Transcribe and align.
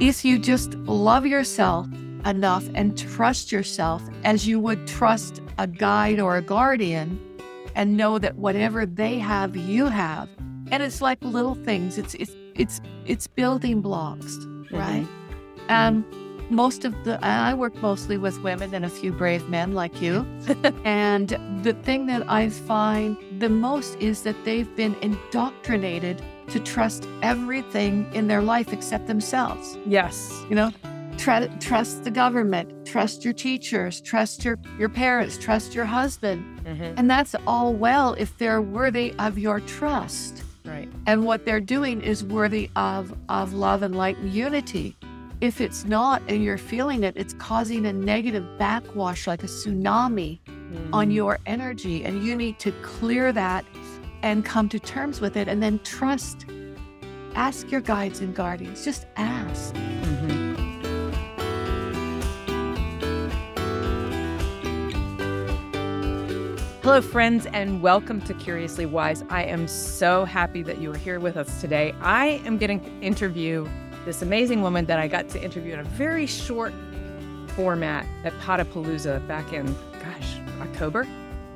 if 0.00 0.24
you 0.24 0.38
just 0.38 0.74
love 0.76 1.26
yourself 1.26 1.86
enough 2.24 2.68
and 2.74 2.96
trust 2.98 3.52
yourself 3.52 4.02
as 4.24 4.46
you 4.46 4.58
would 4.58 4.86
trust 4.86 5.42
a 5.58 5.66
guide 5.66 6.18
or 6.18 6.36
a 6.36 6.42
guardian 6.42 7.20
and 7.74 7.96
know 7.96 8.18
that 8.18 8.36
whatever 8.36 8.86
they 8.86 9.18
have 9.18 9.56
you 9.56 9.86
have. 9.86 10.28
And 10.70 10.82
it's 10.82 11.00
like 11.00 11.22
little 11.22 11.54
things. 11.54 11.98
It's 11.98 12.14
it's 12.14 12.34
it's 12.54 12.80
it's 13.06 13.26
building 13.26 13.80
blocks 13.80 14.36
right? 14.70 15.06
Mm-hmm. 15.06 15.70
and 15.70 16.04
most 16.50 16.84
of 16.84 16.92
the 17.04 17.24
i 17.24 17.54
work 17.54 17.74
mostly 17.76 18.16
with 18.16 18.40
women 18.42 18.74
and 18.74 18.84
a 18.84 18.88
few 18.88 19.12
brave 19.12 19.48
men 19.48 19.72
like 19.72 20.02
you. 20.02 20.26
And 20.84 21.28
the 21.62 21.74
thing 21.82 22.06
that 22.06 22.28
i 22.28 22.48
find 22.48 23.16
the 23.38 23.48
most 23.48 23.96
is 24.00 24.22
that 24.22 24.36
they've 24.44 24.74
been 24.76 24.96
indoctrinated 25.00 26.22
to 26.50 26.60
trust 26.60 27.06
everything 27.22 28.12
in 28.14 28.26
their 28.28 28.42
life 28.42 28.72
except 28.72 29.06
themselves 29.06 29.78
yes 29.86 30.44
you 30.48 30.54
know 30.54 30.72
Tr- 31.20 31.52
trust 31.60 32.04
the 32.04 32.10
government, 32.10 32.86
trust 32.86 33.26
your 33.26 33.34
teachers, 33.34 34.00
trust 34.00 34.42
your, 34.42 34.58
your 34.78 34.88
parents, 34.88 35.36
trust 35.36 35.74
your 35.74 35.84
husband. 35.84 36.60
Mm-hmm. 36.64 36.94
And 36.96 37.10
that's 37.10 37.34
all 37.46 37.74
well 37.74 38.14
if 38.14 38.38
they're 38.38 38.62
worthy 38.62 39.12
of 39.18 39.38
your 39.38 39.60
trust. 39.60 40.42
Right. 40.64 40.88
And 41.06 41.26
what 41.26 41.44
they're 41.44 41.60
doing 41.60 42.00
is 42.00 42.24
worthy 42.24 42.70
of, 42.74 43.14
of 43.28 43.52
love 43.52 43.82
and 43.82 43.94
light 43.94 44.16
and 44.16 44.32
unity. 44.32 44.96
If 45.42 45.60
it's 45.60 45.84
not 45.84 46.22
and 46.26 46.42
you're 46.42 46.56
feeling 46.56 47.04
it, 47.04 47.18
it's 47.18 47.34
causing 47.34 47.84
a 47.84 47.92
negative 47.92 48.46
backwash 48.58 49.26
like 49.26 49.42
a 49.42 49.46
tsunami 49.46 50.40
mm-hmm. 50.46 50.94
on 50.94 51.10
your 51.10 51.38
energy. 51.44 52.02
And 52.02 52.24
you 52.24 52.34
need 52.34 52.58
to 52.60 52.72
clear 52.80 53.30
that 53.32 53.66
and 54.22 54.44
come 54.44 54.68
to 54.68 54.78
terms 54.78 55.20
with 55.20 55.36
it 55.36 55.48
and 55.48 55.62
then 55.62 55.78
trust. 55.80 56.46
Ask 57.34 57.70
your 57.70 57.80
guides 57.80 58.20
and 58.20 58.34
guardians. 58.34 58.84
Just 58.84 59.06
ask. 59.16 59.74
Mm-hmm. 59.74 60.50
Hello, 66.82 67.00
friends, 67.00 67.46
and 67.46 67.82
welcome 67.82 68.20
to 68.22 68.34
Curiously 68.34 68.86
Wise. 68.86 69.22
I 69.30 69.44
am 69.44 69.68
so 69.68 70.24
happy 70.24 70.62
that 70.64 70.80
you 70.80 70.90
are 70.90 70.96
here 70.96 71.20
with 71.20 71.36
us 71.36 71.60
today. 71.60 71.94
I 72.00 72.42
am 72.44 72.58
getting 72.58 72.80
to 72.80 72.90
interview 73.00 73.68
this 74.04 74.22
amazing 74.22 74.62
woman 74.62 74.86
that 74.86 74.98
I 74.98 75.06
got 75.06 75.28
to 75.28 75.42
interview 75.42 75.74
in 75.74 75.80
a 75.80 75.84
very 75.84 76.26
short 76.26 76.72
format 77.54 78.06
at 78.24 78.32
Podapalooza 78.40 79.24
back 79.28 79.52
in, 79.52 79.66
gosh, 80.02 80.38
October, 80.60 81.06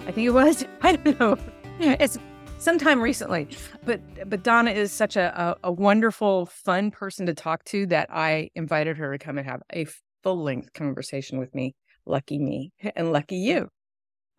I 0.07 0.13
think 0.13 0.27
it 0.27 0.31
was. 0.31 0.65
I 0.83 0.97
don't 0.97 1.19
know. 1.19 1.37
It's 1.81 2.19
sometime 2.65 3.01
recently. 3.01 3.47
But 3.85 4.01
but 4.29 4.43
Donna 4.43 4.71
is 4.71 4.91
such 4.91 5.17
a, 5.17 5.57
a, 5.63 5.69
a 5.69 5.73
wonderful, 5.73 6.47
fun 6.47 6.91
person 6.91 7.27
to 7.27 7.35
talk 7.35 7.65
to 7.67 7.87
that 7.87 8.09
I 8.11 8.51
invited 8.55 8.97
her 8.97 9.13
to 9.13 9.19
come 9.25 9.39
and 9.39 9.47
have 9.47 9.61
a 9.73 9.87
full 10.23 10.43
length 10.43 10.73
conversation 10.73 11.39
with 11.39 11.55
me. 11.55 11.75
Lucky 12.07 12.39
me 12.39 12.73
and 12.97 13.13
lucky 13.13 13.37
you. 13.37 13.69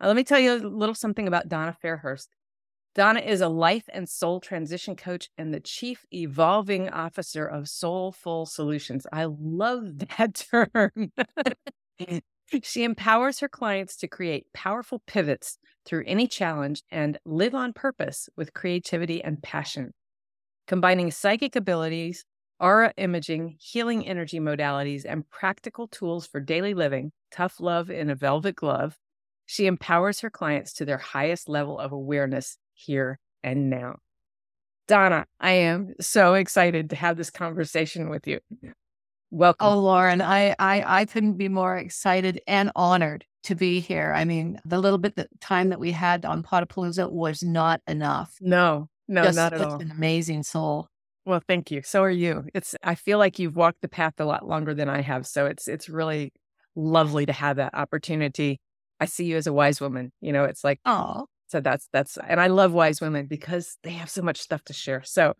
Uh, 0.00 0.08
let 0.08 0.16
me 0.16 0.24
tell 0.24 0.38
you 0.38 0.54
a 0.54 0.56
little 0.56 0.94
something 0.94 1.26
about 1.26 1.48
Donna 1.48 1.76
Fairhurst. 1.82 2.26
Donna 2.94 3.20
is 3.20 3.40
a 3.40 3.48
life 3.48 3.84
and 3.92 4.08
soul 4.08 4.40
transition 4.40 4.96
coach 4.96 5.28
and 5.38 5.52
the 5.52 5.60
chief 5.60 6.04
evolving 6.12 6.88
officer 6.88 7.46
of 7.46 7.68
Soulful 7.68 8.46
Solutions. 8.46 9.06
I 9.12 9.26
love 9.26 9.98
that 10.18 10.46
term. 10.50 11.12
she 12.62 12.84
empowers 12.84 13.40
her 13.40 13.48
clients 13.48 13.96
to 13.96 14.08
create 14.08 14.52
powerful 14.52 15.02
pivots 15.06 15.58
through 15.84 16.04
any 16.06 16.26
challenge 16.26 16.82
and 16.90 17.18
live 17.24 17.54
on 17.54 17.72
purpose 17.72 18.28
with 18.36 18.54
creativity 18.54 19.22
and 19.22 19.42
passion. 19.42 19.92
Combining 20.66 21.10
psychic 21.10 21.56
abilities, 21.56 22.24
aura 22.58 22.92
imaging, 22.96 23.56
healing 23.58 24.06
energy 24.06 24.40
modalities, 24.40 25.04
and 25.06 25.28
practical 25.30 25.88
tools 25.88 26.26
for 26.26 26.40
daily 26.40 26.74
living, 26.74 27.12
tough 27.30 27.60
love 27.60 27.90
in 27.90 28.10
a 28.10 28.14
velvet 28.14 28.56
glove, 28.56 28.96
she 29.46 29.66
empowers 29.66 30.20
her 30.20 30.30
clients 30.30 30.72
to 30.74 30.84
their 30.84 30.98
highest 30.98 31.48
level 31.48 31.78
of 31.78 31.92
awareness 31.92 32.58
here 32.74 33.18
and 33.42 33.70
now. 33.70 33.96
Donna, 34.88 35.26
I 35.40 35.52
am 35.52 35.94
so 36.00 36.34
excited 36.34 36.90
to 36.90 36.96
have 36.96 37.16
this 37.16 37.30
conversation 37.30 38.08
with 38.08 38.26
you. 38.26 38.40
Welcome. 39.30 39.66
Oh, 39.66 39.78
Laurin, 39.78 40.20
I, 40.22 40.54
I, 40.58 41.00
I 41.00 41.04
couldn't 41.04 41.34
be 41.34 41.48
more 41.48 41.76
excited 41.76 42.40
and 42.46 42.70
honored 42.76 43.24
to 43.44 43.54
be 43.54 43.80
here. 43.80 44.12
I 44.14 44.24
mean, 44.24 44.60
the 44.64 44.78
little 44.78 44.98
bit 44.98 45.14
of 45.18 45.26
time 45.40 45.70
that 45.70 45.80
we 45.80 45.92
had 45.92 46.24
on 46.24 46.42
Podapalooza 46.42 47.10
was 47.10 47.42
not 47.42 47.80
enough. 47.86 48.36
No, 48.40 48.88
no, 49.08 49.24
Just 49.24 49.36
not 49.36 49.52
at 49.52 49.60
all. 49.60 49.80
An 49.80 49.90
amazing 49.90 50.42
soul. 50.42 50.88
Well, 51.24 51.42
thank 51.46 51.70
you. 51.70 51.82
So 51.82 52.02
are 52.02 52.10
you. 52.10 52.44
It's 52.54 52.76
I 52.82 52.94
feel 52.94 53.18
like 53.18 53.38
you've 53.38 53.56
walked 53.56 53.82
the 53.82 53.88
path 53.88 54.14
a 54.18 54.24
lot 54.24 54.46
longer 54.46 54.74
than 54.74 54.88
I 54.88 55.00
have. 55.00 55.26
So 55.26 55.46
it's 55.46 55.66
it's 55.66 55.88
really 55.88 56.32
lovely 56.76 57.26
to 57.26 57.32
have 57.32 57.56
that 57.56 57.74
opportunity 57.74 58.60
I 59.00 59.06
see 59.06 59.26
you 59.26 59.36
as 59.36 59.46
a 59.46 59.52
wise 59.52 59.80
woman. 59.80 60.12
You 60.20 60.32
know, 60.32 60.44
it's 60.44 60.64
like, 60.64 60.80
oh, 60.84 61.26
so 61.48 61.60
that's, 61.60 61.88
that's, 61.92 62.18
and 62.26 62.40
I 62.40 62.48
love 62.48 62.72
wise 62.72 63.00
women 63.00 63.26
because 63.26 63.76
they 63.82 63.90
have 63.90 64.10
so 64.10 64.22
much 64.22 64.40
stuff 64.40 64.64
to 64.64 64.72
share. 64.72 65.02
So 65.04 65.34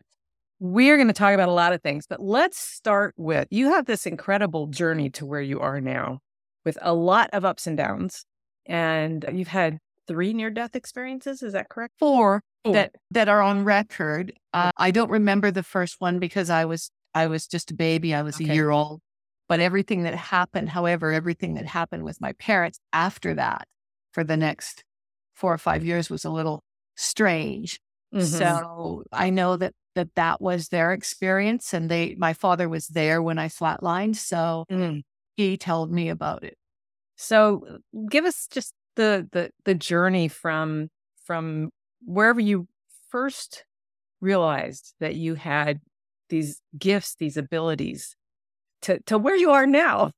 we're 0.58 0.96
going 0.96 1.08
to 1.08 1.12
talk 1.12 1.34
about 1.34 1.48
a 1.48 1.52
lot 1.52 1.72
of 1.72 1.82
things, 1.82 2.06
but 2.08 2.20
let's 2.20 2.58
start 2.58 3.14
with 3.16 3.46
you 3.50 3.70
have 3.72 3.86
this 3.86 4.06
incredible 4.06 4.66
journey 4.66 5.10
to 5.10 5.26
where 5.26 5.42
you 5.42 5.60
are 5.60 5.80
now 5.80 6.20
with 6.64 6.78
a 6.80 6.94
lot 6.94 7.28
of 7.32 7.44
ups 7.44 7.66
and 7.66 7.76
downs. 7.76 8.24
And 8.64 9.24
you've 9.32 9.48
had 9.48 9.78
three 10.08 10.32
near 10.32 10.50
death 10.50 10.74
experiences. 10.74 11.42
Is 11.42 11.52
that 11.52 11.68
correct? 11.68 11.94
Four 11.98 12.42
that, 12.64 12.94
that 13.10 13.28
are 13.28 13.42
on 13.42 13.64
record. 13.64 14.32
Uh, 14.52 14.70
I 14.76 14.90
don't 14.90 15.10
remember 15.10 15.50
the 15.50 15.62
first 15.62 15.96
one 15.98 16.18
because 16.18 16.50
I 16.50 16.64
was, 16.64 16.90
I 17.14 17.26
was 17.26 17.46
just 17.46 17.70
a 17.70 17.74
baby. 17.74 18.14
I 18.14 18.22
was 18.22 18.36
okay. 18.36 18.50
a 18.50 18.54
year 18.54 18.70
old. 18.70 19.00
But 19.48 19.60
everything 19.60 20.02
that 20.02 20.14
happened, 20.16 20.70
however, 20.70 21.12
everything 21.12 21.54
that 21.54 21.66
happened 21.66 22.02
with 22.02 22.20
my 22.20 22.32
parents 22.32 22.80
after 22.92 23.34
that 23.34 23.68
for 24.12 24.24
the 24.24 24.36
next 24.36 24.82
four 25.34 25.52
or 25.54 25.58
five 25.58 25.84
years 25.84 26.10
was 26.10 26.24
a 26.24 26.30
little 26.30 26.64
strange. 26.96 27.78
Mm-hmm. 28.12 28.24
So 28.24 29.04
I 29.12 29.30
know 29.30 29.56
that 29.56 29.72
that 29.96 30.14
that 30.14 30.40
was 30.40 30.68
their 30.68 30.92
experience, 30.92 31.74
and 31.74 31.90
they 31.90 32.14
my 32.16 32.32
father 32.32 32.68
was 32.68 32.86
there 32.88 33.20
when 33.20 33.38
I 33.38 33.48
flatlined, 33.48 34.16
so 34.16 34.64
mm. 34.70 35.02
he 35.36 35.56
told 35.56 35.90
me 35.90 36.08
about 36.08 36.44
it. 36.44 36.56
So 37.16 37.78
give 38.08 38.24
us 38.24 38.46
just 38.50 38.72
the 38.94 39.28
the 39.32 39.50
the 39.64 39.74
journey 39.74 40.28
from 40.28 40.88
from 41.24 41.70
wherever 42.04 42.40
you 42.40 42.68
first 43.10 43.64
realized 44.20 44.94
that 45.00 45.16
you 45.16 45.34
had 45.34 45.80
these 46.28 46.60
gifts, 46.78 47.14
these 47.18 47.36
abilities, 47.36 48.16
to, 48.82 49.00
to 49.06 49.18
where 49.18 49.36
you 49.36 49.50
are 49.50 49.66
now? 49.66 50.12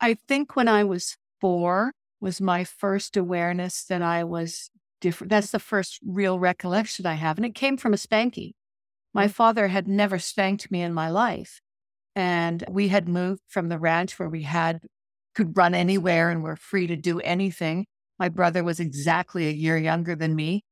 I 0.00 0.14
think 0.28 0.56
when 0.56 0.68
I 0.68 0.84
was 0.84 1.16
four 1.40 1.92
was 2.20 2.40
my 2.40 2.64
first 2.64 3.16
awareness 3.16 3.84
that 3.84 4.02
I 4.02 4.24
was 4.24 4.70
different. 5.00 5.30
That's 5.30 5.50
the 5.50 5.58
first 5.58 6.00
real 6.06 6.38
recollection 6.38 7.06
I 7.06 7.14
have. 7.14 7.36
And 7.36 7.46
it 7.46 7.54
came 7.54 7.76
from 7.76 7.92
a 7.92 7.98
spanking. 7.98 8.52
My 9.14 9.26
mm. 9.26 9.30
father 9.30 9.68
had 9.68 9.88
never 9.88 10.18
spanked 10.18 10.70
me 10.70 10.82
in 10.82 10.92
my 10.92 11.08
life. 11.10 11.60
And 12.14 12.64
we 12.68 12.88
had 12.88 13.08
moved 13.08 13.42
from 13.48 13.68
the 13.68 13.78
ranch 13.78 14.18
where 14.18 14.28
we 14.28 14.42
had 14.42 14.80
could 15.34 15.56
run 15.56 15.74
anywhere 15.74 16.30
and 16.30 16.42
were 16.42 16.56
free 16.56 16.86
to 16.88 16.96
do 16.96 17.20
anything. 17.20 17.86
My 18.18 18.28
brother 18.28 18.64
was 18.64 18.80
exactly 18.80 19.46
a 19.46 19.52
year 19.52 19.78
younger 19.78 20.16
than 20.16 20.34
me. 20.34 20.64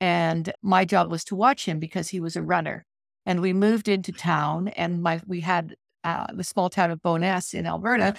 And 0.00 0.52
my 0.62 0.84
job 0.84 1.10
was 1.10 1.24
to 1.24 1.34
watch 1.34 1.66
him 1.66 1.78
because 1.78 2.08
he 2.08 2.20
was 2.20 2.36
a 2.36 2.42
runner. 2.42 2.84
And 3.26 3.40
we 3.40 3.52
moved 3.52 3.88
into 3.88 4.12
town, 4.12 4.68
and 4.68 5.02
my 5.02 5.20
we 5.26 5.40
had 5.40 5.76
uh, 6.04 6.26
the 6.32 6.44
small 6.44 6.70
town 6.70 6.90
of 6.90 7.02
Bowness 7.02 7.52
in 7.52 7.66
Alberta. 7.66 8.14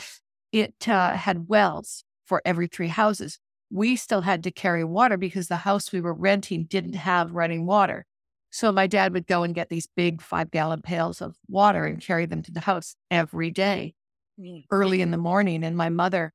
It 0.52 0.88
uh, 0.88 1.16
had 1.16 1.48
wells 1.48 2.04
for 2.26 2.42
every 2.46 2.68
three 2.68 2.88
houses. 2.88 3.40
We 3.72 3.96
still 3.96 4.22
had 4.22 4.44
to 4.44 4.52
carry 4.52 4.84
water 4.84 5.18
because 5.18 5.48
the 5.48 5.58
house 5.58 5.92
we 5.92 6.02
were 6.02 6.14
renting 6.14 6.66
didn't 6.66 6.94
have 6.94 7.32
running 7.34 7.66
water. 7.66 8.06
So 8.52 8.72
my 8.72 8.86
dad 8.86 9.14
would 9.14 9.28
go 9.28 9.44
and 9.44 9.56
get 9.56 9.70
these 9.70 9.88
big 9.96 10.22
five 10.22 10.52
gallon 10.52 10.82
pails 10.82 11.22
of 11.22 11.38
water 11.48 11.86
and 11.86 12.02
carry 12.02 12.26
them 12.26 12.44
to 12.44 12.52
the 12.52 12.60
house 12.60 12.96
every 13.10 13.50
day, 13.50 13.94
mm. 14.40 14.66
early 14.70 15.02
in 15.02 15.12
the 15.12 15.18
morning. 15.18 15.64
And 15.64 15.78
my 15.78 15.88
mother 15.90 16.34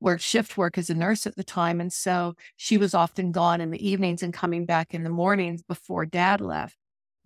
worked 0.00 0.22
shift 0.22 0.56
work 0.56 0.78
as 0.78 0.90
a 0.90 0.94
nurse 0.94 1.26
at 1.26 1.34
the 1.36 1.44
time. 1.44 1.80
And 1.80 1.92
so 1.92 2.34
she 2.56 2.78
was 2.78 2.94
often 2.94 3.32
gone 3.32 3.60
in 3.60 3.72
the 3.72 3.88
evenings 3.88 4.22
and 4.22 4.32
coming 4.32 4.64
back 4.64 4.94
in 4.94 5.02
the 5.02 5.10
mornings 5.10 5.62
before 5.62 6.06
dad 6.06 6.40
left. 6.40 6.76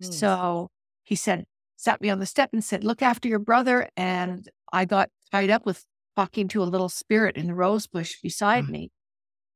Mm. 0.03 0.11
So 0.13 0.69
he 1.03 1.15
said, 1.15 1.45
sat 1.77 2.01
me 2.01 2.09
on 2.09 2.19
the 2.19 2.25
step 2.25 2.49
and 2.51 2.63
said, 2.63 2.83
Look 2.83 3.01
after 3.01 3.27
your 3.27 3.39
brother. 3.39 3.89
And 3.95 4.49
I 4.73 4.85
got 4.85 5.09
tied 5.31 5.51
up 5.51 5.65
with 5.65 5.85
talking 6.15 6.47
to 6.49 6.63
a 6.63 6.65
little 6.65 6.89
spirit 6.89 7.35
in 7.35 7.47
the 7.47 7.53
rose 7.53 7.87
bush 7.87 8.15
beside 8.21 8.65
mm. 8.65 8.69
me. 8.69 8.91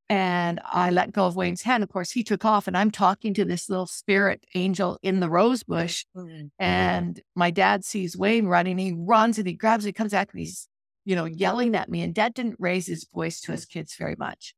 And 0.10 0.60
I 0.66 0.90
let 0.90 1.12
go 1.12 1.28
of 1.28 1.36
Wayne's 1.36 1.62
hand. 1.62 1.84
Of 1.84 1.90
course, 1.90 2.10
he 2.12 2.24
took 2.24 2.44
off, 2.44 2.68
and 2.68 2.76
I'm 2.76 2.90
talking 2.90 3.34
to 3.36 3.46
this 3.46 3.70
little 3.70 3.86
spirit 3.86 4.44
angel 4.56 4.98
in 5.04 5.20
the 5.20 5.30
rose 5.30 5.62
bush. 5.62 6.04
Mm. 6.16 6.50
And 6.58 7.22
my 7.36 7.52
dad 7.52 7.86
sees 7.86 8.18
Wayne 8.18 8.48
running. 8.48 8.80
He 8.80 8.92
runs 8.98 9.38
and 9.38 9.48
he 9.48 9.54
grabs 9.54 9.84
he 9.84 9.94
comes 9.94 10.12
back, 10.12 10.30
and 10.32 10.40
he's, 10.40 10.68
you 11.06 11.16
know, 11.16 11.26
yelling 11.26 11.76
at 11.76 11.90
me. 11.90 12.02
And 12.02 12.16
dad 12.16 12.34
didn't 12.34 12.56
raise 12.58 12.88
his 12.88 13.08
voice 13.14 13.40
to 13.42 13.52
his 13.52 13.66
kids 13.66 13.96
very 13.96 14.16
much. 14.18 14.56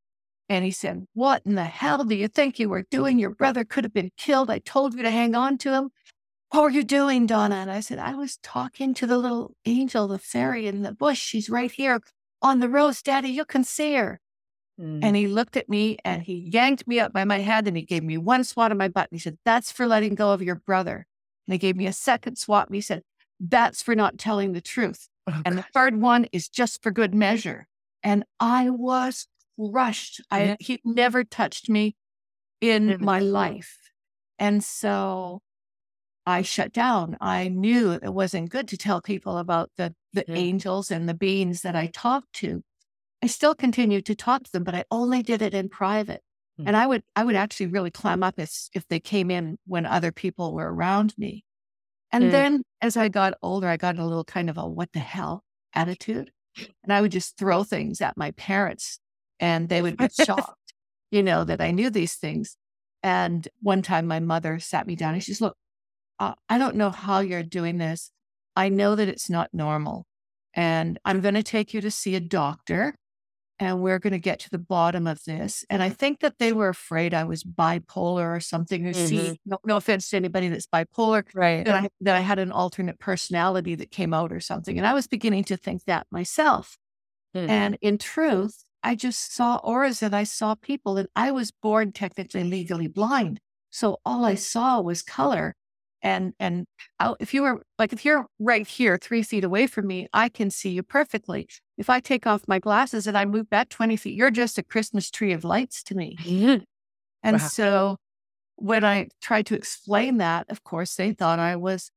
And 0.48 0.64
he 0.64 0.72
said, 0.72 1.06
What 1.14 1.42
in 1.46 1.56
the 1.56 1.66
hell 1.66 2.04
do 2.06 2.16
you 2.16 2.30
think 2.30 2.58
you 2.58 2.70
were 2.70 2.84
doing? 2.84 3.20
Your 3.20 3.30
brother 3.30 3.66
could 3.66 3.84
have 3.84 3.94
been 3.94 4.12
killed. 4.18 4.50
I 4.50 4.60
told 4.60 4.94
you 4.94 5.02
to 5.04 5.12
hang 5.12 5.36
on 5.36 5.58
to 5.60 5.74
him. 5.74 5.90
What 6.50 6.64
were 6.64 6.70
you 6.70 6.84
doing, 6.84 7.26
Donna? 7.26 7.56
And 7.56 7.72
I 7.72 7.80
said, 7.80 8.00
I 8.00 8.16
was 8.16 8.38
talking 8.44 8.94
to 8.96 9.08
the 9.08 9.18
little 9.18 9.56
angel, 9.66 10.10
the 10.10 10.20
fairy 10.20 10.68
in 10.68 10.82
the 10.82 10.92
bush. 10.92 11.22
She's 11.22 11.50
right 11.50 11.72
here 11.72 12.02
on 12.42 12.60
the 12.60 12.68
rose. 12.68 13.02
Daddy, 13.02 13.30
you 13.30 13.46
can 13.46 13.64
see 13.64 13.96
her. 13.96 14.20
Mm. 14.82 15.00
And 15.04 15.16
he 15.16 15.28
looked 15.28 15.56
at 15.58 15.70
me 15.70 15.98
and 16.04 16.24
he 16.24 16.50
yanked 16.52 16.88
me 16.88 17.00
up 17.00 17.14
by 17.14 17.24
my 17.24 17.40
head 17.40 17.68
and 17.68 17.78
he 17.78 17.84
gave 17.84 18.04
me 18.04 18.18
one 18.18 18.44
swat 18.44 18.72
on 18.72 18.78
my 18.78 18.88
butt. 18.88 19.10
And 19.12 19.20
he 19.20 19.22
said, 19.22 19.38
That's 19.46 19.72
for 19.72 19.86
letting 19.86 20.16
go 20.16 20.32
of 20.32 20.42
your 20.42 20.56
brother. 20.56 21.06
And 21.48 21.54
he 21.54 21.58
gave 21.60 21.76
me 21.76 21.86
a 21.86 21.94
second 21.94 22.38
swat. 22.38 22.68
And 22.68 22.76
he 22.76 22.82
said, 22.82 23.04
That's 23.40 23.84
for 23.84 23.96
not 23.96 24.18
telling 24.18 24.54
the 24.54 24.62
truth. 24.62 25.08
Oh, 25.28 25.42
and 25.46 25.58
the 25.58 25.66
third 25.74 26.02
one 26.02 26.26
is 26.32 26.50
just 26.50 26.82
for 26.82 26.92
good 26.92 27.14
measure. 27.14 27.68
And 28.02 28.24
I 28.40 28.72
was 28.72 29.28
crushed. 29.60 30.22
I, 30.32 30.58
he 30.60 30.82
never 30.84 31.24
touched 31.24 31.70
me 31.70 31.96
in 32.60 32.98
my 33.00 33.20
life. 33.20 33.78
And 34.40 34.64
so 34.64 35.42
I 36.26 36.42
shut 36.42 36.74
down. 36.74 37.18
I 37.22 37.48
knew 37.48 37.92
it 37.92 38.14
wasn't 38.14 38.50
good 38.50 38.68
to 38.70 38.78
tell 38.78 39.02
people 39.02 39.38
about 39.38 39.70
the, 39.78 39.94
the 40.14 40.22
mm-hmm. 40.22 40.36
angels 40.36 40.90
and 40.90 41.08
the 41.08 41.14
beings 41.14 41.62
that 41.62 41.76
I 41.76 41.88
talked 41.88 42.34
to. 42.34 42.64
I 43.24 43.28
still 43.28 43.54
continued 43.54 44.06
to 44.08 44.16
talk 44.16 44.44
to 44.44 44.52
them, 44.52 44.64
but 44.64 44.76
I 44.76 44.86
only 44.90 45.22
did 45.22 45.42
it 45.42 45.54
in 45.54 45.70
private. 45.70 46.22
Mm-hmm. 46.60 46.68
And 46.68 46.78
I 46.78 46.88
would 46.88 47.04
I 47.16 47.24
would 47.24 47.36
actually 47.36 47.68
really 47.68 47.92
clam 47.92 48.24
up 48.24 48.36
if, 48.38 48.70
if 48.74 48.88
they 48.88 49.00
came 49.00 49.32
in 49.32 49.58
when 49.66 49.86
other 49.86 50.12
people 50.12 50.54
were 50.54 50.74
around 50.74 51.14
me. 51.18 51.44
And 52.12 52.26
mm. 52.26 52.32
then 52.32 52.64
as 52.82 52.98
I 52.98 53.08
got 53.08 53.36
older, 53.42 53.68
I 53.68 53.78
got 53.78 53.98
a 53.98 54.06
little 54.06 54.26
kind 54.26 54.50
of 54.50 54.58
a 54.58 54.68
what 54.68 54.92
the 54.92 55.00
hell 55.00 55.44
attitude. 55.74 56.32
And 56.84 56.92
I 56.92 57.02
would 57.02 57.12
just 57.12 57.38
throw 57.38 57.64
things 57.64 58.02
at 58.02 58.18
my 58.18 58.32
parents 58.32 59.00
and 59.40 59.70
they 59.70 59.82
would 59.82 59.98
be 59.98 60.10
shocked, 60.26 60.74
you 61.10 61.24
know, 61.24 61.44
that 61.46 61.62
I 61.62 61.72
knew 61.72 61.90
these 61.90 62.16
things. 62.16 62.58
And 63.04 63.48
one 63.62 63.82
time 63.82 64.06
my 64.08 64.20
mother 64.20 64.60
sat 64.60 64.86
me 64.86 64.96
down 64.96 65.14
and 65.14 65.24
she 65.24 65.32
says, 65.34 65.42
Look, 65.42 65.56
uh, 66.20 66.34
I 66.50 66.58
don't 66.58 66.76
know 66.76 66.90
how 66.90 67.20
you're 67.20 67.44
doing 67.44 67.78
this. 67.78 68.12
I 68.56 68.70
know 68.70 68.96
that 68.96 69.08
it's 69.08 69.30
not 69.30 69.50
normal. 69.54 70.06
And 70.54 71.00
I'm 71.06 71.22
going 71.22 71.36
to 71.36 71.44
take 71.44 71.74
you 71.74 71.82
to 71.82 71.90
see 71.90 72.16
a 72.16 72.20
doctor 72.20 72.96
and 73.62 73.80
we're 73.80 74.00
going 74.00 74.12
to 74.12 74.20
get 74.20 74.40
to 74.40 74.50
the 74.50 74.58
bottom 74.58 75.06
of 75.06 75.24
this. 75.26 75.64
And 75.70 75.84
I 75.84 75.90
think 75.90 76.22
that 76.22 76.40
they 76.40 76.52
were 76.52 76.70
afraid 76.70 77.14
I 77.14 77.26
was 77.26 77.44
bipolar 77.44 78.36
or 78.36 78.40
something. 78.40 78.84
mm-hmm. 78.84 79.06
see, 79.06 79.40
no, 79.46 79.60
no, 79.64 79.78
offense 79.78 80.10
to 80.10 80.18
anybody 80.18 80.48
that's 80.48 80.66
bipolar, 80.66 81.24
right? 81.36 81.64
That 81.64 81.84
I, 81.84 81.90
that 82.02 82.16
I 82.16 82.22
had 82.22 82.40
an 82.40 82.52
alternate 82.52 82.98
personality 82.98 83.76
that 83.76 83.92
came 83.92 84.16
out 84.16 84.34
or 84.34 84.40
something. 84.40 84.80
And 84.80 84.88
I 84.88 84.96
was 84.96 85.06
beginning 85.06 85.44
to 85.46 85.58
think 85.58 85.86
that 85.86 86.08
myself. 86.10 86.76
Mm. 87.36 87.50
And 87.50 87.78
in 87.82 87.98
truth, 88.00 88.66
I 88.82 88.96
just 88.96 89.32
saw 89.32 89.58
auras 89.58 90.02
and 90.02 90.16
I 90.16 90.24
saw 90.24 90.56
people, 90.56 90.98
and 90.98 91.08
I 91.16 91.30
was 91.30 91.52
born 91.52 91.92
technically 91.92 92.44
legally 92.44 92.88
blind. 92.88 93.40
So 93.70 94.00
all 94.04 94.26
I 94.26 94.34
saw 94.34 94.82
was 94.82 95.04
color 95.04 95.56
and 96.02 96.34
and 96.40 96.66
if 97.20 97.34
you 97.34 97.42
were 97.44 97.62
like 97.78 97.94
if 97.94 98.04
you're 98.06 98.26
right 98.40 98.68
here 98.68 98.98
three 98.98 99.24
feet 99.24 99.44
away 99.44 99.68
from 99.68 99.88
me 99.88 100.08
i 100.14 100.30
can 100.30 100.50
see 100.50 100.70
you 100.70 100.84
perfectly. 100.84 101.48
If 101.78 101.90
i 101.90 102.00
take 102.00 102.28
off 102.28 102.48
my 102.48 102.60
glasses 102.60 103.08
and 103.08 103.18
i 103.18 103.26
move 103.26 103.50
back 103.50 103.70
20 103.70 103.96
feet 103.96 104.16
you're 104.16 104.32
just 104.32 104.58
a 104.58 104.64
christmas 104.64 105.10
tree 105.10 105.32
of 105.32 105.44
lights 105.44 105.84
to 105.84 105.96
me. 105.96 106.18
Mm-hmm. 106.22 106.64
and 107.24 107.42
wow. 107.42 107.48
so 107.48 107.98
when 108.56 108.84
i 108.84 109.08
tried 109.22 109.46
to 109.48 109.56
explain 109.56 110.18
that 110.18 110.50
of 110.50 110.64
course 110.64 110.96
they 110.96 111.14
thought 111.14 111.40
i 111.40 111.56
was 111.56 111.92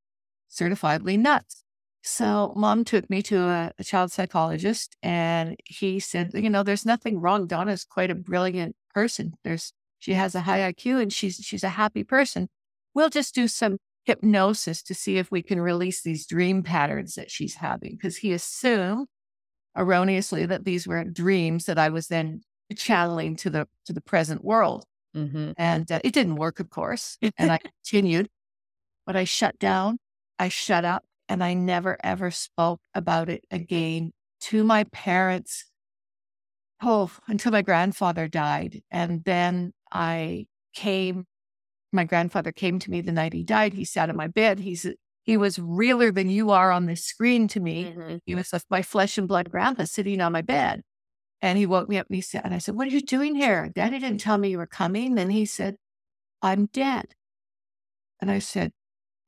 certifiably 0.55 1.19
nuts. 1.19 1.65
So 2.03 2.53
mom 2.55 2.85
took 2.85 3.09
me 3.09 3.23
to 3.23 3.39
a, 3.41 3.73
a 3.79 3.85
child 3.85 4.13
psychologist 4.13 4.97
and 5.03 5.57
he 5.65 6.01
said 6.01 6.33
you 6.35 6.51
know 6.51 6.63
there's 6.63 6.87
nothing 6.87 7.21
wrong. 7.21 7.47
Donna's 7.47 7.85
quite 7.85 8.11
a 8.11 8.15
brilliant 8.15 8.77
person. 8.95 9.35
There's 9.43 9.73
she 9.99 10.13
has 10.13 10.35
a 10.35 10.43
high 10.43 10.73
iq 10.73 11.01
and 11.01 11.13
she's 11.13 11.37
she's 11.37 11.65
a 11.65 11.71
happy 11.71 12.05
person. 12.05 12.49
We'll 12.95 13.11
just 13.11 13.35
do 13.35 13.49
some 13.49 13.79
hypnosis 14.05 14.83
to 14.83 14.95
see 14.95 15.19
if 15.19 15.31
we 15.31 15.43
can 15.43 15.61
release 15.61 16.03
these 16.03 16.27
dream 16.27 16.63
patterns 16.63 17.15
that 17.15 17.31
she's 17.31 17.57
having. 17.57 17.93
Because 17.93 18.17
he 18.17 18.33
assumed 18.33 19.07
erroneously 19.77 20.47
that 20.47 20.65
these 20.65 20.87
were 20.87 21.05
dreams 21.05 21.67
that 21.67 21.79
I 21.79 21.89
was 21.89 22.09
then 22.09 22.43
channeling 22.77 23.37
to 23.37 23.51
the 23.51 23.69
to 23.87 23.93
the 23.93 24.01
present 24.01 24.45
world. 24.45 24.85
Mm-hmm. 25.17 25.53
And 25.57 25.91
uh, 25.91 26.01
it 26.03 26.13
didn't 26.13 26.37
work, 26.37 26.61
of 26.61 26.71
course. 26.71 27.19
and 27.39 27.53
I 27.53 27.59
continued, 27.59 28.29
but 29.07 29.17
I 29.17 29.25
shut 29.25 29.59
down, 29.59 29.99
I 30.39 30.49
shut 30.49 30.85
up, 30.85 31.05
and 31.29 31.43
I 31.43 31.55
never 31.55 31.97
ever 32.03 32.31
spoke 32.31 32.81
about 32.95 33.29
it 33.29 33.45
again 33.51 34.13
to 34.43 34.65
my 34.65 34.85
parents. 34.85 35.65
Oh, 36.83 37.11
until 37.29 37.53
my 37.53 37.63
grandfather 37.63 38.29
died. 38.29 38.83
And 38.91 39.25
then 39.25 39.73
I 39.91 40.47
came 40.75 41.25
my 41.95 42.05
grandfather 42.05 42.53
came 42.53 42.79
to 42.81 42.91
me 42.91 43.01
the 43.01 43.13
night 43.13 43.33
he 43.33 43.43
died. 43.43 43.75
He 43.75 43.85
sat 43.85 44.11
on 44.11 44.17
my 44.17 44.29
bed. 44.29 44.59
He's 44.61 44.87
he 45.25 45.39
was 45.39 45.59
realer 45.59 46.13
than 46.13 46.29
you 46.29 46.51
are 46.51 46.71
on 46.71 46.85
this 46.85 47.03
screen 47.03 47.49
to 47.49 47.61
me. 47.61 47.85
Mm-hmm. 47.85 48.17
He 48.27 48.35
was 48.35 48.53
my 48.69 48.83
flesh 48.83 49.17
and 49.17 49.27
blood 49.27 49.51
grandpa 49.51 49.85
sitting 49.85 50.21
on 50.21 50.33
my 50.33 50.43
bed. 50.43 50.83
And 51.41 51.59
he 51.59 51.67
woke 51.67 51.89
me 51.89 51.99
up 51.99 52.07
and 52.09 52.15
he 52.15 52.21
said, 52.21 52.43
and 52.45 52.55
I 52.55 52.59
said, 52.59 52.75
What 52.75 52.87
are 52.87 52.91
you 52.91 53.01
doing 53.01 53.35
here? 53.35 53.71
Daddy 53.75 53.99
didn't 53.99 54.21
tell 54.21 54.39
me 54.39 54.51
you 54.51 54.59
were 54.59 54.67
coming. 54.67 55.19
And 55.19 55.33
he 55.33 55.47
said, 55.47 55.77
I'm 56.43 56.67
dead. 56.67 57.15
And 58.21 58.31
I 58.31 58.39
said, 58.39 58.73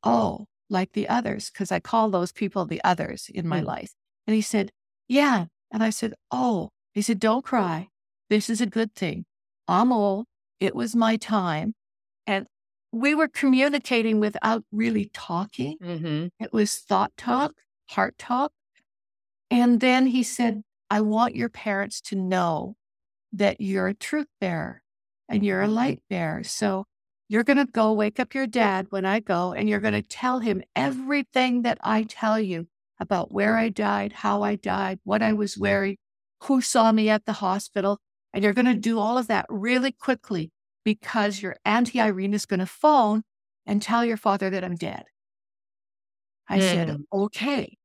Oh, 0.02 0.46
like 0.68 0.92
the 0.92 1.08
others, 1.08 1.50
because 1.50 1.72
I 1.72 1.80
call 1.80 2.10
those 2.10 2.32
people 2.32 2.66
the 2.66 2.82
others 2.84 3.30
in 3.32 3.48
my 3.48 3.58
mm-hmm. 3.58 3.66
life. 3.66 3.92
And 4.26 4.34
he 4.34 4.42
said, 4.42 4.70
Yeah. 5.08 5.46
And 5.70 5.82
I 5.82 5.90
said, 5.90 6.14
Oh, 6.30 6.70
he 6.92 7.02
said, 7.02 7.20
Don't 7.20 7.44
cry. 7.44 7.88
This 8.28 8.50
is 8.50 8.60
a 8.60 8.66
good 8.66 8.94
thing. 8.94 9.24
I'm 9.68 9.92
old. 9.92 10.26
It 10.60 10.74
was 10.74 10.96
my 10.96 11.16
time. 11.16 11.74
We 12.93 13.15
were 13.15 13.29
communicating 13.29 14.21
without 14.21 14.65
really 14.73 15.11
talking. 15.12 15.77
Mm-hmm. 15.83 16.27
It 16.43 16.53
was 16.53 16.77
thought 16.77 17.12
talk, 17.17 17.53
heart 17.91 18.17
talk. 18.19 18.53
And 19.50 19.81
then 19.81 20.06
he 20.06 20.23
said, 20.23 20.62
I 20.91 21.00
want 21.00 21.37
your 21.37 21.49
parents 21.49 22.00
to 22.03 22.17
know 22.17 22.77
that 23.33 23.61
you're 23.61 23.88
a 23.88 23.94
truth 23.94 24.29
bearer 24.41 24.83
and 25.29 25.44
you're 25.44 25.62
a 25.62 25.69
light 25.69 26.00
bearer. 26.09 26.43
So 26.44 26.85
you're 27.29 27.44
going 27.44 27.59
to 27.59 27.67
go 27.67 27.93
wake 27.93 28.21
up 28.21 28.35
your 28.35 28.47
dad 28.47 28.87
when 28.91 29.05
I 29.05 29.19
go, 29.19 29.53
and 29.53 29.69
you're 29.69 29.81
going 29.81 29.94
to 29.94 30.03
tell 30.03 30.38
him 30.38 30.62
everything 30.77 31.62
that 31.62 31.79
I 31.83 32.05
tell 32.05 32.38
you 32.38 32.69
about 33.00 33.33
where 33.33 33.56
I 33.56 33.69
died, 33.69 34.12
how 34.12 34.43
I 34.43 34.55
died, 34.55 35.00
what 35.03 35.23
I 35.23 35.33
was 35.33 35.59
wearing, 35.59 35.97
who 36.44 36.61
saw 36.61 36.93
me 36.93 37.11
at 37.11 37.25
the 37.25 37.35
hospital. 37.35 37.99
And 38.33 38.44
you're 38.44 38.53
going 38.53 38.67
to 38.67 38.75
do 38.75 39.00
all 39.00 39.19
of 39.19 39.27
that 39.27 39.47
really 39.49 39.91
quickly 39.91 40.53
because 40.87 41.43
your 41.43 41.56
Auntie 41.65 42.00
Irene 42.00 42.33
is 42.33 42.47
going 42.47 42.61
to 42.61 42.67
phone 42.67 43.25
and 43.67 43.83
tell 43.83 44.05
your 44.05 44.17
father 44.17 44.49
that 44.50 44.62
I'm 44.62 44.77
dead. 44.77 45.03
I 46.49 46.61
mm. 46.61 46.62
said, 46.62 46.97
okay. 47.12 47.76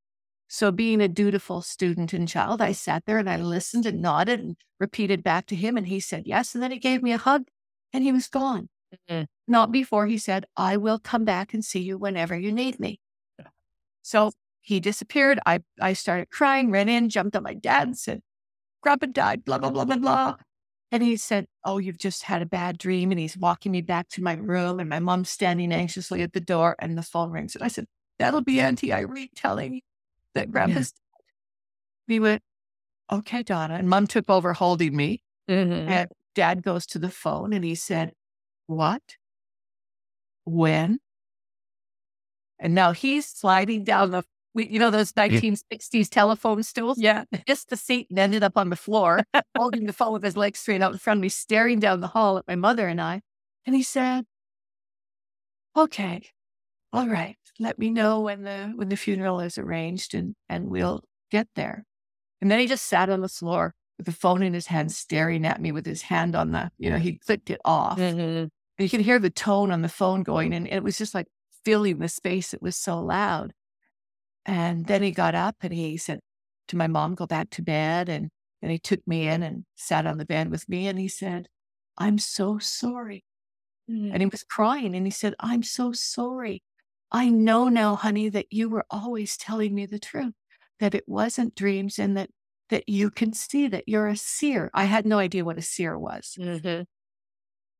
So, 0.47 0.71
being 0.71 1.01
a 1.01 1.07
dutiful 1.07 1.63
student 1.63 2.13
and 2.13 2.27
child, 2.27 2.61
I 2.61 2.73
sat 2.73 3.05
there 3.07 3.17
and 3.17 3.27
I 3.27 3.37
listened 3.37 3.87
and 3.87 4.03
nodded 4.03 4.39
and 4.39 4.55
repeated 4.79 5.23
back 5.23 5.47
to 5.47 5.55
him. 5.55 5.77
And 5.77 5.87
he 5.87 5.99
said, 5.99 6.23
yes. 6.27 6.53
And 6.53 6.61
then 6.61 6.69
he 6.69 6.77
gave 6.77 7.01
me 7.01 7.11
a 7.11 7.17
hug 7.17 7.45
and 7.91 8.03
he 8.03 8.11
was 8.11 8.27
gone. 8.27 8.69
Mm-hmm. 9.09 9.23
Not 9.47 9.71
before 9.71 10.05
he 10.05 10.19
said, 10.19 10.45
I 10.55 10.77
will 10.77 10.99
come 10.99 11.25
back 11.25 11.55
and 11.55 11.65
see 11.65 11.79
you 11.79 11.97
whenever 11.97 12.37
you 12.37 12.51
need 12.51 12.79
me. 12.79 12.99
So 14.03 14.31
he 14.59 14.79
disappeared. 14.79 15.39
I, 15.43 15.61
I 15.79 15.93
started 15.93 16.29
crying, 16.29 16.69
ran 16.69 16.87
in, 16.87 17.09
jumped 17.09 17.35
on 17.35 17.41
my 17.41 17.55
dad 17.55 17.87
and 17.87 17.97
said, 17.97 18.21
Grandpa 18.81 19.07
died, 19.07 19.43
blah, 19.43 19.57
blah, 19.57 19.71
blah, 19.71 19.85
blah, 19.85 19.97
blah. 19.97 20.35
And 20.91 21.01
he 21.01 21.15
said, 21.15 21.47
Oh, 21.63 21.77
you've 21.77 21.97
just 21.97 22.23
had 22.23 22.41
a 22.41 22.45
bad 22.45 22.77
dream. 22.77 23.11
And 23.11 23.19
he's 23.19 23.37
walking 23.37 23.71
me 23.71 23.81
back 23.81 24.09
to 24.09 24.23
my 24.23 24.33
room, 24.33 24.79
and 24.79 24.89
my 24.89 24.99
mom's 24.99 25.29
standing 25.29 25.71
anxiously 25.71 26.21
at 26.21 26.33
the 26.33 26.41
door, 26.41 26.75
and 26.79 26.97
the 26.97 27.03
phone 27.03 27.31
rings. 27.31 27.55
And 27.55 27.63
I 27.63 27.69
said, 27.69 27.85
That'll 28.19 28.41
be 28.41 28.59
Auntie 28.59 28.93
Irene 28.93 29.29
telling 29.35 29.81
that 30.35 30.51
Grandpa's 30.51 30.93
yeah. 30.95 31.17
dead. 31.17 32.13
He 32.13 32.19
went, 32.19 32.41
Okay, 33.11 33.43
Donna. 33.43 33.75
And 33.75 33.89
mom 33.89 34.07
took 34.07 34.29
over 34.29 34.53
holding 34.53 34.95
me. 34.95 35.21
Mm-hmm. 35.49 35.89
And 35.89 36.09
dad 36.35 36.63
goes 36.63 36.85
to 36.87 36.99
the 36.99 37.09
phone 37.09 37.53
and 37.53 37.63
he 37.63 37.75
said, 37.75 38.11
What? 38.67 39.01
When? 40.43 40.99
And 42.59 42.75
now 42.75 42.91
he's 42.91 43.25
sliding 43.25 43.83
down 43.83 44.11
the 44.11 44.23
we, 44.53 44.67
you 44.67 44.79
know, 44.79 44.91
those 44.91 45.13
1960s 45.13 46.09
telephone 46.09 46.63
stools? 46.63 46.97
Yeah. 46.99 47.25
Just 47.47 47.69
the 47.69 47.77
seat 47.77 48.07
and 48.09 48.19
ended 48.19 48.43
up 48.43 48.57
on 48.57 48.69
the 48.69 48.75
floor, 48.75 49.23
holding 49.57 49.85
the 49.85 49.93
phone 49.93 50.13
with 50.13 50.23
his 50.23 50.37
legs 50.37 50.59
straight 50.59 50.81
out 50.81 50.91
in 50.91 50.97
front 50.97 51.19
of 51.19 51.21
me, 51.21 51.29
staring 51.29 51.79
down 51.79 52.01
the 52.01 52.07
hall 52.07 52.37
at 52.37 52.47
my 52.47 52.55
mother 52.55 52.87
and 52.87 53.01
I. 53.01 53.21
And 53.65 53.75
he 53.75 53.83
said, 53.83 54.25
okay, 55.77 56.29
all 56.91 57.07
right, 57.07 57.37
let 57.59 57.79
me 57.79 57.89
know 57.89 58.19
when 58.19 58.43
the, 58.43 58.73
when 58.75 58.89
the 58.89 58.97
funeral 58.97 59.39
is 59.39 59.57
arranged 59.57 60.13
and, 60.13 60.35
and 60.49 60.69
we'll 60.69 61.03
get 61.29 61.47
there. 61.55 61.85
And 62.41 62.49
then 62.49 62.59
he 62.59 62.67
just 62.67 62.85
sat 62.85 63.09
on 63.09 63.21
the 63.21 63.29
floor 63.29 63.75
with 63.97 64.07
the 64.07 64.11
phone 64.11 64.41
in 64.41 64.53
his 64.53 64.67
hand, 64.67 64.91
staring 64.91 65.45
at 65.45 65.61
me 65.61 65.71
with 65.71 65.85
his 65.85 66.01
hand 66.03 66.35
on 66.35 66.51
the, 66.51 66.71
you 66.77 66.89
know, 66.89 66.97
he 66.97 67.19
clicked 67.19 67.49
it 67.49 67.61
off. 67.63 67.99
Mm-hmm. 67.99 68.19
And 68.19 68.51
you 68.79 68.89
could 68.89 69.01
hear 69.01 69.19
the 69.19 69.29
tone 69.29 69.71
on 69.71 69.83
the 69.83 69.89
phone 69.89 70.23
going, 70.23 70.53
and 70.53 70.67
it 70.67 70.83
was 70.83 70.97
just 70.97 71.13
like 71.13 71.27
filling 71.63 71.99
the 71.99 72.09
space. 72.09 72.53
It 72.53 72.61
was 72.61 72.75
so 72.75 72.99
loud. 72.99 73.53
And 74.45 74.85
then 74.85 75.03
he 75.03 75.11
got 75.11 75.35
up 75.35 75.57
and 75.61 75.73
he 75.73 75.97
said 75.97 76.19
to 76.69 76.77
my 76.77 76.87
mom, 76.87 77.15
go 77.15 77.27
back 77.27 77.49
to 77.51 77.61
bed. 77.61 78.09
And 78.09 78.29
then 78.61 78.71
he 78.71 78.79
took 78.79 79.05
me 79.07 79.27
in 79.27 79.43
and 79.43 79.65
sat 79.75 80.05
on 80.05 80.17
the 80.17 80.25
bed 80.25 80.49
with 80.49 80.67
me 80.67 80.87
and 80.87 80.99
he 80.99 81.07
said, 81.07 81.47
I'm 81.97 82.17
so 82.17 82.57
sorry. 82.57 83.23
Mm. 83.89 84.11
And 84.13 84.21
he 84.21 84.27
was 84.27 84.43
crying 84.43 84.95
and 84.95 85.05
he 85.05 85.11
said, 85.11 85.35
I'm 85.39 85.63
so 85.63 85.91
sorry. 85.91 86.63
I 87.11 87.29
know 87.29 87.67
now, 87.67 87.95
honey, 87.95 88.29
that 88.29 88.47
you 88.49 88.69
were 88.69 88.85
always 88.89 89.35
telling 89.35 89.75
me 89.75 89.85
the 89.85 89.99
truth, 89.99 90.33
that 90.79 90.95
it 90.95 91.03
wasn't 91.07 91.55
dreams 91.55 91.99
and 91.99 92.15
that 92.17 92.29
that 92.69 92.87
you 92.87 93.11
can 93.11 93.33
see 93.33 93.67
that 93.67 93.83
you're 93.85 94.07
a 94.07 94.15
seer. 94.15 94.71
I 94.73 94.85
had 94.85 95.05
no 95.05 95.19
idea 95.19 95.43
what 95.43 95.57
a 95.57 95.61
seer 95.61 95.99
was. 95.99 96.37
Mm-hmm. 96.39 96.83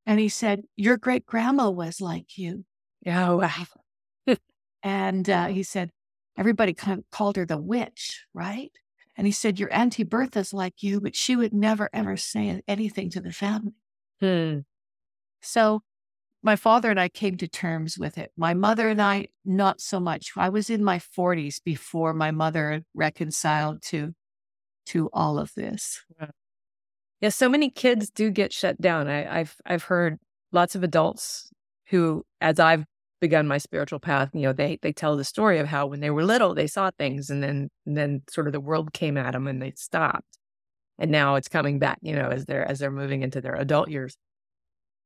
And 0.05 0.19
he 0.19 0.29
said, 0.29 0.63
Your 0.75 0.97
great 0.97 1.25
grandma 1.25 1.69
was 1.69 2.01
like 2.01 2.37
you. 2.37 2.65
Oh, 3.07 3.37
wow. 3.37 4.35
and 4.83 5.29
uh, 5.29 5.47
he 5.47 5.63
said, 5.63 5.91
Everybody 6.37 6.73
kind 6.73 6.99
of 6.99 7.05
called 7.11 7.35
her 7.35 7.45
the 7.45 7.57
witch, 7.57 8.25
right? 8.33 8.71
And 9.17 9.27
he 9.27 9.33
said, 9.33 9.59
Your 9.59 9.73
Auntie 9.73 10.03
Bertha's 10.03 10.53
like 10.53 10.81
you, 10.81 11.01
but 11.01 11.15
she 11.15 11.35
would 11.35 11.53
never, 11.53 11.89
ever 11.93 12.17
say 12.17 12.61
anything 12.67 13.09
to 13.11 13.21
the 13.21 13.31
family. 13.31 13.73
Hmm. 14.19 14.59
So 15.41 15.81
my 16.43 16.55
father 16.55 16.89
and 16.89 16.99
I 16.99 17.09
came 17.09 17.37
to 17.37 17.47
terms 17.47 17.97
with 17.97 18.17
it. 18.17 18.31
My 18.35 18.53
mother 18.53 18.87
and 18.89 19.01
I, 19.01 19.27
not 19.45 19.81
so 19.81 19.99
much. 19.99 20.31
I 20.37 20.49
was 20.49 20.69
in 20.69 20.83
my 20.83 20.99
40s 20.99 21.63
before 21.63 22.13
my 22.13 22.31
mother 22.31 22.83
reconciled 22.93 23.81
to 23.83 24.13
to 24.87 25.09
all 25.13 25.37
of 25.37 25.53
this. 25.55 26.03
Yeah, 27.19 27.29
so 27.29 27.47
many 27.47 27.69
kids 27.69 28.09
do 28.09 28.31
get 28.31 28.51
shut 28.51 28.81
down. 28.81 29.07
I, 29.07 29.39
I've 29.41 29.55
I've 29.65 29.83
heard 29.83 30.17
lots 30.51 30.73
of 30.73 30.83
adults 30.83 31.51
who, 31.87 32.25
as 32.39 32.59
I've 32.59 32.85
begun 33.21 33.47
my 33.47 33.57
spiritual 33.59 33.99
path, 33.99 34.29
you 34.33 34.41
know, 34.43 34.53
they 34.53 34.79
they 34.81 34.93
tell 34.93 35.15
the 35.17 35.23
story 35.25 35.59
of 35.59 35.67
how 35.67 35.87
when 35.87 36.01
they 36.01 36.09
were 36.11 36.25
little 36.25 36.53
they 36.55 36.67
saw 36.67 36.91
things, 36.99 37.29
and 37.29 37.43
then 37.43 37.69
and 37.85 37.97
then 37.97 38.23
sort 38.29 38.47
of 38.47 38.53
the 38.53 38.59
world 38.61 38.93
came 38.93 39.17
at 39.17 39.33
them 39.33 39.47
and 39.47 39.61
they 39.61 39.71
stopped, 39.75 40.37
and 40.99 41.11
now 41.11 41.35
it's 41.35 41.47
coming 41.49 41.79
back. 41.79 41.99
You 42.01 42.15
know, 42.15 42.29
as 42.29 42.45
they're 42.45 42.67
as 42.69 42.79
they're 42.79 42.91
moving 42.91 43.23
into 43.23 43.41
their 43.41 43.55
adult 43.55 43.89
years. 43.89 44.17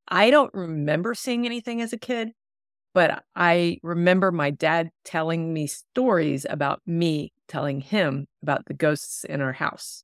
I 0.07 0.29
don't 0.29 0.53
remember 0.53 1.13
seeing 1.15 1.45
anything 1.45 1.81
as 1.81 1.93
a 1.93 1.97
kid, 1.97 2.31
but 2.93 3.23
I 3.35 3.79
remember 3.83 4.31
my 4.31 4.51
dad 4.51 4.91
telling 5.05 5.53
me 5.53 5.67
stories 5.67 6.45
about 6.49 6.81
me 6.87 7.33
telling 7.47 7.81
him 7.81 8.27
about 8.43 8.65
the 8.67 8.73
ghosts 8.75 9.23
in 9.25 9.41
our 9.41 9.53
house. 9.53 10.03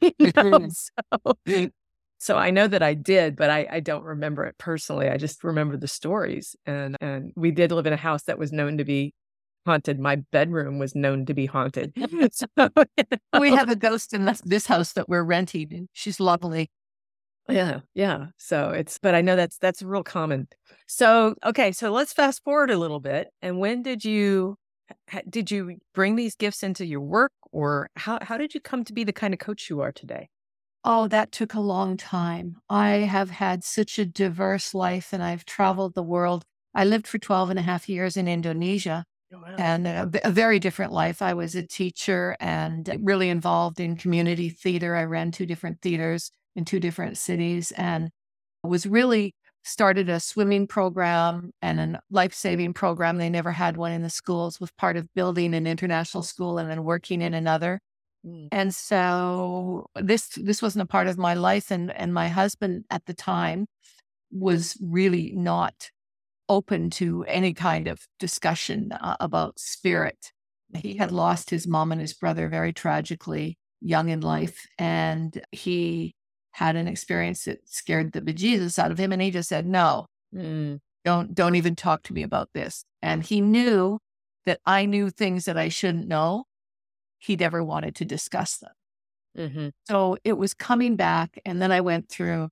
so, 0.34 1.34
so, 2.18 2.36
I 2.36 2.50
know 2.50 2.66
that 2.66 2.82
I 2.82 2.94
did, 2.94 3.36
but 3.36 3.50
I, 3.50 3.66
I, 3.70 3.80
don't 3.80 4.02
remember 4.02 4.44
it 4.46 4.56
personally. 4.58 5.08
I 5.08 5.18
just 5.18 5.44
remember 5.44 5.76
the 5.76 5.88
stories. 5.88 6.56
And, 6.64 6.96
and 7.00 7.32
we 7.36 7.50
did 7.50 7.72
live 7.72 7.86
in 7.86 7.92
a 7.92 7.98
house 7.98 8.22
that 8.24 8.38
was 8.38 8.52
known 8.52 8.78
to 8.78 8.84
be 8.84 9.12
haunted. 9.66 10.00
My 10.00 10.16
bedroom 10.16 10.78
was 10.78 10.94
known 10.94 11.26
to 11.26 11.34
be 11.34 11.44
haunted. 11.44 11.92
so, 12.32 12.46
you 12.56 13.04
know. 13.10 13.40
We 13.40 13.50
have 13.50 13.68
a 13.68 13.76
ghost 13.76 14.14
in 14.14 14.24
this, 14.24 14.66
house 14.66 14.94
that 14.94 15.08
we're 15.08 15.24
renting. 15.24 15.68
and 15.72 15.88
She's 15.92 16.18
lovely. 16.18 16.70
Yeah, 17.48 17.80
yeah. 17.94 18.26
So 18.38 18.70
it's, 18.70 18.98
but 18.98 19.14
I 19.14 19.20
know 19.20 19.36
that's 19.36 19.58
that's 19.58 19.80
real 19.80 20.02
common. 20.02 20.48
So 20.88 21.36
okay, 21.44 21.70
so 21.70 21.92
let's 21.92 22.12
fast 22.12 22.42
forward 22.42 22.72
a 22.72 22.78
little 22.78 22.98
bit. 22.98 23.28
And 23.40 23.60
when 23.60 23.82
did 23.82 24.04
you 24.04 24.56
did 25.28 25.50
you 25.52 25.76
bring 25.94 26.16
these 26.16 26.34
gifts 26.34 26.64
into 26.64 26.84
your 26.84 27.00
work, 27.00 27.30
or 27.52 27.88
how 27.94 28.18
how 28.20 28.36
did 28.36 28.52
you 28.52 28.60
come 28.60 28.82
to 28.84 28.92
be 28.92 29.04
the 29.04 29.12
kind 29.12 29.32
of 29.32 29.38
coach 29.38 29.70
you 29.70 29.80
are 29.80 29.92
today? 29.92 30.28
Oh, 30.88 31.08
that 31.08 31.32
took 31.32 31.52
a 31.52 31.60
long 31.60 31.96
time. 31.96 32.58
I 32.70 32.90
have 32.90 33.28
had 33.30 33.64
such 33.64 33.98
a 33.98 34.06
diverse 34.06 34.72
life, 34.72 35.12
and 35.12 35.20
I've 35.20 35.44
traveled 35.44 35.94
the 35.94 36.02
world. 36.02 36.44
I 36.74 36.84
lived 36.84 37.08
for 37.08 37.18
12 37.18 37.50
and 37.50 37.58
a 37.58 37.62
half 37.62 37.88
years 37.88 38.16
in 38.16 38.28
Indonesia. 38.28 39.04
Oh, 39.34 39.38
wow. 39.38 39.56
And 39.58 39.88
a, 39.88 40.08
a 40.22 40.30
very 40.30 40.60
different 40.60 40.92
life. 40.92 41.20
I 41.22 41.34
was 41.34 41.56
a 41.56 41.66
teacher 41.66 42.36
and 42.38 42.88
really 43.02 43.28
involved 43.28 43.80
in 43.80 43.96
community 43.96 44.48
theater. 44.48 44.94
I 44.94 45.02
ran 45.04 45.32
two 45.32 45.44
different 45.44 45.82
theaters 45.82 46.30
in 46.54 46.64
two 46.64 46.78
different 46.78 47.18
cities 47.18 47.72
and 47.72 48.10
was 48.62 48.86
really 48.86 49.34
started 49.64 50.08
a 50.08 50.20
swimming 50.20 50.68
program 50.68 51.50
and 51.60 51.80
a 51.80 52.00
life 52.10 52.32
saving 52.32 52.74
program. 52.74 53.18
They 53.18 53.28
never 53.28 53.50
had 53.50 53.76
one 53.76 53.90
in 53.90 54.02
the 54.02 54.10
schools, 54.10 54.60
was 54.60 54.70
part 54.78 54.96
of 54.96 55.12
building 55.14 55.52
an 55.54 55.66
international 55.66 56.22
school 56.22 56.58
and 56.58 56.70
then 56.70 56.84
working 56.84 57.22
in 57.22 57.34
another. 57.34 57.80
Mm. 58.26 58.48
And 58.52 58.74
so 58.74 59.86
this 59.94 60.30
this 60.36 60.60
wasn't 60.60 60.82
a 60.82 60.86
part 60.86 61.06
of 61.06 61.18
my 61.18 61.34
life. 61.34 61.70
And 61.70 61.90
and 61.92 62.12
my 62.12 62.28
husband 62.28 62.84
at 62.90 63.06
the 63.06 63.14
time 63.14 63.66
was 64.30 64.76
really 64.80 65.32
not 65.34 65.90
open 66.48 66.90
to 66.90 67.24
any 67.24 67.52
kind 67.54 67.88
of 67.88 68.06
discussion 68.18 68.92
uh, 68.92 69.16
about 69.20 69.58
spirit. 69.58 70.32
He 70.74 70.96
had 70.96 71.12
lost 71.12 71.50
his 71.50 71.66
mom 71.66 71.92
and 71.92 72.00
his 72.00 72.14
brother 72.14 72.48
very 72.48 72.72
tragically 72.72 73.58
young 73.80 74.08
in 74.08 74.20
life. 74.20 74.66
And 74.78 75.40
he 75.52 76.14
had 76.52 76.76
an 76.76 76.88
experience 76.88 77.44
that 77.44 77.68
scared 77.68 78.12
the 78.12 78.20
bejesus 78.20 78.78
out 78.78 78.90
of 78.90 78.98
him. 78.98 79.12
And 79.12 79.22
he 79.22 79.30
just 79.30 79.48
said, 79.48 79.66
no, 79.66 80.06
mm, 80.34 80.78
don't, 81.04 81.34
don't 81.34 81.54
even 81.54 81.76
talk 81.76 82.02
to 82.04 82.12
me 82.12 82.22
about 82.22 82.50
this. 82.54 82.84
And 83.02 83.22
he 83.22 83.40
knew 83.40 83.98
that 84.44 84.60
I 84.64 84.86
knew 84.86 85.10
things 85.10 85.44
that 85.44 85.58
I 85.58 85.68
shouldn't 85.68 86.08
know. 86.08 86.44
He 87.18 87.36
never 87.36 87.62
wanted 87.62 87.94
to 87.96 88.04
discuss 88.04 88.58
them. 88.58 88.72
Mm-hmm. 89.36 89.68
So 89.86 90.16
it 90.24 90.34
was 90.34 90.54
coming 90.54 90.96
back. 90.96 91.40
And 91.44 91.60
then 91.60 91.72
I 91.72 91.80
went 91.80 92.08
through, 92.08 92.48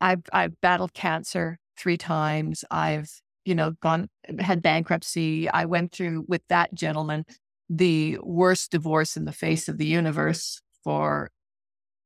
I've, 0.00 0.22
I've 0.32 0.60
battled 0.60 0.94
cancer 0.94 1.58
three 1.76 1.96
times. 1.96 2.64
I've, 2.70 3.10
you 3.44 3.54
know, 3.54 3.72
gone, 3.80 4.08
had 4.38 4.62
bankruptcy. 4.62 5.48
I 5.48 5.64
went 5.64 5.92
through 5.92 6.24
with 6.28 6.42
that 6.48 6.74
gentleman 6.74 7.24
the 7.68 8.18
worst 8.22 8.70
divorce 8.70 9.16
in 9.16 9.24
the 9.24 9.32
face 9.32 9.68
of 9.68 9.78
the 9.78 9.86
universe 9.86 10.60
for, 10.82 11.30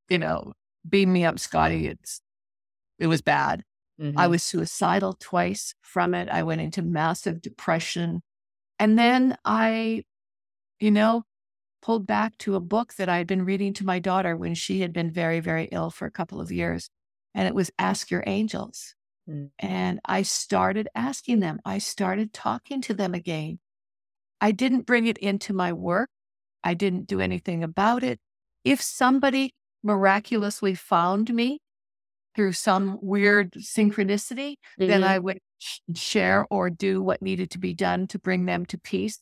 you 0.08 0.18
know, 0.18 0.52
beam 0.88 1.12
me 1.12 1.24
up, 1.24 1.38
Scotty. 1.38 1.86
It's 1.86 2.20
it 2.98 3.06
was 3.06 3.22
bad. 3.22 3.62
Mm-hmm. 4.00 4.18
I 4.18 4.26
was 4.26 4.42
suicidal 4.42 5.16
twice 5.18 5.74
from 5.82 6.14
it. 6.14 6.28
I 6.28 6.42
went 6.42 6.60
into 6.60 6.82
massive 6.82 7.40
depression. 7.40 8.22
And 8.78 8.98
then 8.98 9.36
I, 9.44 10.04
you 10.80 10.90
know, 10.90 11.22
pulled 11.82 12.06
back 12.06 12.38
to 12.38 12.54
a 12.54 12.60
book 12.60 12.94
that 12.94 13.08
I 13.08 13.18
had 13.18 13.26
been 13.26 13.44
reading 13.44 13.74
to 13.74 13.84
my 13.84 13.98
daughter 13.98 14.36
when 14.36 14.54
she 14.54 14.80
had 14.80 14.92
been 14.92 15.10
very, 15.10 15.40
very 15.40 15.68
ill 15.72 15.90
for 15.90 16.06
a 16.06 16.10
couple 16.10 16.40
of 16.40 16.52
years. 16.52 16.88
And 17.34 17.46
it 17.48 17.54
was 17.54 17.70
Ask 17.78 18.10
Your 18.10 18.24
Angels. 18.26 18.94
Mm. 19.28 19.50
And 19.58 20.00
I 20.04 20.22
started 20.22 20.88
asking 20.94 21.40
them, 21.40 21.60
I 21.64 21.78
started 21.78 22.32
talking 22.32 22.80
to 22.82 22.94
them 22.94 23.14
again. 23.14 23.58
I 24.40 24.52
didn't 24.52 24.86
bring 24.86 25.06
it 25.06 25.18
into 25.18 25.52
my 25.52 25.72
work, 25.72 26.10
I 26.64 26.74
didn't 26.74 27.06
do 27.06 27.20
anything 27.20 27.62
about 27.62 28.02
it. 28.02 28.20
If 28.64 28.80
somebody 28.80 29.54
miraculously 29.82 30.74
found 30.74 31.32
me 31.34 31.58
through 32.34 32.52
some 32.52 32.98
weird 33.02 33.52
synchronicity, 33.52 34.52
mm-hmm. 34.52 34.86
then 34.86 35.04
I 35.04 35.18
would 35.18 35.38
share 35.94 36.46
or 36.50 36.70
do 36.70 37.02
what 37.02 37.22
needed 37.22 37.50
to 37.52 37.58
be 37.58 37.74
done 37.74 38.06
to 38.08 38.18
bring 38.18 38.46
them 38.46 38.66
to 38.66 38.78
peace. 38.78 39.18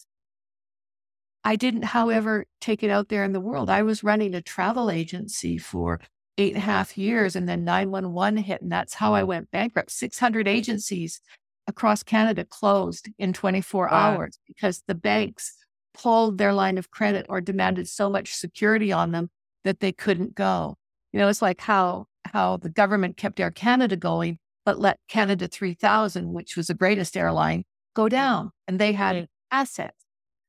I 1.45 1.57
didn't, 1.57 1.85
however, 1.85 2.47
take 2.61 2.83
it 2.83 2.91
out 2.91 3.09
there 3.09 3.25
in 3.25 3.33
the 3.33 3.41
world. 3.41 3.71
I 3.71 3.83
was 3.83 4.05
running 4.05 4.35
a 4.35 4.43
travel 4.43 4.91
agency 4.91 5.57
for 5.57 6.01
eight 6.37 6.55
and 6.55 6.63
a 6.63 6.67
half 6.67 6.99
years, 6.99 7.35
and 7.35 7.49
then 7.49 7.65
911 7.65 8.43
hit, 8.43 8.63
and 8.63 8.71
that's 8.71 8.95
how 8.95 9.15
I 9.15 9.23
went 9.23 9.51
bankrupt. 9.51 9.91
600 9.91 10.47
agencies 10.47 11.21
across 11.67 12.03
Canada 12.03 12.45
closed 12.45 13.09
in 13.19 13.33
24 13.33 13.87
wow. 13.87 13.91
hours 13.91 14.39
because 14.47 14.83
the 14.87 14.95
banks 14.95 15.55
pulled 15.95 16.39
their 16.39 16.53
line 16.53 16.79
of 16.79 16.91
credit 16.91 17.27
or 17.29 17.41
demanded 17.41 17.89
so 17.89 18.11
much 18.11 18.35
security 18.35 18.93
on 18.93 19.13
them 19.13 19.31
that 19.65 19.81
they 19.81 19.93
couldn't 19.93 20.35
go. 20.35 20.77
You 21.13 21.21
know, 21.21 21.29
it's 21.29 21.43
like 21.43 21.61
how 21.61 22.07
how 22.33 22.59
the 22.59 22.69
government 22.69 23.17
kept 23.17 23.41
Air 23.41 23.51
Canada 23.51 23.97
going, 23.97 24.39
but 24.65 24.79
let 24.79 24.99
Canada 25.09 25.49
3000, 25.49 26.33
which 26.33 26.57
was 26.57 26.69
the 26.69 26.75
greatest 26.75 27.17
airline, 27.17 27.65
go 27.95 28.09
down, 28.09 28.51
and 28.69 28.79
they 28.79 28.93
had 28.93 29.27
assets. 29.51 29.97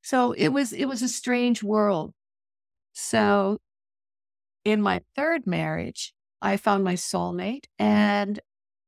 So 0.01 0.31
it 0.33 0.49
was 0.49 0.73
it 0.73 0.85
was 0.85 1.01
a 1.01 1.07
strange 1.07 1.63
world. 1.63 2.13
So 2.93 3.57
in 4.63 4.81
my 4.81 5.01
third 5.15 5.47
marriage, 5.47 6.13
I 6.41 6.57
found 6.57 6.83
my 6.83 6.95
soulmate 6.95 7.65
and 7.77 8.39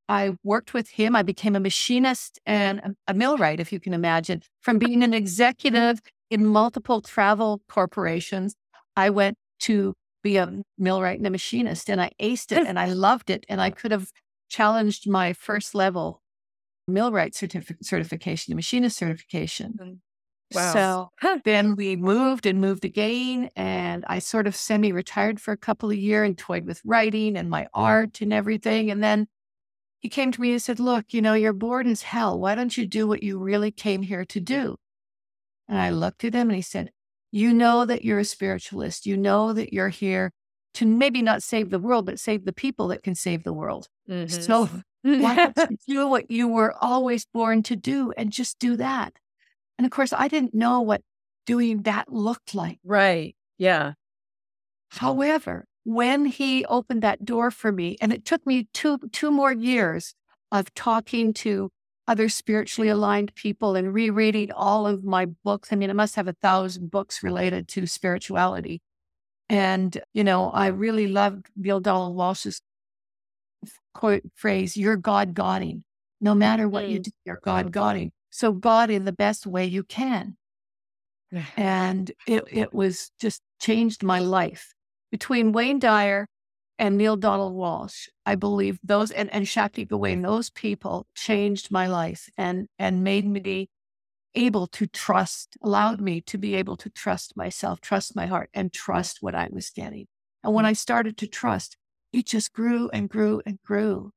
I 0.10 0.36
worked 0.44 0.74
with 0.74 0.90
him. 0.90 1.16
I 1.16 1.24
became 1.24 1.56
a 1.56 1.60
machinist 1.60 2.40
and 2.46 2.96
a, 3.08 3.14
millwright, 3.14 3.60
if 3.60 3.72
you 3.72 3.80
can 3.80 3.94
imagine. 3.94 4.42
From 4.62 4.78
being 4.78 5.04
an 5.04 5.14
executive 5.14 6.02
in 6.30 6.46
multiple 6.46 7.02
travel 7.02 7.62
corporations, 7.70 8.56
I 8.96 9.10
went 9.10 9.38
to 9.62 9.94
be 10.22 10.38
a 10.38 10.62
millwright 10.78 11.20
and 11.20 11.28
a 11.28 11.30
machinist. 11.30 11.90
And 11.90 12.02
I 12.02 12.12
aced 12.22 12.52
it 12.52 12.68
and 12.68 12.78
I 12.78 12.86
loved 12.94 13.30
it. 13.30 13.46
And 13.48 13.62
I 13.62 13.70
could 13.70 13.92
have 13.92 14.12
challenged 14.50 15.10
my 15.10 15.34
first 15.34 15.74
level 15.74 16.22
millwright 16.88 17.34
certific- 17.34 17.84
certification, 17.84 18.56
machinist 18.56 18.98
certification. 18.98 19.80
Mm. 19.82 19.98
Wow. 20.56 20.74
So 20.74 21.40
then 21.44 21.76
we 21.76 21.96
moved 21.96 22.46
and 22.46 22.62
moved 22.62 22.86
again. 22.86 23.50
And 23.56 24.06
I 24.08 24.20
sort 24.20 24.48
of 24.48 24.56
semi 24.56 24.92
retired 24.92 25.40
for 25.40 25.52
a 25.52 25.58
couple 25.58 25.90
of 25.90 25.98
years 25.98 26.28
and 26.28 26.38
toyed 26.38 26.66
with 26.66 26.82
writing 26.86 27.38
and 27.38 27.50
my 27.50 27.68
art 27.74 28.22
and 28.22 28.34
everything. 28.34 28.92
And 28.92 29.04
then 29.04 29.28
he 30.00 30.10
came 30.10 30.32
to 30.32 30.42
me 30.42 30.52
and 30.52 30.62
said, 30.62 30.80
Look, 30.80 31.14
you 31.14 31.22
know, 31.22 31.34
you're 31.34 31.54
bored 31.54 31.88
as 31.88 32.02
hell. 32.04 32.40
Why 32.40 32.56
don't 32.56 32.78
you 32.78 32.86
do 32.86 33.08
what 33.08 33.24
you 33.24 33.40
really 33.40 33.72
came 33.72 34.02
here 34.02 34.26
to 34.26 34.40
do? 34.40 34.78
And 35.68 35.78
I 35.78 35.90
looked 35.90 36.24
at 36.24 36.34
him 36.34 36.50
and 36.50 36.56
he 36.56 36.62
said, 36.62 36.92
you 37.34 37.52
know 37.52 37.84
that 37.84 38.06
you're 38.06 38.20
a 38.20 38.26
spiritualist. 38.26 39.08
You 39.08 39.18
know 39.18 39.54
that 39.54 39.74
you're 39.74 39.90
here 39.90 40.32
to 40.76 40.86
maybe 40.86 41.24
not 41.24 41.42
save 41.42 41.72
the 41.72 41.80
world, 41.80 42.06
but 42.06 42.20
save 42.20 42.46
the 42.46 42.54
people 42.54 42.90
that 42.90 43.02
can 43.02 43.16
save 43.16 43.44
the 43.44 43.52
world. 43.52 43.88
Mm-hmm. 44.08 44.42
So 44.42 44.70
Why 45.02 45.36
don't 45.36 45.82
you 45.88 45.96
do 45.96 46.08
what 46.08 46.30
you 46.30 46.48
were 46.48 46.76
always 46.80 47.26
born 47.26 47.64
to 47.64 47.76
do 47.76 48.14
and 48.16 48.32
just 48.32 48.60
do 48.60 48.76
that? 48.78 49.14
And 49.78 49.86
of 49.86 49.92
course, 49.92 50.14
I 50.14 50.28
didn't 50.28 50.54
know 50.54 50.82
what 50.82 51.02
doing 51.46 51.84
that 51.84 52.12
looked 52.12 52.56
like. 52.56 52.80
Right. 52.84 53.36
Yeah. 53.58 53.94
However, 54.90 55.66
when 55.84 56.26
he 56.26 56.66
opened 56.66 57.04
that 57.04 57.26
door 57.26 57.52
for 57.52 57.72
me, 57.72 57.98
and 58.00 58.14
it 58.14 58.26
took 58.26 58.46
me 58.46 58.68
two 58.74 59.00
two 59.12 59.32
more 59.32 59.52
years 59.52 60.14
of 60.52 60.74
talking 60.74 61.34
to 61.34 61.72
other 62.08 62.30
spiritually 62.30 62.90
aligned 62.90 63.34
people 63.36 63.76
and 63.76 63.94
rereading 63.94 64.52
all 64.52 64.86
of 64.86 65.04
my 65.04 65.26
books. 65.44 65.72
I 65.72 65.76
mean, 65.76 65.90
I 65.90 65.94
must 65.94 66.16
have 66.16 66.28
a 66.28 66.34
thousand 66.34 66.92
books 66.92 67.24
related 67.24 67.68
to 67.70 67.88
spirituality. 67.88 68.82
And, 69.50 69.98
you 70.14 70.24
know, 70.24 70.50
I 70.50 70.68
really 70.68 71.08
loved 71.08 71.48
Bill 71.60 71.80
Donald 71.80 72.16
Walsch's 72.16 72.62
quote 73.94 74.24
phrase, 74.36 74.76
you're 74.76 74.98
God 74.98 75.34
Godding. 75.34 75.84
No 76.20 76.36
matter 76.36 76.68
what 76.68 76.88
you 76.88 77.00
mm. 77.00 77.04
do, 77.04 77.12
you're 77.26 77.40
God 77.44 77.72
Godding. 77.72 78.12
So 78.34 78.52
God 78.52 78.90
in 78.90 79.06
the 79.06 79.12
best 79.12 79.46
way 79.46 79.64
you 79.64 79.84
can. 79.84 80.38
and 81.56 82.12
it, 82.28 82.44
it 82.52 82.74
was 82.74 83.12
just 83.20 83.42
changed 83.62 84.02
my 84.02 84.20
life. 84.20 84.74
Between 85.12 85.52
Wayne 85.52 85.78
Dyer 85.78 86.26
and 86.80 86.98
Neale 86.98 87.16
Donald 87.16 87.54
Walsch, 87.54 88.10
I 88.26 88.34
believe 88.34 88.80
those 88.84 89.12
and, 89.12 89.32
and 89.32 89.48
Shakti 89.48 89.86
Gawain, 89.86 90.24
those 90.24 90.50
people 90.50 91.06
changed 91.14 91.70
my 91.70 91.86
life 91.86 92.28
and 92.36 92.68
and 92.80 93.04
made 93.04 93.28
me 93.28 93.70
able 94.34 94.66
to 94.66 94.88
trust, 94.88 95.56
allowed 95.62 96.02
me 96.02 96.20
to 96.22 96.40
be 96.40 96.56
able 96.56 96.76
to 96.78 96.90
trust 96.90 97.38
myself, 97.38 97.82
trust 97.82 98.16
my 98.16 98.26
heart, 98.26 98.50
and 98.52 98.74
trust 98.74 99.20
what 99.22 99.36
I 99.36 99.48
was 99.52 99.70
getting. 99.70 100.08
And 100.44 100.56
when 100.56 100.64
mm-hmm. 100.64 100.70
I 100.70 100.74
started 100.74 101.18
to 101.18 101.28
trust, 101.28 101.78
it 102.12 102.26
just 102.26 102.52
grew 102.52 102.90
and 102.90 103.08
grew 103.08 103.44
and 103.46 103.60
grew. 103.64 104.10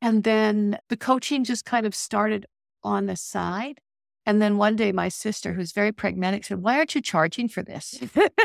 And 0.00 0.24
then 0.24 0.78
the 0.88 0.96
coaching 0.96 1.44
just 1.44 1.66
kind 1.66 1.84
of 1.84 1.94
started 1.94 2.46
on 2.82 3.06
the 3.06 3.16
side. 3.16 3.80
And 4.26 4.40
then 4.40 4.58
one 4.58 4.76
day, 4.76 4.92
my 4.92 5.08
sister, 5.08 5.54
who's 5.54 5.72
very 5.72 5.92
pragmatic, 5.92 6.44
said, 6.44 6.62
Why 6.62 6.76
aren't 6.76 6.94
you 6.94 7.00
charging 7.00 7.48
for 7.48 7.62
this? 7.62 8.00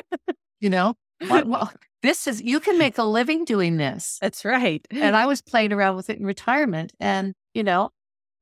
you 0.59 0.69
know, 0.69 0.95
well, 1.29 1.71
this 2.01 2.27
is, 2.27 2.41
you 2.41 2.59
can 2.59 2.77
make 2.77 2.97
a 2.97 3.03
living 3.03 3.45
doing 3.45 3.77
this. 3.77 4.17
That's 4.21 4.45
right. 4.45 4.85
And 4.91 5.15
I 5.15 5.25
was 5.25 5.41
playing 5.41 5.73
around 5.73 5.95
with 5.95 6.09
it 6.09 6.19
in 6.19 6.25
retirement. 6.25 6.93
And, 6.99 7.33
you 7.53 7.63
know, 7.63 7.89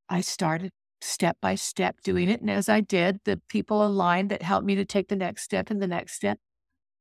I 0.09 0.21
started 0.21 0.71
step 1.01 1.37
by 1.41 1.55
step 1.55 1.97
doing 2.03 2.29
it. 2.29 2.41
And 2.41 2.49
as 2.49 2.69
I 2.69 2.81
did, 2.81 3.19
the 3.25 3.41
people 3.49 3.85
aligned 3.85 4.29
that 4.31 4.41
helped 4.41 4.65
me 4.65 4.75
to 4.75 4.85
take 4.85 5.09
the 5.09 5.15
next 5.15 5.43
step 5.43 5.69
and 5.69 5.81
the 5.81 5.87
next 5.87 6.13
step. 6.13 6.39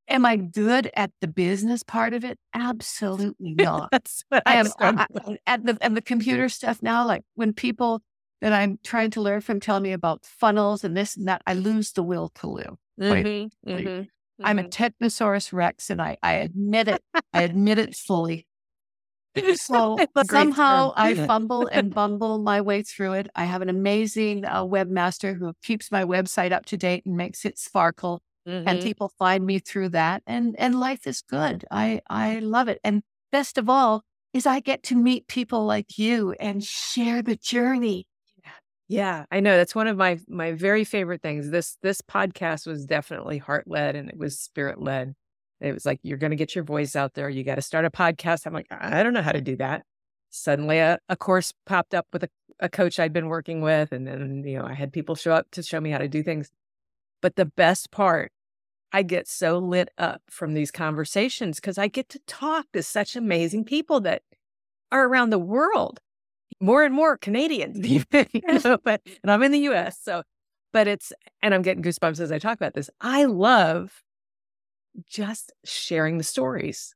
Am 0.08 0.26
I 0.26 0.37
good 0.37 0.90
at 0.94 1.12
the 1.20 1.28
business 1.28 1.82
part 1.82 2.12
of 2.12 2.25
it? 2.25 2.38
Absolutely 2.54 3.54
not. 3.58 3.90
That's 3.92 4.25
what 4.28 4.42
I 4.44 4.56
am. 4.56 4.66
I, 4.78 5.06
at 5.46 5.64
the 5.64 5.78
and 5.80 5.96
the 5.96 6.02
computer 6.02 6.49
stuff 6.49 6.82
now, 6.82 7.06
like 7.06 7.22
when 7.34 7.52
people 7.52 8.00
that 8.42 8.52
I'm 8.52 8.78
trying 8.82 9.11
to 9.12 9.22
learn 9.22 9.40
from 9.40 9.61
tell 9.61 9.78
me 9.78 9.92
about 9.92 10.26
funnels 10.26 10.82
and 10.82 10.96
this 10.96 11.16
and 11.16 11.28
that, 11.28 11.42
I 11.46 11.54
lose 11.54 11.92
the 11.92 12.02
will 12.02 12.28
to 12.40 12.49
live. 12.49 12.75
Mm-hmm, 13.00 13.70
mm-hmm, 13.70 14.02
I'm 14.44 14.58
a 14.58 14.64
mm-hmm. 14.64 14.68
Technosaurus 14.68 15.52
Rex, 15.52 15.88
and 15.88 16.02
I 16.02 16.18
I 16.22 16.34
admit 16.34 16.88
it. 16.88 17.02
I 17.32 17.42
admit 17.44 17.78
it 17.78 17.94
fully. 17.94 18.46
So 19.54 19.96
somehow 20.28 20.92
I 20.96 21.14
fumble 21.14 21.68
and 21.68 21.94
bumble 21.94 22.38
my 22.38 22.61
way 22.61 22.82
through 22.82 23.12
it. 23.14 23.28
I 23.37 23.44
have 23.44 23.62
an 23.62 23.68
amazing 23.68 24.44
uh, 24.44 24.64
webmaster 24.64 25.38
who 25.38 25.54
keeps 25.62 25.92
my 25.92 26.04
website 26.04 26.52
up 26.52 26.66
to 26.66 26.76
date 26.76 27.06
and 27.06 27.16
makes 27.16 27.44
it 27.44 27.58
sparkle. 27.58 28.20
Mm-hmm. 28.46 28.68
And 28.68 28.82
people 28.82 29.12
find 29.20 29.46
me 29.46 29.61
through 29.61 29.90
that, 29.90 30.25
and 30.26 30.56
and 30.58 30.80
life 30.80 31.06
is 31.06 31.22
good. 31.22 31.64
I 31.70 32.00
I 32.11 32.40
love 32.40 32.66
it. 32.66 32.80
And 32.82 33.04
best 33.30 33.56
of 33.56 33.70
all 33.70 34.02
is 34.32 34.46
I 34.46 34.58
get 34.58 34.82
to 34.84 34.96
meet 34.96 35.28
people 35.28 35.64
like 35.64 35.96
you 35.96 36.32
and 36.40 36.64
share 36.64 37.22
the 37.22 37.37
journey. 37.37 38.08
Yeah, 38.92 39.25
I 39.30 39.40
know 39.40 39.56
that's 39.56 39.75
one 39.75 39.87
of 39.87 39.96
my 39.96 40.18
my 40.28 40.52
very 40.52 40.84
favorite 40.84 41.22
things. 41.22 41.49
This 41.49 41.78
this 41.80 42.02
podcast 42.02 42.66
was 42.66 42.84
definitely 42.84 43.38
heart 43.38 43.66
led 43.66 43.96
and 43.96 44.11
it 44.11 44.18
was 44.18 44.38
spirit 44.38 44.83
led. 44.83 45.14
It 45.62 45.72
was 45.72 45.87
like, 45.87 45.98
you're 46.02 46.18
going 46.18 46.33
to 46.33 46.37
get 46.37 46.55
your 46.55 46.64
voice 46.64 46.94
out 46.94 47.14
there. 47.14 47.31
You 47.31 47.42
got 47.42 47.55
to 47.55 47.62
start 47.62 47.87
a 47.87 47.90
podcast. 47.90 48.46
I'm 48.46 48.52
like, 48.52 48.66
I 48.70 49.02
don't 49.02 49.14
know 49.14 49.22
how 49.22 49.33
to 49.33 49.40
do 49.40 49.57
that. 49.57 49.85
Suddenly 50.28 50.78
a, 50.78 50.98
a 51.09 51.16
course 51.16 51.55
popped 51.64 51.94
up 51.94 52.07
with 52.12 52.24
a, 52.24 52.28
a 52.61 52.68
coach 52.68 52.98
I'd 53.00 53.14
been 53.14 53.28
working 53.28 53.62
with. 53.62 53.92
And 53.92 54.07
then, 54.07 54.42
you 54.44 54.59
know, 54.59 54.66
I 54.66 54.74
had 54.74 54.92
people 54.92 55.14
show 55.14 55.33
up 55.33 55.50
to 55.52 55.62
show 55.62 55.81
me 55.81 55.90
how 55.90 55.98
to 55.98 56.09
do 56.09 56.22
things. 56.22 56.50
But 57.22 57.37
the 57.37 57.46
best 57.46 57.92
part, 57.92 58.31
I 58.92 59.02
get 59.05 59.26
so 59.26 59.57
lit 59.57 59.88
up 59.96 60.20
from 60.28 60.52
these 60.52 60.70
conversations 60.70 61.61
because 61.61 61.78
I 61.78 61.88
get 61.88 62.11
to 62.11 62.18
talk 62.26 62.66
to 62.74 62.83
such 62.83 63.16
amazing 63.16 63.64
people 63.64 64.00
that 64.00 64.20
are 64.90 65.07
around 65.07 65.31
the 65.31 65.38
world, 65.38 66.00
more 66.62 66.85
and 66.85 66.94
more 66.94 67.18
Canadians, 67.18 67.79
even, 67.87 68.27
you 68.33 68.61
know, 68.64 68.79
but, 68.83 69.03
and 69.22 69.31
I'm 69.31 69.42
in 69.42 69.53
the 69.53 69.68
US. 69.70 69.98
So, 70.01 70.22
but 70.72 70.88
it's, 70.88 71.12
and 71.42 71.53
I'm 71.53 71.62
getting 71.62 71.83
goosebumps 71.83 72.20
as 72.20 72.33
I 72.33 72.38
talk 72.38 72.57
about 72.57 72.75
this. 72.75 72.88
I 73.01 73.25
love 73.25 74.03
just 75.07 75.53
sharing 75.64 76.18
the 76.18 76.25
stories. 76.25 76.94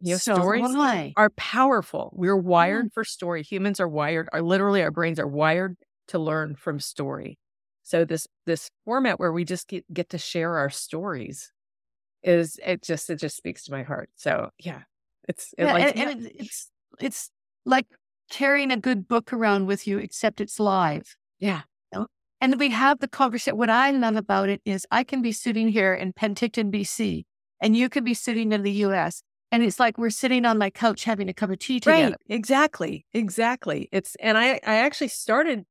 You 0.00 0.12
know, 0.12 0.18
so 0.18 0.34
stories 0.34 1.12
are 1.16 1.30
powerful. 1.30 2.12
We're 2.14 2.36
wired 2.36 2.92
for 2.92 3.04
story. 3.04 3.42
Humans 3.42 3.80
are 3.80 3.88
wired, 3.88 4.28
are 4.32 4.42
literally 4.42 4.82
our 4.82 4.90
brains 4.90 5.18
are 5.18 5.26
wired 5.26 5.76
to 6.08 6.18
learn 6.18 6.56
from 6.56 6.78
story. 6.78 7.38
So 7.82 8.04
this 8.04 8.26
this 8.44 8.70
format 8.84 9.18
where 9.18 9.32
we 9.32 9.44
just 9.44 9.68
get, 9.68 9.84
get 9.92 10.10
to 10.10 10.18
share 10.18 10.56
our 10.56 10.70
stories 10.70 11.52
is 12.22 12.58
it 12.64 12.82
just 12.82 13.08
it 13.08 13.16
just 13.16 13.36
speaks 13.36 13.64
to 13.64 13.72
my 13.72 13.82
heart. 13.82 14.10
So 14.14 14.50
yeah, 14.58 14.82
it's 15.28 15.54
it 15.56 15.64
yeah, 15.64 15.72
like, 15.72 15.84
and, 15.84 15.96
yeah. 15.96 16.10
and 16.10 16.32
it's 16.34 16.70
it's 17.00 17.30
like 17.64 17.86
carrying 18.34 18.72
a 18.72 18.76
good 18.76 19.06
book 19.06 19.32
around 19.32 19.66
with 19.66 19.86
you, 19.86 19.98
except 19.98 20.40
it's 20.40 20.58
live. 20.58 21.16
Yeah. 21.38 21.62
And 22.40 22.58
we 22.58 22.70
have 22.70 22.98
the 22.98 23.08
conversation. 23.08 23.56
What 23.56 23.70
I 23.70 23.90
love 23.92 24.16
about 24.16 24.48
it 24.48 24.60
is 24.64 24.86
I 24.90 25.04
can 25.04 25.22
be 25.22 25.32
sitting 25.32 25.68
here 25.68 25.94
in 25.94 26.12
Penticton, 26.12 26.70
BC, 26.70 27.22
and 27.62 27.76
you 27.76 27.88
could 27.88 28.04
be 28.04 28.12
sitting 28.12 28.52
in 28.52 28.62
the 28.62 28.72
US. 28.86 29.22
And 29.50 29.62
it's 29.62 29.78
like 29.78 29.96
we're 29.96 30.10
sitting 30.10 30.44
on 30.44 30.58
my 30.58 30.68
couch 30.68 31.04
having 31.04 31.28
a 31.28 31.32
cup 31.32 31.50
of 31.50 31.60
tea 31.60 31.78
together. 31.78 32.10
Right. 32.10 32.36
Exactly. 32.36 33.06
Exactly. 33.14 33.88
It's 33.92 34.16
and 34.16 34.36
I 34.36 34.60
I 34.66 34.76
actually 34.78 35.08
started 35.08 35.64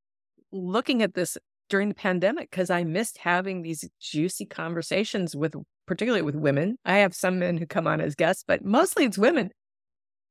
looking 0.51 1.03
at 1.03 1.13
this 1.13 1.37
during 1.69 1.89
the 1.89 1.95
pandemic 1.95 2.49
because 2.49 2.69
I 2.69 2.85
missed 2.85 3.19
having 3.19 3.61
these 3.61 3.87
juicy 3.99 4.45
conversations 4.45 5.35
with 5.35 5.53
particularly 5.85 6.23
with 6.23 6.35
women. 6.35 6.77
I 6.85 6.99
have 6.99 7.13
some 7.13 7.39
men 7.39 7.57
who 7.57 7.67
come 7.67 7.87
on 7.87 7.99
as 7.99 8.15
guests, 8.15 8.43
but 8.47 8.63
mostly 8.63 9.03
it's 9.03 9.17
women. 9.17 9.51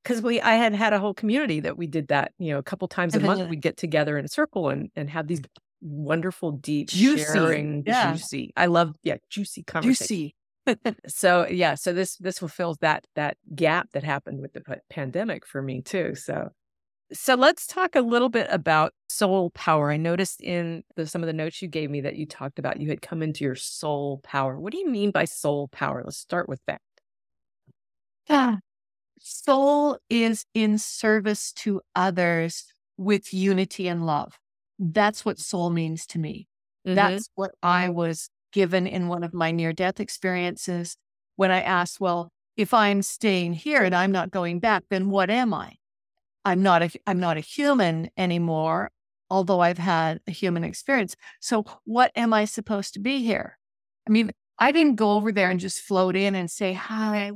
Because 0.03 0.21
we, 0.21 0.41
I 0.41 0.55
had 0.55 0.75
had 0.75 0.93
a 0.93 0.99
whole 0.99 1.15
community 1.15 1.61
that 1.61 1.79
we 1.79 1.87
did 1.87 2.09
that, 2.09 2.33
you 2.39 2.53
know, 2.53 2.59
a 2.59 2.63
couple 2.63 2.89
times 2.89 3.15
a 3.15 3.21
month. 3.21 3.49
We'd 3.49 3.61
get 3.61 3.77
together 3.77 4.19
in 4.19 4.25
a 4.25 4.29
circle 4.29 4.69
and 4.69 4.91
and 4.97 5.09
have 5.11 5.29
these 5.29 5.41
wonderful, 5.81 6.53
deep, 6.53 6.89
juicy. 6.89 7.25
sharing, 7.33 7.83
yeah. 7.87 8.13
juicy. 8.13 8.53
I 8.57 8.67
love, 8.67 8.95
yeah, 9.03 9.17
juicy 9.31 9.63
conversation. 9.63 10.33
Juicy. 10.67 10.97
so 11.09 11.47
yeah, 11.49 11.75
so 11.75 11.93
this 11.93 12.17
this 12.17 12.39
fulfills 12.39 12.79
that 12.79 13.05
that 13.17 13.37
gap 13.55 13.91
that 13.93 14.05
happened 14.05 14.41
with 14.41 14.53
the 14.53 14.63
pandemic 14.91 15.47
for 15.47 15.61
me 15.61 15.83
too. 15.83 16.15
So 16.15 16.51
so 17.13 17.35
let's 17.35 17.67
talk 17.67 17.95
a 17.95 18.01
little 18.01 18.29
bit 18.29 18.47
about 18.51 18.95
soul 19.09 19.51
power. 19.51 19.91
I 19.91 19.97
noticed 19.97 20.41
in 20.41 20.83
the, 20.97 21.07
some 21.07 21.23
of 21.23 21.27
the 21.27 21.33
notes 21.33 21.61
you 21.61 21.69
gave 21.69 21.91
me 21.91 22.01
that 22.01 22.17
you 22.17 22.27
talked 22.27 22.59
about 22.59 22.81
you 22.81 22.89
had 22.89 23.03
come 23.03 23.23
into 23.23 23.45
your 23.45 23.55
soul 23.55 24.21
power. 24.23 24.59
What 24.59 24.73
do 24.73 24.79
you 24.79 24.89
mean 24.89 25.11
by 25.11 25.27
soul 25.27 25.69
power? 25.69 26.03
Let's 26.05 26.17
start 26.17 26.49
with 26.49 26.61
that. 26.67 26.81
Yeah. 28.29 28.57
Soul 29.25 29.99
is 30.11 30.47
in 30.53 30.79
service 30.79 31.53
to 31.53 31.81
others 31.95 32.65
with 32.97 33.33
unity 33.33 33.87
and 33.87 34.05
love. 34.05 34.39
That's 34.81 35.25
what 35.25 35.39
soul 35.39 35.71
means 35.71 36.07
to 36.09 36.19
me. 36.19 36.49
Mm-hmm. 36.85 36.97
That's 36.97 37.31
what 37.37 37.53
I 37.63 37.89
was 37.89 38.31
given 38.53 38.87
in 38.87 39.07
one 39.07 39.23
of 39.23 39.33
my 39.33 39.53
near 39.53 39.73
death 39.73 40.01
experiences 40.01 40.97
when 41.37 41.53
I 41.53 41.63
asked, 41.63 42.01
well, 42.01 42.33
if 42.57 42.75
I'm 42.75 43.01
staying 43.01 43.55
here 43.55 43.83
and 43.83 43.95
I'm 43.95 44.11
not 44.11 44.33
going 44.33 44.59
back, 44.59 44.85
then 44.91 45.09
what 45.09 45.31
am 45.31 45.55
I? 45.55 45.77
I'm 46.45 46.63
not 46.63 46.83
a 46.83 46.91
I'm 47.07 47.21
not 47.21 47.37
a 47.37 47.41
human 47.41 48.11
anymore, 48.17 48.91
although 49.31 49.61
I've 49.61 49.79
had 49.79 50.21
a 50.27 50.33
human 50.33 50.65
experience. 50.65 51.15
So 51.41 51.65
what 51.85 52.11
am 52.17 52.35
I 52.35 52.45
supposed 52.45 52.95
to 52.95 53.01
be 53.01 53.23
here? 53.23 53.57
I 54.07 54.11
mean, 54.11 54.33
I 54.59 54.73
didn't 54.73 54.97
go 54.97 55.13
over 55.13 55.31
there 55.31 55.49
and 55.49 55.61
just 55.61 55.79
float 55.79 56.17
in 56.17 56.35
and 56.35 56.51
say 56.51 56.73
hi 56.73 57.31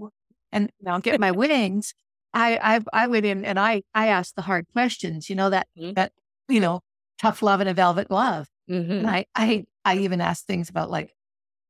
and 0.57 0.71
now 0.81 0.99
get 0.99 1.21
my 1.21 1.31
wings. 1.31 1.95
I 2.35 2.59
I 2.62 3.05
I 3.05 3.07
went 3.07 3.27
in 3.27 3.45
and 3.45 3.59
I 3.59 3.83
I 3.95 4.09
asked 4.09 4.37
the 4.37 4.42
hard 4.42 4.66
questions, 4.73 5.31
you 5.31 5.37
know, 5.37 5.51
that 5.51 5.69
mm-hmm. 5.79 5.92
that, 5.95 6.12
you 6.49 6.61
know, 6.61 6.81
tough 7.19 7.42
love 7.42 7.61
and 7.61 7.69
a 7.69 7.75
velvet 7.75 8.09
glove. 8.09 8.49
Mm-hmm. 8.71 8.92
And 8.92 9.11
I, 9.11 9.27
I, 9.35 9.64
I 9.85 9.99
even 9.99 10.21
asked 10.21 10.47
things 10.47 10.69
about 10.69 10.90
like, 10.90 11.12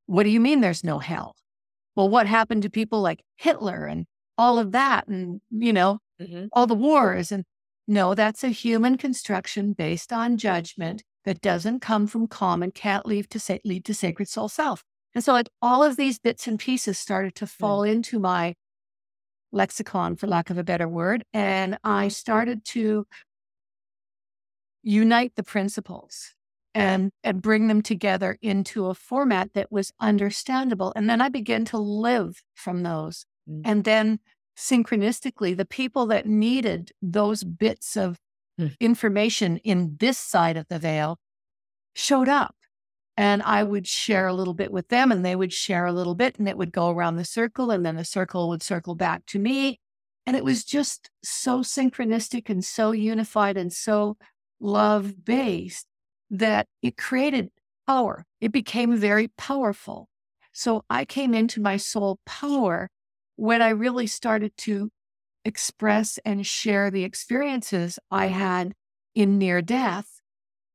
what 0.07 0.23
do 0.23 0.29
you 0.29 0.39
mean 0.39 0.61
there's 0.61 0.83
no 0.83 0.99
hell? 0.99 1.35
Well, 1.95 2.09
what 2.09 2.27
happened 2.27 2.63
to 2.63 2.69
people 2.69 3.01
like 3.01 3.21
Hitler 3.37 3.85
and 3.85 4.05
all 4.37 4.59
of 4.59 4.71
that 4.71 5.07
and, 5.07 5.41
you 5.49 5.73
know, 5.73 5.99
mm-hmm. 6.21 6.45
all 6.53 6.67
the 6.67 6.75
wars? 6.75 7.31
And 7.31 7.43
no, 7.87 8.15
that's 8.15 8.43
a 8.43 8.49
human 8.49 8.97
construction 8.97 9.73
based 9.73 10.11
on 10.11 10.37
judgment 10.37 11.03
that 11.25 11.41
doesn't 11.41 11.81
come 11.81 12.07
from 12.07 12.27
calm 12.27 12.63
and 12.63 12.73
can't 12.73 13.05
lead 13.05 13.29
to, 13.29 13.39
sa- 13.39 13.57
lead 13.63 13.85
to 13.85 13.93
sacred 13.93 14.27
soul 14.27 14.49
self. 14.49 14.83
And 15.13 15.23
so 15.23 15.33
like 15.33 15.49
all 15.61 15.83
of 15.83 15.97
these 15.97 16.19
bits 16.19 16.47
and 16.47 16.59
pieces 16.59 16.97
started 16.97 17.35
to 17.35 17.47
fall 17.47 17.81
mm-hmm. 17.81 17.93
into 17.93 18.19
my 18.19 18.55
lexicon, 19.51 20.15
for 20.15 20.27
lack 20.27 20.49
of 20.49 20.57
a 20.57 20.63
better 20.63 20.87
word. 20.87 21.23
And 21.33 21.77
I 21.83 22.07
started 22.09 22.65
to 22.65 23.05
unite 24.83 25.33
the 25.35 25.43
principles 25.43 26.33
and 26.73 27.11
and 27.23 27.41
bring 27.41 27.67
them 27.67 27.81
together 27.81 28.37
into 28.41 28.85
a 28.85 28.93
format 28.93 29.53
that 29.53 29.71
was 29.71 29.91
understandable 29.99 30.93
and 30.95 31.09
then 31.09 31.19
i 31.19 31.27
began 31.27 31.65
to 31.65 31.77
live 31.77 32.41
from 32.55 32.83
those 32.83 33.25
mm. 33.49 33.61
and 33.65 33.83
then 33.83 34.19
synchronistically 34.57 35.57
the 35.57 35.65
people 35.65 36.05
that 36.05 36.25
needed 36.25 36.91
those 37.01 37.43
bits 37.43 37.97
of 37.97 38.19
mm. 38.59 38.73
information 38.79 39.57
in 39.57 39.97
this 39.99 40.17
side 40.17 40.55
of 40.55 40.67
the 40.69 40.79
veil 40.79 41.17
showed 41.95 42.29
up 42.29 42.55
and 43.17 43.41
i 43.43 43.63
would 43.63 43.87
share 43.87 44.27
a 44.27 44.33
little 44.33 44.53
bit 44.53 44.71
with 44.71 44.87
them 44.89 45.11
and 45.11 45.25
they 45.25 45.35
would 45.35 45.51
share 45.51 45.85
a 45.85 45.93
little 45.93 46.15
bit 46.15 46.37
and 46.39 46.47
it 46.47 46.57
would 46.57 46.71
go 46.71 46.89
around 46.89 47.15
the 47.15 47.25
circle 47.25 47.71
and 47.71 47.85
then 47.85 47.95
the 47.95 48.05
circle 48.05 48.47
would 48.47 48.63
circle 48.63 48.95
back 48.95 49.25
to 49.25 49.39
me 49.39 49.79
and 50.27 50.35
it 50.35 50.43
was 50.43 50.65
just 50.65 51.09
so 51.23 51.59
synchronistic 51.59 52.49
and 52.49 52.63
so 52.63 52.91
unified 52.91 53.55
and 53.55 53.71
so 53.71 54.17
love 54.59 55.23
based 55.23 55.87
that 56.29 56.67
it 56.81 56.97
created 56.97 57.49
power. 57.87 58.25
It 58.41 58.51
became 58.51 58.97
very 58.97 59.29
powerful. 59.37 60.09
So 60.51 60.83
I 60.89 61.05
came 61.05 61.33
into 61.33 61.61
my 61.61 61.77
soul 61.77 62.19
power 62.25 62.89
when 63.37 63.61
I 63.61 63.69
really 63.69 64.07
started 64.07 64.51
to 64.57 64.89
express 65.45 66.19
and 66.25 66.45
share 66.45 66.91
the 66.91 67.05
experiences 67.05 67.97
I 68.11 68.27
had 68.27 68.73
in 69.15 69.37
near 69.37 69.61
death 69.61 70.16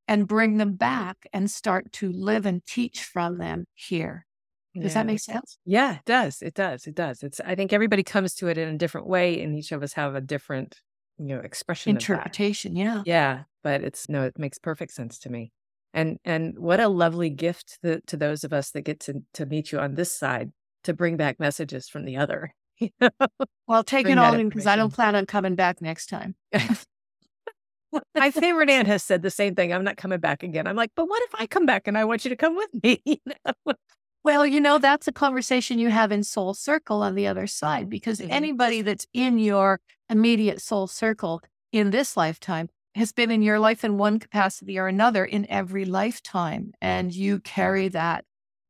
and 0.08 0.26
bring 0.26 0.56
them 0.56 0.70
mm-hmm. 0.70 0.76
back 0.76 1.26
and 1.32 1.50
start 1.50 1.92
to 1.92 2.12
live 2.12 2.46
and 2.46 2.64
teach 2.64 3.04
from 3.04 3.38
them 3.38 3.66
here. 3.74 4.26
Does 4.74 4.84
yeah. 4.84 4.94
that 4.94 5.06
make 5.06 5.20
sense? 5.20 5.58
Yeah, 5.66 5.96
it 5.96 6.04
does. 6.06 6.40
It 6.40 6.54
does. 6.54 6.86
It 6.86 6.94
does. 6.94 7.22
It's 7.22 7.40
I 7.44 7.54
think 7.54 7.72
everybody 7.72 8.02
comes 8.02 8.34
to 8.36 8.48
it 8.48 8.56
in 8.56 8.68
a 8.68 8.78
different 8.78 9.06
way 9.06 9.42
and 9.42 9.54
each 9.54 9.70
of 9.70 9.82
us 9.82 9.92
have 9.94 10.14
a 10.14 10.20
different, 10.20 10.80
you 11.18 11.26
know, 11.26 11.40
expression 11.40 11.90
interpretation, 11.90 12.74
yeah. 12.74 13.02
Yeah, 13.04 13.42
but 13.62 13.82
it's 13.82 14.08
no, 14.08 14.24
it 14.24 14.38
makes 14.38 14.58
perfect 14.58 14.92
sense 14.92 15.18
to 15.20 15.30
me. 15.30 15.52
And 15.92 16.18
and 16.24 16.58
what 16.58 16.80
a 16.80 16.88
lovely 16.88 17.28
gift 17.28 17.78
to, 17.84 18.00
to 18.06 18.16
those 18.16 18.44
of 18.44 18.54
us 18.54 18.70
that 18.70 18.82
get 18.82 19.00
to 19.00 19.22
to 19.34 19.44
meet 19.44 19.72
you 19.72 19.78
on 19.78 19.94
this 19.94 20.16
side 20.16 20.52
to 20.84 20.94
bring 20.94 21.18
back 21.18 21.38
messages 21.38 21.88
from 21.90 22.06
the 22.06 22.16
other. 22.16 22.54
well, 23.68 23.84
take 23.84 24.06
bring 24.06 24.16
it 24.16 24.18
all 24.18 24.34
in 24.34 24.48
because 24.48 24.66
I 24.66 24.76
don't 24.76 24.92
plan 24.92 25.14
on 25.14 25.26
coming 25.26 25.54
back 25.54 25.82
next 25.82 26.06
time. 26.06 26.34
My 28.14 28.30
favorite 28.30 28.70
aunt 28.70 28.88
has 28.88 29.02
said 29.02 29.22
the 29.22 29.30
same 29.30 29.54
thing. 29.54 29.72
I'm 29.72 29.84
not 29.84 29.96
coming 29.96 30.20
back 30.20 30.42
again. 30.42 30.66
I'm 30.66 30.76
like, 30.76 30.92
but 30.94 31.08
what 31.08 31.22
if 31.24 31.34
I 31.40 31.46
come 31.46 31.66
back 31.66 31.86
and 31.86 31.98
I 31.98 32.04
want 32.04 32.24
you 32.24 32.30
to 32.30 32.36
come 32.36 32.56
with 32.56 32.70
me? 32.82 33.02
Well, 34.24 34.46
you 34.46 34.60
know, 34.60 34.78
that's 34.78 35.08
a 35.08 35.12
conversation 35.12 35.80
you 35.80 35.90
have 35.90 36.12
in 36.12 36.22
Soul 36.22 36.54
Circle 36.54 37.02
on 37.02 37.16
the 37.16 37.26
other 37.26 37.48
side, 37.48 37.90
because 37.90 38.20
mm-hmm. 38.20 38.30
anybody 38.30 38.80
that's 38.80 39.06
in 39.12 39.38
your 39.38 39.80
immediate 40.08 40.60
soul 40.60 40.86
circle 40.86 41.42
in 41.72 41.90
this 41.90 42.16
lifetime 42.16 42.68
has 42.94 43.12
been 43.12 43.30
in 43.30 43.42
your 43.42 43.58
life 43.58 43.84
in 43.84 43.98
one 43.98 44.18
capacity 44.18 44.78
or 44.78 44.86
another 44.86 45.24
in 45.24 45.50
every 45.50 45.84
lifetime 45.84 46.72
and 46.80 47.14
you 47.14 47.40
carry 47.40 47.88
that 47.88 48.24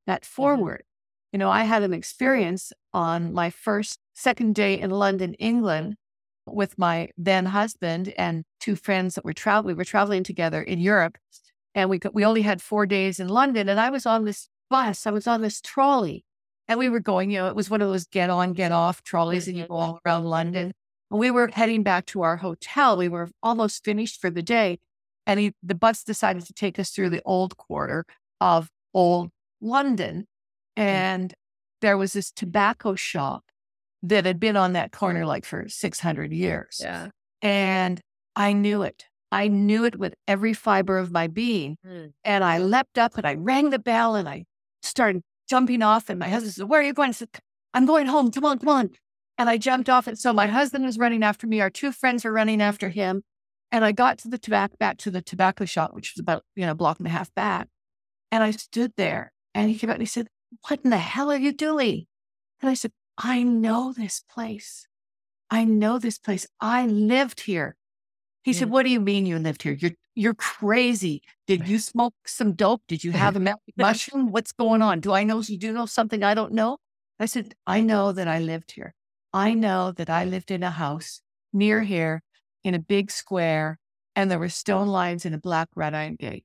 that 0.07 0.23
mm-hmm. 0.23 0.35
forward 0.35 0.83
mm-hmm. 0.83 1.37
you 1.37 1.39
know 1.39 1.51
i 1.51 1.65
had 1.65 1.83
an 1.83 1.93
experience 1.93 2.73
on 2.93 3.33
my 3.33 3.51
first 3.51 3.99
second 4.15 4.55
day 4.55 4.79
in 4.79 4.91
london 4.91 5.35
england 5.35 5.97
with 6.47 6.79
my 6.79 7.09
then 7.17 7.47
husband 7.47 8.13
and 8.19 8.45
two 8.61 8.77
friends 8.77 9.15
that 9.15 9.25
were 9.25 9.33
traveling 9.33 9.75
we 9.75 9.79
were 9.79 9.85
traveling 9.85 10.25
together 10.25 10.63
in 10.63 10.79
europe 10.81 11.19
and 11.75 11.89
we 11.89 12.01
we 12.13 12.25
only 12.25 12.43
had 12.43 12.61
4 12.63 12.87
days 12.87 13.21
in 13.21 13.29
london 13.29 13.69
and 13.69 13.79
i 13.81 13.91
was 13.91 14.07
on 14.07 14.25
this 14.25 14.49
bus 14.71 15.07
i 15.07 15.11
was 15.11 15.27
on 15.27 15.43
this 15.43 15.61
trolley 15.61 16.25
and 16.69 16.79
we 16.79 16.89
were 16.89 17.01
going 17.01 17.31
you 17.31 17.39
know 17.39 17.49
it 17.49 17.57
was 17.57 17.71
one 17.71 17.83
of 17.83 17.89
those 17.89 18.07
get 18.07 18.31
on 18.31 18.53
get 18.53 18.73
off 18.73 19.03
trolleys 19.03 19.49
and 19.49 19.57
you 19.57 19.67
go 19.67 19.75
all 19.75 20.01
around 20.07 20.25
london 20.25 20.73
And 21.11 21.21
we 21.21 21.31
were 21.31 21.51
heading 21.53 21.83
back 21.83 22.07
to 22.07 22.23
our 22.23 22.39
hotel. 22.39 22.97
We 22.97 23.09
were 23.09 23.29
almost 23.43 23.85
finished 23.85 24.21
for 24.21 24.31
the 24.31 24.43
day. 24.43 24.79
And 25.27 25.39
he, 25.39 25.53
the 25.63 25.75
bus 25.75 26.03
decided 26.03 26.47
to 26.47 26.55
take 26.55 26.79
us 26.79 26.91
through 26.91 27.11
the 27.11 27.23
old 27.25 27.57
quarter 27.59 28.07
of 28.41 28.71
old 28.95 29.31
London. 29.61 30.27
Mm. 30.77 30.83
And 30.83 31.35
there 31.83 31.99
was 31.99 32.15
this 32.15 32.31
tobacco 32.33 32.95
shop 32.95 33.45
that 34.03 34.25
had 34.25 34.41
been 34.41 34.57
on 34.57 34.73
that 34.73 34.93
corner 34.93 35.25
like 35.25 35.45
for 35.45 35.69
600 35.69 36.33
years. 36.33 36.81
Yeah. 36.83 37.09
And 37.41 38.01
I 38.37 38.53
knew 38.53 38.83
it. 38.83 39.07
I 39.31 39.49
knew 39.49 39.85
it 39.85 39.99
with 39.99 40.15
every 40.29 40.53
fiber 40.53 40.99
of 40.99 41.11
my 41.11 41.27
being. 41.27 41.79
Mm. 41.87 42.13
And 42.25 42.45
I 42.45 42.59
leapt 42.59 42.99
up 42.99 43.17
and 43.17 43.27
I 43.27 43.35
rang 43.35 43.71
the 43.71 43.79
bell 43.79 44.15
and 44.15 44.29
I 44.29 44.45
started 44.83 45.23
jumping 45.49 45.83
off. 45.83 46.11
And 46.11 46.19
my 46.19 46.29
husband 46.29 46.53
said, 46.53 46.69
Where 46.69 46.81
are 46.81 46.85
you 46.85 46.93
going? 46.93 47.11
I 47.11 47.13
said, 47.13 47.31
I'm 47.73 47.87
going 47.87 48.07
home. 48.07 48.31
Come 48.31 48.45
on, 48.45 48.59
come 48.59 48.69
on. 48.69 48.91
And 49.39 49.49
I 49.49 49.57
jumped 49.57 49.89
off 49.89 50.07
And 50.07 50.19
So 50.19 50.33
my 50.33 50.47
husband 50.47 50.85
was 50.85 50.99
running 50.99 51.23
after 51.23 51.47
me. 51.47 51.61
Our 51.61 51.71
two 51.71 51.93
friends 51.93 52.25
were 52.25 52.33
running 52.33 52.61
after 52.61 52.91
him. 52.91 53.23
And 53.71 53.85
I 53.85 53.93
got 53.93 54.19
to 54.19 54.29
the 54.29 54.37
tobacco 54.37 54.77
back 54.79 54.99
to 54.99 55.11
the 55.11 55.23
tobacco 55.23 55.65
shop, 55.65 55.95
which 55.95 56.13
was 56.15 56.21
about, 56.21 56.45
you 56.55 56.67
know, 56.67 56.73
a 56.73 56.75
block 56.75 56.99
and 56.99 57.07
a 57.07 57.11
half 57.11 57.35
back. 57.35 57.69
And 58.31 58.43
I 58.43 58.51
stood 58.51 58.93
there 58.97 59.33
and 59.55 59.71
he 59.71 59.79
came 59.79 59.89
out 59.89 59.95
and 59.95 60.03
he 60.03 60.07
said, 60.07 60.29
What 60.69 60.81
in 60.85 60.91
the 60.91 60.99
hell 60.99 61.31
are 61.31 61.39
you 61.39 61.53
doing? 61.53 62.05
And 62.61 62.71
I 62.71 62.75
said, 62.75 62.93
I 63.19 63.43
know 63.43 63.93
this 63.93 64.23
place. 64.29 64.87
I 65.51 65.65
know 65.65 65.99
this 65.99 66.19
place. 66.19 66.47
I 66.61 66.87
lived 66.87 67.41
here. 67.41 67.77
He 68.43 68.53
said, 68.53 68.71
What 68.71 68.85
do 68.85 68.91
you 68.91 69.01
mean 69.01 69.27
you 69.27 69.39
lived 69.39 69.63
here? 69.63 69.75
You're 69.75 69.93
you're 70.15 70.35
crazy. 70.35 71.23
Did 71.47 71.69
you 71.69 71.79
smoke 71.79 72.15
some 72.27 72.53
dope? 72.53 72.83
Did 72.87 73.03
you 73.05 73.13
have 73.13 73.37
a 73.37 73.57
mushroom? 73.77 74.31
What's 74.31 74.53
going 74.53 74.83
on? 74.83 75.01
Do 75.01 75.13
I 75.13 75.25
know 75.25 75.41
you 75.41 75.59
do 75.59 75.73
know 75.73 75.87
something 75.87 76.23
I 76.23 76.35
don't 76.35 76.53
know? 76.53 76.79
I 77.19 77.27
said, 77.27 77.55
I 77.67 77.81
know 77.81 78.13
that 78.13 78.29
I 78.29 78.39
lived 78.39 78.73
here. 78.73 78.95
I 79.33 79.55
know 79.55 79.93
that 79.93 80.11
I 80.11 80.25
lived 80.25 80.51
in 80.51 80.63
a 80.63 80.71
house 80.71 81.23
near 81.53 81.83
here 81.83 82.23
in 82.65 82.75
a 82.75 82.79
big 82.79 83.11
square, 83.11 83.79
and 84.15 84.31
there 84.31 84.39
were 84.39 84.49
stone 84.49 84.89
lines 84.89 85.25
and 85.25 85.35
a 85.35 85.39
black 85.39 85.69
wrought 85.75 85.95
iron 85.95 86.17
gate. 86.17 86.45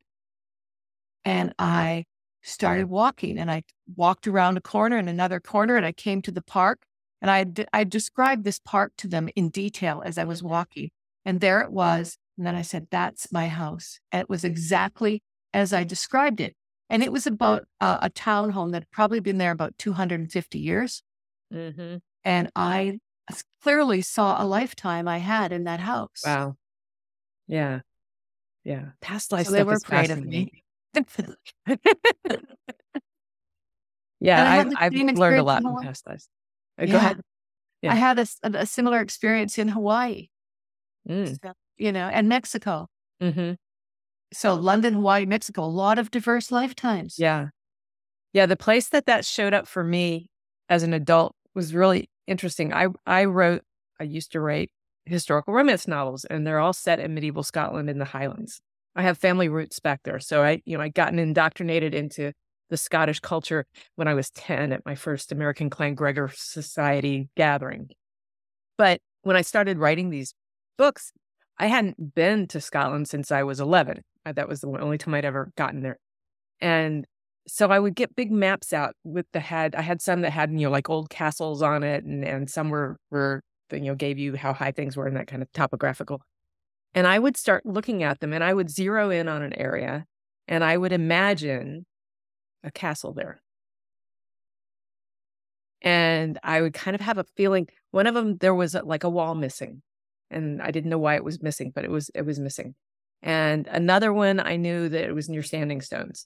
And 1.25 1.53
I 1.59 2.05
started 2.47 2.89
walking, 2.89 3.37
and 3.37 3.51
I 3.51 3.63
walked 3.95 4.27
around 4.27 4.57
a 4.57 4.61
corner 4.61 4.97
and 4.97 5.09
another 5.09 5.39
corner, 5.39 5.75
and 5.75 5.85
I 5.85 5.91
came 5.91 6.21
to 6.23 6.31
the 6.31 6.41
park. 6.41 6.83
And 7.21 7.31
I, 7.31 7.45
I 7.73 7.83
described 7.83 8.43
this 8.43 8.59
park 8.59 8.93
to 8.97 9.07
them 9.07 9.27
in 9.35 9.49
detail 9.49 10.03
as 10.05 10.19
I 10.19 10.23
was 10.23 10.43
walking. 10.43 10.91
And 11.25 11.41
there 11.41 11.61
it 11.61 11.71
was. 11.71 12.15
And 12.37 12.45
then 12.45 12.53
I 12.55 12.61
said, 12.61 12.87
That's 12.91 13.31
my 13.31 13.47
house. 13.47 13.99
And 14.11 14.21
it 14.21 14.29
was 14.29 14.43
exactly 14.43 15.23
as 15.53 15.73
I 15.73 15.83
described 15.83 16.39
it. 16.39 16.55
And 16.89 17.03
it 17.03 17.11
was 17.11 17.27
about 17.27 17.65
a, 17.81 17.97
a 18.03 18.09
townhome 18.09 18.71
that 18.71 18.83
had 18.83 18.91
probably 18.91 19.19
been 19.19 19.39
there 19.39 19.51
about 19.51 19.77
250 19.79 20.59
years. 20.59 21.01
Mm-hmm. 21.51 21.97
And 22.23 22.51
I 22.55 22.99
clearly 23.61 24.01
saw 24.01 24.41
a 24.41 24.45
lifetime 24.45 25.07
I 25.07 25.17
had 25.17 25.51
in 25.51 25.63
that 25.65 25.79
house. 25.79 26.21
Wow. 26.23 26.55
Yeah. 27.47 27.79
Yeah. 28.63 28.89
Past 29.01 29.31
life 29.31 29.47
so 29.47 29.53
they 29.53 29.63
were 29.63 29.79
proud 29.83 30.09
of 30.11 30.23
me. 30.23 30.63
Yeah, 34.19 34.65
I, 34.77 34.83
have 34.83 34.93
learned 34.93 35.39
a 35.39 35.43
lot 35.43 35.63
in 35.63 35.75
past 35.81 36.07
lives. 36.07 36.29
Uh, 36.79 36.85
yeah. 36.85 36.91
Go 36.91 36.97
ahead. 36.97 37.21
Yeah. 37.81 37.91
I 37.93 37.95
had 37.95 38.19
a, 38.19 38.25
a, 38.43 38.65
similar 38.65 38.99
experience 38.99 39.57
in 39.57 39.67
Hawaii, 39.67 40.29
mm. 41.07 41.37
so, 41.43 41.53
you 41.77 41.91
know, 41.91 42.07
and 42.07 42.27
Mexico. 42.27 42.87
Mm-hmm. 43.21 43.53
So 44.33 44.55
London, 44.55 44.95
Hawaii, 44.95 45.25
Mexico, 45.25 45.63
a 45.63 45.65
lot 45.65 45.99
of 45.99 46.11
diverse 46.11 46.51
lifetimes. 46.51 47.17
Yeah. 47.17 47.49
Yeah. 48.33 48.45
The 48.45 48.57
place 48.57 48.89
that 48.89 49.05
that 49.05 49.25
showed 49.25 49.53
up 49.53 49.67
for 49.67 49.83
me 49.83 50.29
as 50.69 50.83
an 50.83 50.93
adult 50.93 51.35
was 51.55 51.73
really 51.73 52.09
interesting. 52.25 52.73
I 52.73 52.87
I 53.05 53.25
wrote 53.25 53.61
I 53.99 54.03
used 54.03 54.31
to 54.33 54.41
write 54.41 54.69
historical 55.05 55.53
romance 55.53 55.87
novels 55.87 56.25
and 56.25 56.45
they're 56.45 56.59
all 56.59 56.73
set 56.73 56.99
in 56.99 57.13
medieval 57.13 57.43
Scotland 57.43 57.89
in 57.89 57.99
the 57.99 58.05
Highlands. 58.05 58.59
I 58.97 59.03
have 59.03 59.17
family 59.19 59.47
roots 59.47 59.79
back 59.79 60.01
there. 60.03 60.19
So 60.19 60.43
I, 60.43 60.61
you 60.65 60.75
know, 60.75 60.83
I 60.83 60.89
gotten 60.89 61.19
indoctrinated 61.19 61.93
into 61.93 62.33
the 62.69 62.77
Scottish 62.77 63.19
culture 63.19 63.65
when 63.95 64.07
I 64.07 64.15
was 64.15 64.31
10 64.31 64.73
at 64.73 64.85
my 64.85 64.95
first 64.95 65.31
American 65.31 65.69
Clan 65.69 65.93
Gregor 65.93 66.31
Society 66.33 67.29
gathering. 67.37 67.89
But 68.75 68.99
when 69.21 69.35
I 69.35 69.41
started 69.41 69.77
writing 69.77 70.09
these 70.09 70.33
books, 70.77 71.11
I 71.59 71.67
hadn't 71.67 72.15
been 72.15 72.47
to 72.47 72.59
Scotland 72.59 73.07
since 73.07 73.31
I 73.31 73.43
was 73.43 73.59
11. 73.59 74.01
That 74.25 74.49
was 74.49 74.61
the 74.61 74.67
only 74.67 74.97
time 74.97 75.13
I'd 75.13 75.25
ever 75.25 75.51
gotten 75.55 75.81
there. 75.81 75.97
And 76.59 77.05
so 77.47 77.69
I 77.69 77.79
would 77.79 77.95
get 77.95 78.15
big 78.15 78.31
maps 78.31 78.73
out 78.73 78.95
with 79.03 79.27
the 79.31 79.39
head. 79.39 79.75
I 79.75 79.81
had 79.81 80.01
some 80.01 80.21
that 80.21 80.31
had, 80.31 80.51
you 80.51 80.65
know, 80.65 80.71
like 80.71 80.89
old 80.89 81.09
castles 81.09 81.61
on 81.61 81.83
it 81.83 82.03
and, 82.03 82.25
and 82.25 82.49
some 82.49 82.69
were, 82.69 82.97
were, 83.11 83.41
you 83.71 83.79
know, 83.79 83.95
gave 83.95 84.17
you 84.17 84.35
how 84.35 84.53
high 84.53 84.71
things 84.71 84.97
were 84.97 85.05
and 85.07 85.15
that 85.15 85.27
kind 85.27 85.41
of 85.41 85.51
topographical. 85.53 86.21
And 86.97 87.05
I 87.05 87.19
would 87.19 87.37
start 87.37 87.63
looking 87.63 88.01
at 88.01 88.21
them 88.21 88.33
and 88.33 88.43
I 88.43 88.51
would 88.51 88.71
zero 88.71 89.11
in 89.11 89.27
on 89.27 89.43
an 89.43 89.53
area 89.53 90.07
and 90.47 90.63
I 90.63 90.75
would 90.75 90.91
imagine 90.91 91.85
a 92.63 92.71
castle 92.71 93.13
there. 93.13 93.39
And 95.83 96.39
I 96.41 96.59
would 96.59 96.73
kind 96.73 96.95
of 96.95 97.01
have 97.01 97.19
a 97.19 97.25
feeling 97.35 97.67
one 97.91 98.07
of 98.07 98.15
them, 98.15 98.37
there 98.37 98.55
was 98.55 98.73
a, 98.73 98.81
like 98.81 99.03
a 99.03 99.11
wall 99.11 99.35
missing 99.35 99.83
and 100.31 100.59
I 100.59 100.71
didn't 100.71 100.89
know 100.89 100.97
why 100.97 101.13
it 101.13 101.23
was 101.23 101.39
missing, 101.39 101.71
but 101.75 101.85
it 101.85 101.91
was, 101.91 102.09
it 102.15 102.23
was 102.23 102.39
missing. 102.39 102.73
And 103.21 103.67
another 103.67 104.11
one, 104.11 104.39
I 104.39 104.55
knew 104.55 104.89
that 104.89 105.03
it 105.03 105.13
was 105.13 105.29
near 105.29 105.43
standing 105.43 105.81
stones 105.81 106.25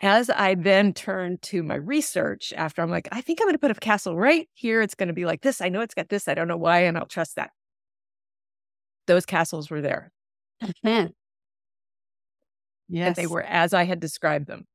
as 0.00 0.30
I 0.30 0.54
then 0.54 0.94
turn 0.94 1.38
to 1.42 1.64
my 1.64 1.74
research 1.74 2.52
after 2.56 2.82
I'm 2.82 2.90
like, 2.90 3.08
I 3.10 3.20
think 3.20 3.40
I'm 3.40 3.46
going 3.46 3.54
to 3.54 3.58
put 3.58 3.72
a 3.72 3.74
castle 3.74 4.16
right 4.16 4.48
here. 4.54 4.80
It's 4.80 4.94
going 4.94 5.08
to 5.08 5.12
be 5.12 5.24
like 5.24 5.40
this. 5.40 5.60
I 5.60 5.70
know 5.70 5.80
it's 5.80 5.94
got 5.94 6.08
this. 6.08 6.28
I 6.28 6.34
don't 6.34 6.46
know 6.46 6.56
why. 6.56 6.82
And 6.84 6.96
I'll 6.96 7.06
trust 7.06 7.34
that. 7.34 7.50
Those 9.06 9.26
castles 9.26 9.70
were 9.70 9.80
there. 9.80 10.12
Man. 10.82 11.12
Yes. 12.88 13.06
And 13.06 13.16
they 13.16 13.26
were 13.26 13.42
as 13.42 13.72
I 13.72 13.84
had 13.84 14.00
described 14.00 14.46
them. 14.46 14.66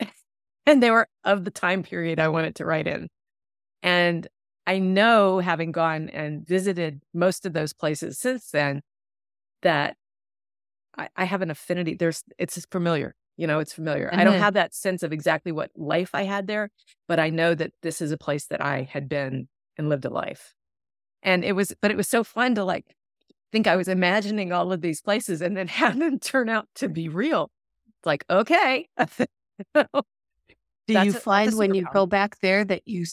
and 0.66 0.82
they 0.82 0.90
were 0.90 1.08
of 1.24 1.44
the 1.44 1.50
time 1.50 1.82
period 1.82 2.18
I 2.18 2.28
wanted 2.28 2.54
to 2.56 2.64
write 2.64 2.86
in. 2.86 3.08
And 3.82 4.26
I 4.66 4.78
know, 4.78 5.40
having 5.40 5.72
gone 5.72 6.08
and 6.08 6.46
visited 6.46 7.02
most 7.12 7.44
of 7.44 7.52
those 7.52 7.72
places 7.72 8.18
since 8.18 8.50
then, 8.50 8.82
that 9.62 9.96
I, 10.96 11.08
I 11.16 11.24
have 11.24 11.42
an 11.42 11.50
affinity. 11.50 11.94
There's, 11.94 12.22
it's 12.38 12.54
just 12.54 12.70
familiar. 12.70 13.14
You 13.36 13.46
know, 13.46 13.58
it's 13.58 13.72
familiar. 13.72 14.06
Mm-hmm. 14.06 14.20
I 14.20 14.24
don't 14.24 14.38
have 14.38 14.54
that 14.54 14.74
sense 14.74 15.02
of 15.02 15.12
exactly 15.12 15.52
what 15.52 15.70
life 15.76 16.10
I 16.14 16.22
had 16.22 16.46
there, 16.46 16.70
but 17.08 17.18
I 17.18 17.30
know 17.30 17.54
that 17.54 17.72
this 17.82 18.00
is 18.00 18.12
a 18.12 18.18
place 18.18 18.46
that 18.46 18.60
I 18.60 18.88
had 18.90 19.08
been 19.08 19.48
and 19.76 19.88
lived 19.88 20.04
a 20.04 20.10
life. 20.10 20.54
And 21.22 21.44
it 21.44 21.52
was, 21.52 21.72
but 21.80 21.90
it 21.90 21.96
was 21.96 22.08
so 22.08 22.24
fun 22.24 22.54
to 22.54 22.64
like 22.64 22.94
think 23.52 23.66
I 23.66 23.76
was 23.76 23.86
imagining 23.86 24.50
all 24.50 24.72
of 24.72 24.80
these 24.80 25.00
places 25.00 25.40
and 25.40 25.56
then 25.56 25.68
have 25.68 25.98
them 25.98 26.18
turn 26.18 26.48
out 26.48 26.66
to 26.76 26.88
be 26.88 27.08
real. 27.08 27.50
It's 27.86 28.06
like, 28.06 28.24
okay. 28.28 28.88
Do 29.74 31.04
you 31.04 31.12
find 31.12 31.56
when 31.56 31.74
you 31.74 31.86
go 31.92 32.06
back 32.06 32.40
there 32.40 32.64
that 32.64 32.82
you 32.86 33.04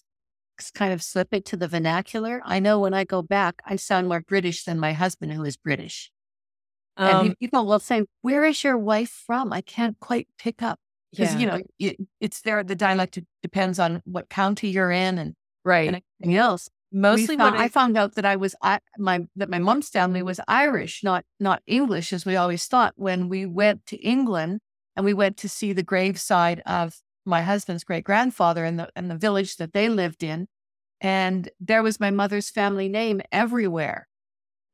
kind 0.74 0.92
of 0.92 1.04
slip 1.04 1.34
it 1.34 1.46
to 1.46 1.58
the 1.58 1.68
vernacular? 1.68 2.42
I 2.44 2.60
know 2.60 2.80
when 2.80 2.96
I 2.96 3.04
go 3.04 3.22
back, 3.22 3.62
I 3.66 3.76
sound 3.76 4.08
more 4.08 4.22
British 4.22 4.64
than 4.64 4.80
my 4.80 4.94
husband, 4.94 5.34
who 5.34 5.44
is 5.44 5.56
British. 5.56 6.12
Um, 6.98 7.28
and 7.28 7.40
people 7.40 7.66
will 7.66 7.80
say, 7.80 8.04
"Where 8.24 8.44
is 8.44 8.64
your 8.64 8.78
wife 8.78 9.24
from?" 9.26 9.54
I 9.54 9.62
can't 9.62 9.98
quite 10.00 10.28
pick 10.38 10.62
up 10.62 10.80
because 11.12 11.34
yeah. 11.34 11.40
you 11.40 11.48
know 11.48 11.62
it, 11.78 11.98
it's 12.20 12.42
there. 12.42 12.62
The 12.64 12.76
dialect 12.76 13.20
depends 13.42 13.80
on 13.80 14.02
what 14.04 14.28
county 14.28 14.70
you're 14.70 14.92
in 14.92 15.18
and 15.18 15.36
right 15.64 15.88
and 15.88 16.02
anything 16.20 16.36
else. 16.36 16.70
Mostly, 16.92 17.38
found, 17.38 17.56
I, 17.56 17.66
I, 17.66 17.68
found 17.68 17.98
out 17.98 18.16
that 18.16 18.26
I 18.26 18.36
was 18.36 18.56
I, 18.64 18.80
my 18.98 19.28
that 19.36 19.50
my 19.50 19.60
mom's 19.60 19.90
family 19.90 20.24
was 20.24 20.40
Irish, 20.48 21.04
not 21.04 21.24
not 21.40 21.62
English, 21.68 22.12
as 22.12 22.26
we 22.26 22.36
always 22.36 22.66
thought. 22.66 22.94
When 22.96 23.30
we 23.30 23.46
went 23.46 23.86
to 23.88 23.98
England 23.98 24.62
and 24.96 25.06
we 25.06 25.14
went 25.14 25.38
to 25.38 25.50
see 25.50 25.72
the 25.72 25.84
graveside 25.84 26.62
of 26.66 26.96
my 27.26 27.44
husband's 27.44 27.84
great 27.84 28.04
grandfather 28.04 28.66
in 28.66 28.78
the 28.78 28.90
in 28.96 29.08
the 29.08 29.18
village 29.18 29.58
that 29.58 29.72
they 29.72 29.88
lived 29.88 30.24
in, 30.24 30.48
and 31.00 31.50
there 31.60 31.84
was 31.84 32.00
my 32.00 32.10
mother's 32.10 32.50
family 32.50 32.90
name 32.90 33.22
everywhere. 33.32 34.08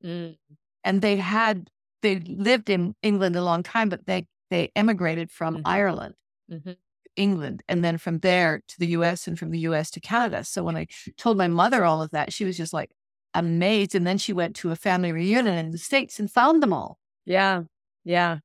Mm. 0.03 0.37
And 0.85 1.01
they 1.01 1.17
had 1.17 1.69
they 2.01 2.19
lived 2.19 2.69
in 2.69 2.95
England 3.01 3.35
a 3.35 3.43
long 3.43 3.61
time, 3.61 3.89
but 3.89 4.05
they 4.05 4.27
they 4.49 4.71
emigrated 4.75 5.31
from 5.31 5.55
mm-hmm. 5.55 5.67
Ireland, 5.67 6.15
mm-hmm. 6.51 6.71
England, 7.15 7.63
and 7.67 7.83
then 7.83 7.97
from 7.97 8.19
there 8.19 8.61
to 8.67 8.79
the 8.79 8.87
U.S. 8.87 9.27
and 9.27 9.37
from 9.37 9.51
the 9.51 9.59
U.S. 9.59 9.91
to 9.91 9.99
Canada. 9.99 10.43
So 10.43 10.63
when 10.63 10.77
I 10.77 10.87
told 11.17 11.37
my 11.37 11.47
mother 11.47 11.83
all 11.83 12.01
of 12.01 12.11
that, 12.11 12.33
she 12.33 12.45
was 12.45 12.57
just 12.57 12.73
like 12.73 12.91
amazed. 13.33 13.95
And 13.95 14.05
then 14.05 14.17
she 14.17 14.33
went 14.33 14.55
to 14.57 14.71
a 14.71 14.75
family 14.75 15.11
reunion 15.11 15.57
in 15.57 15.71
the 15.71 15.77
states 15.77 16.19
and 16.19 16.31
found 16.31 16.61
them 16.61 16.73
all. 16.73 16.97
Yeah, 17.25 17.63
yeah. 18.03 18.39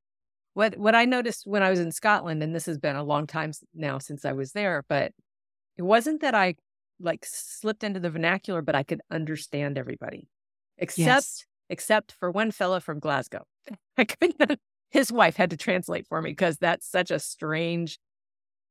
What 0.55 0.77
what 0.77 0.95
I 0.95 1.05
noticed 1.05 1.47
when 1.47 1.63
I 1.63 1.71
was 1.71 1.81
in 1.81 1.93
Scotland, 1.93 2.43
and 2.43 2.55
this 2.55 2.67
has 2.67 2.79
been 2.79 2.97
a 2.97 3.05
long 3.05 3.27
time 3.27 3.53
now 3.75 3.99
since 3.99 4.25
I 4.25 4.33
was 4.33 4.53
there, 4.53 4.85
but 4.89 5.13
it 5.77 5.83
wasn't 5.83 6.21
that 6.23 6.35
I 6.35 6.57
like 6.99 7.25
slipped 7.25 7.85
into 7.85 8.01
the 8.01 8.11
vernacular, 8.11 8.63
but 8.63 8.75
I 8.75 8.83
could 8.83 9.01
understand 9.11 9.79
everybody, 9.79 10.29
except 10.79 10.99
yes 10.99 11.45
except 11.71 12.13
for 12.19 12.31
one 12.31 12.51
fella 12.51 12.81
from 12.81 12.99
Glasgow. 12.99 13.47
I 13.97 14.05
couldn't, 14.05 14.61
his 14.91 15.11
wife 15.11 15.37
had 15.37 15.51
to 15.51 15.57
translate 15.57 16.07
for 16.07 16.21
me 16.21 16.31
because 16.31 16.59
that's 16.59 16.87
such 16.87 17.11
a 17.11 17.19
strange, 17.19 17.99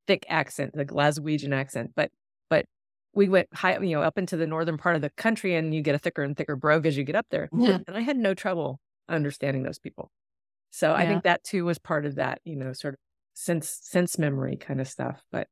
thick 0.09 0.25
accent, 0.27 0.71
the 0.73 0.83
Glaswegian 0.83 1.53
accent. 1.53 1.91
But, 1.95 2.09
but 2.49 2.65
we 3.13 3.29
went 3.29 3.47
high, 3.53 3.77
you 3.77 3.95
know, 3.95 4.01
up 4.01 4.17
into 4.17 4.35
the 4.37 4.47
northern 4.47 4.77
part 4.77 4.95
of 4.95 5.03
the 5.03 5.11
country 5.11 5.53
and 5.53 5.73
you 5.73 5.83
get 5.83 5.93
a 5.93 5.99
thicker 5.99 6.23
and 6.23 6.35
thicker 6.35 6.55
brogue 6.55 6.87
as 6.87 6.97
you 6.97 7.03
get 7.03 7.15
up 7.15 7.27
there. 7.29 7.47
Yeah. 7.55 7.77
And 7.87 7.95
I 7.95 8.01
had 8.01 8.17
no 8.17 8.33
trouble 8.33 8.79
understanding 9.07 9.61
those 9.61 9.77
people. 9.77 10.09
So 10.71 10.89
yeah. 10.89 10.95
I 10.95 11.05
think 11.05 11.23
that 11.23 11.43
too 11.43 11.63
was 11.63 11.77
part 11.77 12.07
of 12.07 12.15
that, 12.15 12.39
you 12.43 12.55
know, 12.55 12.73
sort 12.73 12.95
of 12.95 12.99
sense, 13.35 13.79
sense 13.83 14.17
memory 14.17 14.57
kind 14.57 14.81
of 14.81 14.87
stuff. 14.87 15.21
But 15.31 15.47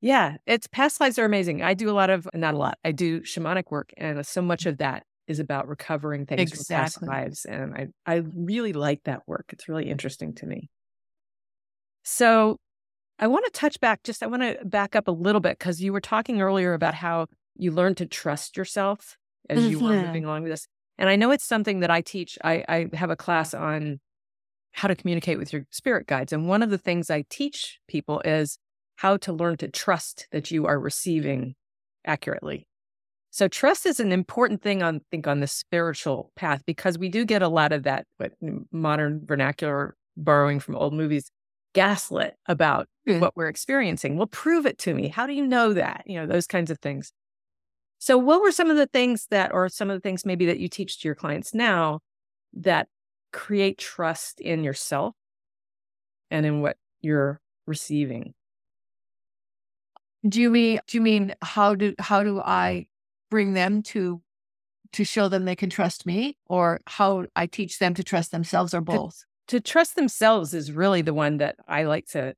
yeah, 0.00 0.36
it's 0.46 0.68
past 0.68 1.00
lives 1.00 1.18
are 1.18 1.24
amazing. 1.24 1.62
I 1.62 1.74
do 1.74 1.90
a 1.90 1.92
lot 1.92 2.10
of, 2.10 2.28
not 2.32 2.54
a 2.54 2.58
lot, 2.58 2.78
I 2.84 2.92
do 2.92 3.22
shamanic 3.22 3.64
work 3.70 3.90
and 3.96 4.24
so 4.24 4.40
much 4.40 4.66
of 4.66 4.78
that 4.78 5.02
is 5.26 5.40
about 5.40 5.66
recovering 5.66 6.26
things 6.26 6.52
exactly. 6.52 6.66
from 6.66 6.76
past 6.84 7.02
lives. 7.02 7.44
And 7.44 7.74
I, 7.74 7.86
I 8.06 8.22
really 8.36 8.72
like 8.72 9.02
that 9.04 9.22
work. 9.26 9.46
It's 9.52 9.68
really 9.68 9.90
interesting 9.90 10.34
to 10.34 10.46
me. 10.46 10.70
So 12.04 12.58
I 13.18 13.26
want 13.26 13.44
to 13.46 13.50
touch 13.52 13.80
back, 13.80 14.02
just 14.02 14.22
I 14.22 14.26
want 14.26 14.42
to 14.42 14.64
back 14.64 14.96
up 14.96 15.08
a 15.08 15.12
little 15.12 15.40
bit 15.40 15.58
because 15.58 15.80
you 15.80 15.92
were 15.92 16.00
talking 16.00 16.40
earlier 16.40 16.74
about 16.74 16.94
how 16.94 17.26
you 17.56 17.70
learned 17.70 17.96
to 17.98 18.06
trust 18.06 18.56
yourself 18.56 19.16
as 19.48 19.66
you 19.66 19.78
were 19.78 19.90
mm-hmm. 19.90 20.06
moving 20.06 20.24
along 20.24 20.42
with 20.42 20.52
this. 20.52 20.66
And 20.98 21.08
I 21.08 21.16
know 21.16 21.30
it's 21.30 21.44
something 21.44 21.80
that 21.80 21.90
I 21.90 22.00
teach. 22.00 22.38
I, 22.42 22.64
I 22.68 22.96
have 22.96 23.10
a 23.10 23.16
class 23.16 23.54
on 23.54 24.00
how 24.72 24.88
to 24.88 24.96
communicate 24.96 25.38
with 25.38 25.52
your 25.52 25.66
spirit 25.70 26.06
guides. 26.06 26.32
And 26.32 26.48
one 26.48 26.62
of 26.62 26.70
the 26.70 26.78
things 26.78 27.10
I 27.10 27.24
teach 27.30 27.78
people 27.88 28.20
is 28.24 28.58
how 28.96 29.16
to 29.18 29.32
learn 29.32 29.56
to 29.58 29.68
trust 29.68 30.26
that 30.32 30.50
you 30.50 30.66
are 30.66 30.78
receiving 30.78 31.54
accurately. 32.04 32.66
So 33.30 33.48
trust 33.48 33.86
is 33.86 33.98
an 33.98 34.12
important 34.12 34.62
thing 34.62 34.82
on 34.82 34.96
I 34.96 35.00
think 35.10 35.26
on 35.26 35.40
the 35.40 35.46
spiritual 35.46 36.30
path 36.36 36.62
because 36.66 36.98
we 36.98 37.08
do 37.08 37.24
get 37.24 37.42
a 37.42 37.48
lot 37.48 37.72
of 37.72 37.82
that 37.84 38.06
what 38.16 38.32
modern 38.70 39.22
vernacular 39.24 39.96
borrowing 40.16 40.60
from 40.60 40.76
old 40.76 40.94
movies 40.94 41.30
gaslit 41.74 42.36
about 42.46 42.88
mm. 43.06 43.20
what 43.20 43.36
we're 43.36 43.48
experiencing. 43.48 44.16
Well, 44.16 44.26
prove 44.26 44.64
it 44.64 44.78
to 44.78 44.94
me. 44.94 45.08
How 45.08 45.26
do 45.26 45.34
you 45.34 45.46
know 45.46 45.74
that? 45.74 46.04
You 46.06 46.20
know, 46.20 46.26
those 46.26 46.46
kinds 46.46 46.70
of 46.70 46.78
things. 46.78 47.12
So 47.98 48.16
what 48.18 48.40
were 48.40 48.52
some 48.52 48.70
of 48.70 48.76
the 48.76 48.86
things 48.86 49.26
that 49.30 49.52
or 49.52 49.68
some 49.68 49.90
of 49.90 49.96
the 49.96 50.00
things 50.00 50.24
maybe 50.24 50.46
that 50.46 50.58
you 50.58 50.68
teach 50.68 51.00
to 51.00 51.08
your 51.08 51.14
clients 51.14 51.54
now 51.54 52.00
that 52.54 52.88
create 53.32 53.78
trust 53.78 54.40
in 54.40 54.64
yourself 54.64 55.14
and 56.30 56.46
in 56.46 56.60
what 56.60 56.76
you're 57.02 57.40
receiving? 57.66 58.34
Do 60.26 60.40
you 60.40 60.50
mean 60.50 60.80
do 60.86 60.96
you 60.96 61.02
mean 61.02 61.34
how 61.42 61.74
do 61.74 61.94
how 61.98 62.22
do 62.22 62.40
I 62.40 62.86
bring 63.30 63.52
them 63.52 63.82
to 63.84 64.22
to 64.92 65.04
show 65.04 65.28
them 65.28 65.44
they 65.44 65.56
can 65.56 65.70
trust 65.70 66.06
me 66.06 66.36
or 66.46 66.80
how 66.86 67.26
I 67.34 67.46
teach 67.46 67.78
them 67.78 67.94
to 67.94 68.04
trust 68.04 68.30
themselves 68.30 68.72
or 68.74 68.80
both? 68.80 69.24
To, 69.48 69.60
trust 69.60 69.96
themselves 69.96 70.54
is 70.54 70.72
really 70.72 71.02
the 71.02 71.14
one 71.14 71.38
that 71.38 71.56
I 71.68 71.84
like 71.84 72.06
to 72.08 72.34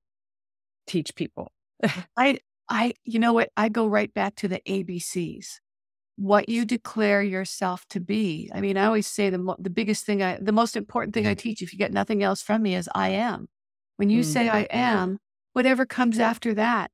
teach 0.86 1.14
people. 1.14 1.52
I 2.16 2.38
I 2.68 2.94
you 3.04 3.18
know 3.18 3.32
what 3.32 3.50
I 3.56 3.68
go 3.68 3.86
right 3.86 4.12
back 4.12 4.34
to 4.36 4.48
the 4.48 4.60
ABCs. 4.66 5.60
What 6.16 6.48
you 6.48 6.64
declare 6.64 7.22
yourself 7.22 7.84
to 7.90 8.00
be. 8.00 8.50
I 8.54 8.60
mean, 8.60 8.76
I 8.78 8.86
always 8.86 9.06
say 9.06 9.30
the 9.30 9.38
mo- 9.38 9.56
the 9.58 9.70
biggest 9.70 10.06
thing 10.06 10.22
I 10.22 10.38
the 10.40 10.52
most 10.52 10.76
important 10.76 11.14
thing 11.14 11.26
I 11.26 11.32
mm-hmm. 11.32 11.40
teach 11.40 11.62
if 11.62 11.72
you 11.72 11.78
get 11.78 11.92
nothing 11.92 12.22
else 12.22 12.42
from 12.42 12.62
me 12.62 12.74
is 12.74 12.88
I 12.94 13.10
am. 13.10 13.48
When 13.96 14.10
you 14.10 14.22
mm. 14.22 14.24
say 14.24 14.48
I 14.48 14.62
am, 14.70 15.18
whatever 15.52 15.86
comes 15.86 16.18
after 16.18 16.54
that 16.54 16.90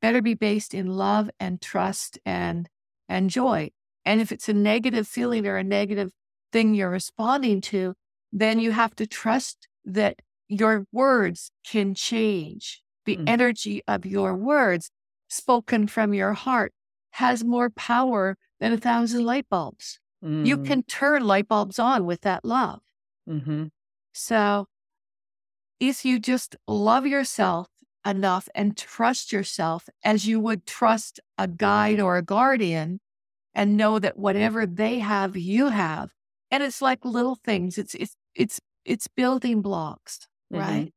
better 0.00 0.22
be 0.22 0.34
based 0.34 0.74
in 0.74 0.86
love 0.86 1.30
and 1.40 1.60
trust 1.60 2.18
and 2.24 2.68
and 3.08 3.30
joy. 3.30 3.70
And 4.04 4.20
if 4.20 4.30
it's 4.32 4.48
a 4.48 4.54
negative 4.54 5.06
feeling 5.06 5.46
or 5.46 5.56
a 5.56 5.64
negative 5.64 6.10
thing 6.52 6.74
you're 6.74 6.90
responding 6.90 7.60
to, 7.62 7.94
then 8.32 8.58
you 8.58 8.72
have 8.72 8.94
to 8.96 9.06
trust 9.06 9.68
that 9.84 10.20
your 10.48 10.86
words 10.92 11.50
can 11.66 11.94
change. 11.94 12.82
The 13.04 13.16
mm. 13.16 13.24
energy 13.28 13.82
of 13.86 14.04
your 14.04 14.34
words 14.34 14.90
spoken 15.28 15.86
from 15.86 16.14
your 16.14 16.34
heart 16.34 16.72
has 17.12 17.44
more 17.44 17.70
power 17.70 18.36
than 18.60 18.72
a 18.72 18.78
thousand 18.78 19.24
light 19.24 19.46
bulbs. 19.48 19.98
Mm. 20.24 20.46
You 20.46 20.58
can 20.58 20.82
turn 20.82 21.26
light 21.26 21.48
bulbs 21.48 21.78
on 21.78 22.06
with 22.06 22.22
that 22.22 22.44
love. 22.44 22.80
Mm-hmm. 23.28 23.66
So 24.12 24.66
if 25.80 26.04
you 26.04 26.18
just 26.18 26.56
love 26.66 27.06
yourself 27.06 27.68
enough 28.06 28.48
and 28.54 28.76
trust 28.76 29.32
yourself 29.32 29.88
as 30.04 30.26
you 30.26 30.40
would 30.40 30.66
trust 30.66 31.20
a 31.36 31.48
guide 31.48 32.00
or 32.00 32.16
a 32.16 32.22
guardian 32.22 33.00
and 33.54 33.76
know 33.76 33.98
that 33.98 34.18
whatever 34.18 34.66
they 34.66 35.00
have, 35.00 35.36
you 35.36 35.68
have. 35.68 36.10
And 36.50 36.62
it's 36.62 36.82
like 36.82 37.04
little 37.04 37.36
things. 37.36 37.78
It's 37.78 37.94
it's 37.94 38.16
it's 38.34 38.60
it's 38.84 39.08
building 39.08 39.62
blocks, 39.62 40.28
mm-hmm. 40.52 40.62
right? 40.62 40.92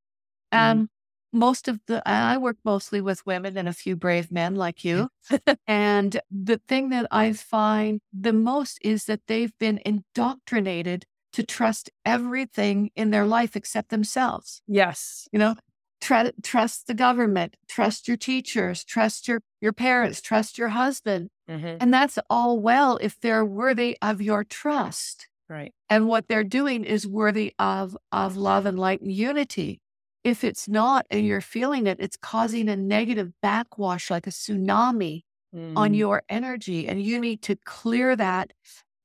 And 0.52 0.84
mm-hmm. 0.84 1.40
most 1.40 1.68
of 1.68 1.80
the 1.88 2.02
I 2.08 2.38
work 2.38 2.58
mostly 2.64 3.02
with 3.02 3.26
women 3.26 3.58
and 3.58 3.68
a 3.68 3.74
few 3.74 3.96
brave 3.96 4.32
men 4.32 4.56
like 4.56 4.84
you. 4.84 5.10
and 5.68 6.20
the 6.30 6.62
thing 6.68 6.90
that 6.90 7.08
I 7.12 7.34
find 7.34 8.02
the 8.14 8.34
most 8.34 8.80
is 8.82 9.06
that 9.06 9.22
they've 9.28 9.58
been 9.60 9.80
indoctrinated 9.86 11.06
to 11.34 11.44
trust 11.44 11.92
everything 12.06 12.90
in 12.96 13.12
their 13.12 13.26
life 13.26 13.56
except 13.56 13.90
themselves. 13.90 14.62
Yes. 14.68 15.28
You 15.32 15.40
know, 15.40 15.56
Tr- 16.02 16.32
trust 16.42 16.88
the 16.88 16.94
government, 16.94 17.58
trust 17.68 18.08
your 18.08 18.16
teachers, 18.16 18.86
trust 18.86 19.28
your, 19.28 19.42
your 19.60 19.74
parents, 19.74 20.22
trust 20.22 20.58
your 20.58 20.70
husband. 20.70 21.30
Mm-hmm. 21.50 21.78
And 21.82 21.94
that's 21.94 22.18
all 22.30 22.60
well 22.60 22.98
if 23.02 23.20
they're 23.20 23.46
worthy 23.46 23.98
of 24.02 24.22
your 24.22 24.44
trust. 24.44 25.28
Right. 25.50 25.74
And 25.90 26.08
what 26.08 26.28
they're 26.28 26.44
doing 26.44 26.84
is 26.84 27.08
worthy 27.08 27.54
of, 27.58 27.98
of 28.12 28.38
love 28.38 28.66
and 28.66 28.78
light 28.78 29.02
and 29.02 29.12
unity. 29.12 29.82
If 30.24 30.44
it's 30.44 30.68
not 30.68 31.06
and 31.10 31.26
you're 31.26 31.42
feeling 31.42 31.88
it, 31.88 31.98
it's 32.00 32.18
causing 32.18 32.70
a 32.70 32.76
negative 32.76 33.32
backwash 33.42 34.12
like 34.12 34.28
a 34.28 34.32
tsunami 34.32 35.24
mm. 35.56 35.74
on 35.76 35.94
your 35.94 36.24
energy. 36.30 36.88
And 36.88 37.02
you 37.02 37.20
need 37.20 37.42
to 37.44 37.56
clear 37.66 38.16
that 38.16 38.52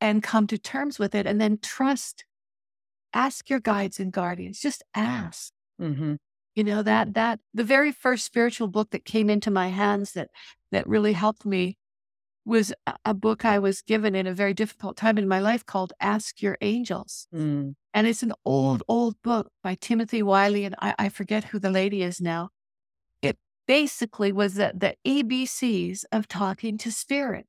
and 0.00 0.22
come 0.22 0.46
to 0.48 0.58
terms 0.58 0.98
with 0.98 1.14
it 1.14 1.26
and 1.26 1.40
then 1.40 1.58
trust 1.62 2.24
ask 3.14 3.48
your 3.48 3.60
guides 3.60 3.98
and 4.00 4.12
guardians. 4.12 4.60
Just 4.60 4.82
ask. 4.94 5.52
Mm-hmm. 5.80 6.14
You 6.54 6.64
know 6.64 6.82
that 6.82 7.14
that 7.14 7.40
the 7.52 7.64
very 7.64 7.90
first 7.90 8.24
spiritual 8.24 8.68
book 8.68 8.90
that 8.90 9.04
came 9.04 9.30
into 9.30 9.50
my 9.50 9.68
hands 9.68 10.12
that 10.12 10.28
that 10.70 10.86
really 10.86 11.12
helped 11.12 11.44
me 11.46 11.76
was 12.44 12.72
a, 13.04 13.14
book 13.14 13.44
I 13.44 13.58
was 13.58 13.80
given 13.82 14.14
in 14.14 14.26
a 14.26 14.34
very 14.34 14.54
difficult 14.54 14.96
time 14.96 15.18
in 15.18 15.26
my 15.26 15.40
life 15.40 15.64
called 15.64 15.92
Ask 16.00 16.42
Your 16.42 16.58
Angels. 16.60 17.26
Mm. 17.34 17.74
And 17.92 18.06
it's 18.06 18.22
an 18.22 18.32
old, 18.44 18.82
old 18.88 19.16
book 19.22 19.50
by 19.62 19.76
Timothy 19.76 20.22
Wiley, 20.22 20.64
and 20.64 20.74
I, 20.80 20.94
I 20.98 21.08
forget 21.08 21.44
who 21.44 21.58
the 21.58 21.70
lady 21.70 22.02
is 22.02 22.20
now. 22.20 22.50
It 23.22 23.38
basically 23.66 24.32
was 24.32 24.54
the, 24.54 24.72
the 24.74 24.96
ABCs 25.06 26.04
of 26.12 26.28
talking 26.28 26.76
to 26.78 26.92
spirit. 26.92 27.46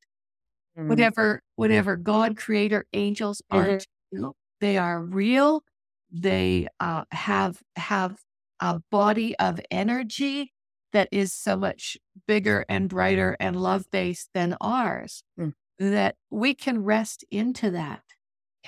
Mm. 0.78 0.88
Whatever, 0.88 1.42
whatever 1.56 1.96
God, 1.96 2.38
creator, 2.38 2.86
angels 2.94 3.42
are, 3.52 3.66
Mhm. 3.66 3.86
you, 4.12 4.34
they 4.62 4.78
are 4.78 5.02
real. 5.04 5.64
They 6.12 6.68
uh, 6.80 7.04
have 7.12 7.62
have 7.76 8.22
a 8.60 8.80
body 8.90 9.38
of 9.38 9.60
energy 9.70 10.54
that 10.96 11.10
is 11.14 11.34
so 11.34 11.58
much 11.58 11.98
bigger 12.28 12.66
and 12.70 12.90
brighter 12.90 13.38
and 13.40 13.62
love 13.62 13.92
based 13.92 14.32
than 14.36 14.58
ours 14.62 15.24
Mm. 15.38 15.52
that 15.80 16.18
we 16.32 16.54
can 16.54 16.84
rest 16.84 17.26
into 17.32 17.72
that. 17.72 18.04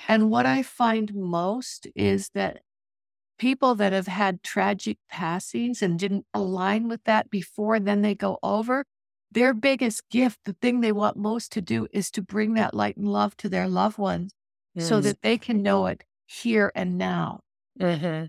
And 0.08 0.30
what 0.30 0.46
I 0.46 0.62
find 0.62 1.14
most 1.14 1.88
is 1.96 2.30
that 2.34 2.62
people 3.38 3.74
that 3.76 3.92
have 3.92 4.06
had 4.08 4.42
tragic 4.42 4.98
passings 5.08 5.82
and 5.82 5.98
didn't 5.98 6.26
align 6.34 6.88
with 6.88 7.04
that 7.04 7.30
before, 7.30 7.80
then 7.80 8.02
they 8.02 8.14
go 8.14 8.38
over. 8.42 8.84
Their 9.30 9.54
biggest 9.54 10.08
gift, 10.10 10.40
the 10.44 10.54
thing 10.54 10.80
they 10.80 10.92
want 10.92 11.16
most 11.16 11.52
to 11.52 11.60
do, 11.62 11.86
is 11.92 12.10
to 12.12 12.22
bring 12.22 12.54
that 12.54 12.74
light 12.74 12.96
and 12.96 13.08
love 13.08 13.36
to 13.38 13.48
their 13.48 13.68
loved 13.68 13.98
ones 13.98 14.32
so 14.78 15.00
Mm. 15.00 15.02
that 15.02 15.22
they 15.22 15.38
can 15.38 15.62
know 15.62 15.86
it 15.86 16.04
here 16.26 16.72
and 16.74 16.98
now. 16.98 17.40
Mhm. 17.80 18.28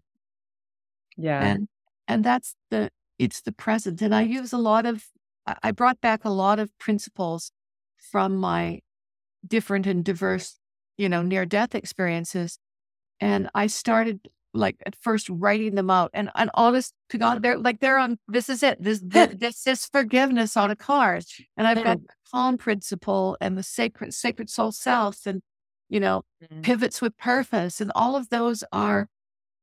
Yeah. 1.17 1.57
And 1.57 1.67
and 2.07 2.23
that's 2.23 2.55
the 2.69 2.91
it's 3.19 3.41
the 3.41 3.51
present. 3.51 4.01
And 4.01 4.15
I 4.15 4.23
use 4.23 4.53
a 4.53 4.57
lot 4.57 4.85
of 4.85 5.05
I 5.63 5.71
brought 5.71 5.99
back 6.01 6.25
a 6.25 6.29
lot 6.29 6.59
of 6.59 6.77
principles 6.79 7.51
from 7.97 8.37
my 8.37 8.81
different 9.47 9.87
and 9.87 10.03
diverse, 10.03 10.57
you 10.97 11.09
know, 11.09 11.21
near 11.23 11.45
death 11.45 11.73
experiences. 11.75 12.59
And 13.19 13.49
I 13.55 13.67
started 13.67 14.29
like 14.53 14.77
at 14.85 14.95
first 14.95 15.29
writing 15.29 15.75
them 15.75 15.89
out. 15.89 16.11
And 16.13 16.29
and 16.35 16.49
honest 16.53 16.93
to 17.09 17.17
God, 17.17 17.41
they're 17.43 17.57
like 17.57 17.79
they're 17.79 17.97
on 17.99 18.17
this 18.27 18.49
is 18.49 18.63
it. 18.63 18.81
This 18.81 19.01
this, 19.03 19.35
this 19.39 19.67
is 19.67 19.85
forgiveness 19.85 20.55
on 20.57 20.71
a 20.71 20.75
card. 20.75 21.25
And 21.57 21.67
I've 21.67 21.83
got 21.83 22.01
the 22.01 22.13
calm 22.31 22.57
principle 22.57 23.37
and 23.41 23.57
the 23.57 23.63
sacred 23.63 24.13
sacred 24.13 24.49
soul 24.49 24.71
self 24.71 25.25
and 25.25 25.41
you 25.89 25.99
know 25.99 26.23
Mm. 26.41 26.63
pivots 26.63 27.01
with 27.01 27.17
purpose 27.17 27.81
and 27.81 27.91
all 27.95 28.15
of 28.15 28.29
those 28.29 28.63
are 28.71 29.09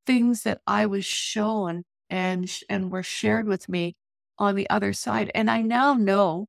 things 0.04 0.42
that 0.42 0.60
i 0.66 0.84
was 0.84 1.06
shown 1.06 1.84
and 2.10 2.48
sh- 2.48 2.62
and 2.68 2.90
were 2.90 3.02
shared 3.02 3.46
with 3.46 3.68
me 3.68 3.94
on 4.38 4.54
the 4.54 4.68
other 4.70 4.92
side 4.92 5.30
and 5.34 5.50
i 5.50 5.62
now 5.62 5.94
know 5.94 6.46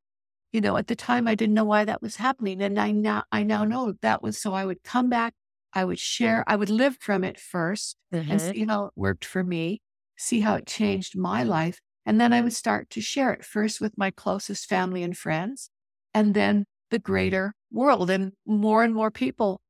you 0.51 0.61
know 0.61 0.77
at 0.77 0.87
the 0.87 0.95
time 0.95 1.27
i 1.27 1.35
didn't 1.35 1.53
know 1.55 1.63
why 1.65 1.85
that 1.85 2.01
was 2.01 2.15
happening 2.17 2.61
and 2.61 2.79
i 2.79 2.91
now 2.91 3.23
i 3.31 3.43
now 3.43 3.63
know 3.63 3.93
that 4.01 4.21
was 4.21 4.37
so 4.39 4.53
i 4.53 4.65
would 4.65 4.83
come 4.83 5.09
back 5.09 5.33
i 5.73 5.83
would 5.85 5.99
share 5.99 6.43
i 6.47 6.55
would 6.55 6.69
live 6.69 6.97
from 6.99 7.23
it 7.23 7.39
first 7.39 7.97
and 8.29 8.41
Mhm. 8.41 8.41
see 8.41 8.65
how 8.65 8.85
it 8.85 8.93
worked 8.95 9.25
for 9.25 9.43
me 9.43 9.81
see 10.17 10.39
how 10.41 10.55
it 10.55 10.67
changed 10.67 11.17
my 11.17 11.43
life 11.43 11.79
and 12.05 12.19
then 12.19 12.33
i 12.33 12.41
would 12.41 12.53
start 12.53 12.89
to 12.89 13.01
share 13.01 13.33
it 13.33 13.45
first 13.45 13.81
with 13.81 13.97
my 13.97 14.11
closest 14.11 14.67
family 14.69 15.03
and 15.03 15.17
friends 15.17 15.69
and 16.13 16.33
then 16.33 16.65
the 16.91 16.99
greater 16.99 17.53
world 17.71 18.09
and 18.09 18.33
more 18.45 18.83
and 18.83 18.93
more 18.93 19.11
people 19.11 19.61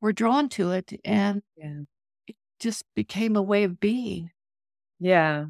were 0.00 0.12
drawn 0.12 0.48
to 0.48 0.70
it 0.72 0.92
and 1.04 1.42
Yeah. 1.56 1.82
it 2.26 2.36
just 2.60 2.84
became 2.94 3.36
a 3.36 3.42
way 3.42 3.64
of 3.64 3.80
being. 3.80 4.30
Yeah. 5.00 5.46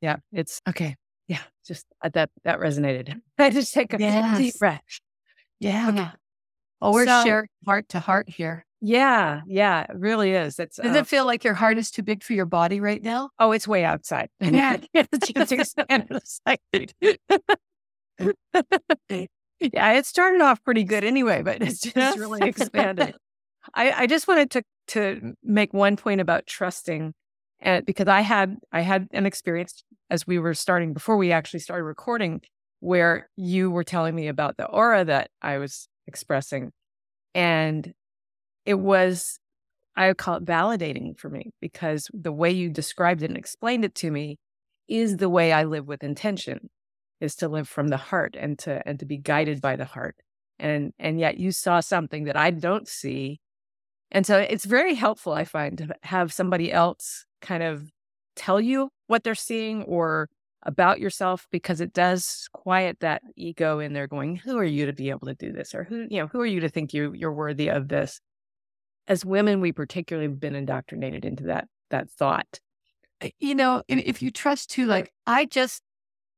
Yeah. 0.00 0.16
It's 0.32 0.60
okay. 0.68 0.96
Yeah. 1.28 1.40
Just 1.66 1.86
uh, 2.02 2.10
that 2.14 2.30
that 2.44 2.60
resonated. 2.60 3.20
I 3.38 3.50
just 3.50 3.74
take 3.74 3.92
a 3.92 3.98
deep 4.36 4.58
breath. 4.58 4.82
Yeah. 5.60 6.12
Oh, 6.80 6.92
we're 6.92 7.06
So- 7.06 7.24
sharing 7.24 7.48
heart 7.64 7.88
to 7.90 8.00
heart 8.00 8.28
here. 8.28 8.64
Yeah. 8.82 9.40
Yeah. 9.46 9.82
It 9.88 9.96
really 9.96 10.32
is. 10.32 10.58
It's 10.58 10.76
Does 10.76 10.94
uh, 10.94 10.98
it 11.00 11.06
feel 11.06 11.24
like 11.24 11.42
your 11.44 11.54
heart 11.54 11.78
is 11.78 11.90
too 11.90 12.02
big 12.02 12.22
for 12.22 12.34
your 12.34 12.44
body 12.44 12.78
right 12.78 13.02
now? 13.02 13.30
oh, 13.38 13.52
it's 13.52 13.66
way 13.66 13.84
outside. 13.84 14.28
Yeah. 14.40 14.76
It's 14.92 15.28
just 15.32 15.50
expanded 15.52 16.10
a 16.12 16.20
second. 16.24 16.94
yeah, 19.60 19.92
it 19.92 20.06
started 20.06 20.40
off 20.42 20.62
pretty 20.62 20.84
good 20.84 21.04
anyway, 21.04 21.42
but 21.42 21.62
it's 21.62 21.80
just 21.80 22.18
really 22.18 22.46
expanded. 22.48 23.14
I, 23.74 23.90
I 24.02 24.06
just 24.06 24.28
wanted 24.28 24.50
to 24.52 24.62
to 24.88 25.34
make 25.42 25.72
one 25.74 25.96
point 25.96 26.20
about 26.20 26.46
trusting, 26.46 27.12
and 27.60 27.84
because 27.86 28.08
I 28.08 28.20
had 28.20 28.56
I 28.72 28.80
had 28.80 29.08
an 29.12 29.26
experience 29.26 29.82
as 30.10 30.26
we 30.26 30.38
were 30.38 30.54
starting 30.54 30.92
before 30.92 31.16
we 31.16 31.32
actually 31.32 31.60
started 31.60 31.84
recording, 31.84 32.40
where 32.80 33.28
you 33.36 33.70
were 33.70 33.84
telling 33.84 34.14
me 34.14 34.28
about 34.28 34.56
the 34.56 34.66
aura 34.66 35.04
that 35.04 35.30
I 35.42 35.58
was 35.58 35.88
expressing, 36.06 36.72
and 37.34 37.92
it 38.64 38.78
was 38.78 39.38
I 39.96 40.08
would 40.08 40.18
call 40.18 40.36
it 40.36 40.44
validating 40.44 41.18
for 41.18 41.30
me 41.30 41.52
because 41.60 42.08
the 42.12 42.32
way 42.32 42.50
you 42.50 42.70
described 42.70 43.22
it 43.22 43.30
and 43.30 43.38
explained 43.38 43.84
it 43.84 43.94
to 43.96 44.10
me 44.10 44.38
is 44.88 45.16
the 45.16 45.30
way 45.30 45.52
I 45.52 45.64
live 45.64 45.86
with 45.86 46.04
intention, 46.04 46.68
is 47.20 47.34
to 47.36 47.48
live 47.48 47.68
from 47.68 47.88
the 47.88 47.96
heart 47.96 48.36
and 48.38 48.58
to 48.60 48.82
and 48.86 49.00
to 49.00 49.06
be 49.06 49.16
guided 49.18 49.60
by 49.60 49.76
the 49.76 49.84
heart. 49.86 50.16
And 50.58 50.92
and 50.98 51.18
yet 51.20 51.38
you 51.38 51.52
saw 51.52 51.80
something 51.80 52.24
that 52.24 52.36
I 52.36 52.50
don't 52.50 52.88
see. 52.88 53.40
And 54.12 54.26
so 54.26 54.38
it's 54.38 54.64
very 54.64 54.94
helpful, 54.94 55.32
I 55.32 55.44
find, 55.44 55.78
to 55.78 55.88
have 56.02 56.32
somebody 56.32 56.72
else 56.72 57.25
kind 57.40 57.62
of 57.62 57.90
tell 58.36 58.60
you 58.60 58.90
what 59.06 59.24
they're 59.24 59.34
seeing 59.34 59.82
or 59.84 60.28
about 60.62 60.98
yourself 61.00 61.46
because 61.52 61.80
it 61.80 61.92
does 61.92 62.48
quiet 62.52 62.98
that 63.00 63.22
ego 63.36 63.78
in 63.78 63.92
there 63.92 64.06
going, 64.08 64.36
who 64.36 64.58
are 64.58 64.64
you 64.64 64.86
to 64.86 64.92
be 64.92 65.10
able 65.10 65.26
to 65.28 65.34
do 65.34 65.52
this? 65.52 65.74
Or 65.74 65.84
who, 65.84 66.06
you 66.10 66.20
know, 66.20 66.26
who 66.26 66.40
are 66.40 66.46
you 66.46 66.60
to 66.60 66.68
think 66.68 66.92
you 66.92 67.12
you're 67.14 67.32
worthy 67.32 67.68
of 67.68 67.88
this? 67.88 68.20
As 69.08 69.24
women, 69.24 69.60
we 69.60 69.72
particularly 69.72 70.28
have 70.28 70.40
been 70.40 70.56
indoctrinated 70.56 71.24
into 71.24 71.44
that 71.44 71.68
that 71.90 72.10
thought. 72.10 72.60
You 73.38 73.54
know, 73.54 73.82
if, 73.88 73.98
if 74.04 74.22
you 74.22 74.30
trust 74.30 74.70
to 74.72 74.86
like 74.86 75.12
I 75.26 75.46
just, 75.46 75.82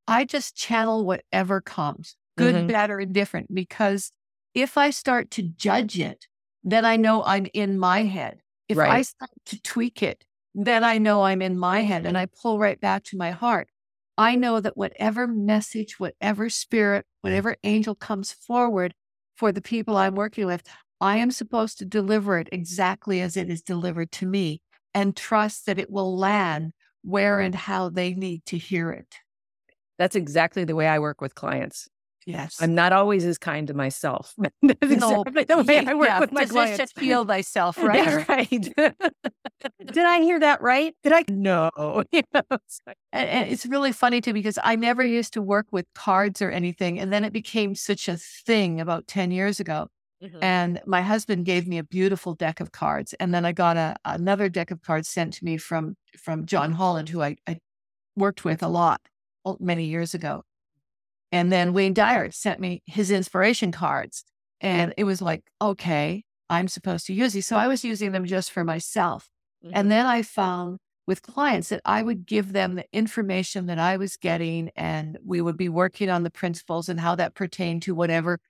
I 0.07 0.25
just 0.25 0.57
channel 0.57 1.05
whatever 1.05 1.61
comes, 1.61 2.17
good, 2.37 2.55
Mhm. 2.55 2.69
bad, 2.69 2.91
or 2.91 3.01
indifferent, 3.01 3.53
because 3.55 4.13
if 4.55 4.79
I 4.79 4.91
start 4.91 5.31
to 5.33 5.43
judge 5.43 5.99
it, 5.99 6.27
then 6.63 6.85
I 6.85 6.97
know 6.97 7.25
I'm 7.25 7.47
in 7.55 7.79
my 7.79 8.05
head. 8.05 8.43
If 8.69 8.79
I 8.79 9.03
start 9.03 9.31
to 9.47 9.61
tweak 9.63 10.03
it, 10.03 10.25
then 10.55 10.85
I 10.85 10.99
know 10.99 11.25
I'm 11.25 11.43
in 11.43 11.59
my 11.59 11.81
head 11.81 12.07
and 12.07 12.17
mm-hmm. 12.17 12.23
I 12.23 12.41
pull 12.43 12.59
right 12.59 12.81
back 12.81 13.05
to 13.05 13.17
my 13.17 13.31
heart. 13.31 13.69
I 14.17 14.35
know 14.35 14.61
that 14.61 14.77
whatever 14.77 15.27
message, 15.27 16.01
whatever 16.01 16.51
spirit, 16.51 17.07
whatever 17.21 17.57
angel 17.63 17.95
comes 17.95 18.33
forward 18.33 18.95
for 19.37 19.53
the 19.53 19.63
people 19.63 19.97
I'm 19.97 20.17
working 20.17 20.47
with, 20.47 20.65
I 21.01 21.19
am 21.19 21.31
supposed 21.31 21.79
to 21.79 21.85
deliver 21.85 22.39
it 22.39 22.49
exactly 22.51 23.21
as 23.21 23.37
it 23.37 23.49
is 23.49 23.63
delivered 23.63 24.11
to 24.13 24.27
me 24.27 24.61
and 24.93 25.15
trust 25.15 25.67
that 25.67 25.79
it 25.79 25.91
will 25.91 26.17
land 26.17 26.73
where 27.03 27.39
and 27.39 27.55
how 27.55 27.89
they 27.89 28.15
need 28.15 28.45
to 28.47 28.59
hear 28.59 28.91
it. 28.91 29.15
That's 29.99 30.17
exactly 30.17 30.65
the 30.65 30.75
way 30.75 30.89
I 30.89 30.99
work 30.99 31.21
with 31.21 31.37
clients. 31.37 31.89
Yes. 32.29 32.59
I'm 32.61 32.75
not 32.75 32.93
always 32.93 33.25
as 33.25 33.39
kind 33.39 33.67
to 33.69 33.75
myself. 33.75 34.35
That's 34.63 35.01
No, 35.01 35.23
exactly 35.23 35.45
the 35.45 35.63
way 35.63 35.79
I 35.79 35.95
work 35.95 36.09
yeah, 36.09 36.21
with 36.21 36.31
my 36.31 36.45
clients. 36.45 36.93
heal 37.01 37.25
thyself, 37.25 37.79
Yeah, 37.83 37.87
right? 37.87 38.29
right. 38.29 38.51
Did 39.87 39.99
I 40.05 40.21
hear 40.21 40.39
that 40.39 40.61
right? 40.61 40.95
Did 41.03 41.15
I? 41.15 41.25
No. 41.31 41.71
You 42.13 42.23
know, 42.35 42.43
it's 42.51 42.81
like- 42.87 42.99
And, 43.15 43.31
and 43.31 43.51
it's 43.51 43.65
really 43.65 43.93
funny 43.93 44.21
too 44.21 44.35
because 44.35 44.59
I 44.63 44.77
never 44.77 45.03
used 45.03 45.33
to 45.33 45.43
work 45.43 45.69
with 45.73 45.87
cards 45.95 46.43
or 46.43 46.51
anything. 46.51 47.01
And 47.01 47.11
then 47.11 47.25
it 47.25 47.33
became 47.33 47.75
such 47.75 48.09
a 48.09 48.19
thing 48.19 48.79
about 48.79 49.07
10 49.07 49.31
years 49.31 49.59
ago. 49.59 49.89
Mm-hmm. 50.23 50.43
And 50.43 50.83
my 50.85 51.01
husband 51.01 51.47
gave 51.47 51.67
me 51.67 51.79
a 51.79 51.85
beautiful 51.85 52.35
deck 52.35 52.61
of 52.61 52.73
cards. 52.73 53.15
And 53.15 53.33
then 53.33 53.47
I 53.47 53.53
got 53.53 53.79
a, 53.79 53.97
another 54.05 54.51
deck 54.51 54.71
of 54.71 54.83
cards 54.83 55.09
sent 55.09 55.33
to 55.35 55.45
me 55.47 55.57
from, 55.57 55.97
from 56.19 56.45
John 56.45 56.73
Holland, 56.73 57.09
who 57.09 57.23
I, 57.23 57.37
I 57.47 57.59
worked 58.17 58.45
with 58.45 58.63
a 58.63 58.69
lot 58.69 59.01
oh, 59.47 59.57
many 59.61 59.87
years 59.87 60.13
ago. 60.13 60.43
And 61.33 61.53
then 61.53 61.73
Wayne 61.73 61.95
Dyer 61.95 62.31
sent 62.31 62.61
me 62.61 62.83
his 62.87 63.11
inspiration 63.11 63.73
cards. 63.73 64.25
And 64.61 64.95
it 64.97 65.05
was 65.05 65.23
like, 65.23 65.43
okay, 65.61 66.25
I'm 66.51 66.69
supposed 66.69 67.07
to 67.07 67.13
use 67.15 67.33
these. 67.35 67.47
So 67.47 67.57
I 67.57 67.69
was 67.69 67.85
using 67.85 68.13
them 68.13 68.25
just 68.25 68.51
for 68.51 68.65
myself. 68.65 69.29
Mhm. 69.65 69.71
And 69.75 69.91
then 69.91 70.07
I 70.07 70.23
found 70.23 70.79
with 71.07 71.23
clients 71.23 71.69
that 71.71 71.81
I 71.85 72.03
would 72.03 72.27
give 72.27 72.53
them 72.53 72.75
the 72.75 72.85
information 72.93 73.67
that 73.67 73.79
I 73.79 73.97
was 73.97 74.17
getting, 74.17 74.71
and 74.77 75.19
we 75.25 75.41
would 75.41 75.57
be 75.57 75.69
working 75.69 76.11
on 76.11 76.23
the 76.23 76.31
principles 76.31 76.89
and 76.89 77.01
how 77.01 77.15
that 77.17 77.35
pertained 77.35 77.83
to 77.83 77.95
whatever 77.95 78.41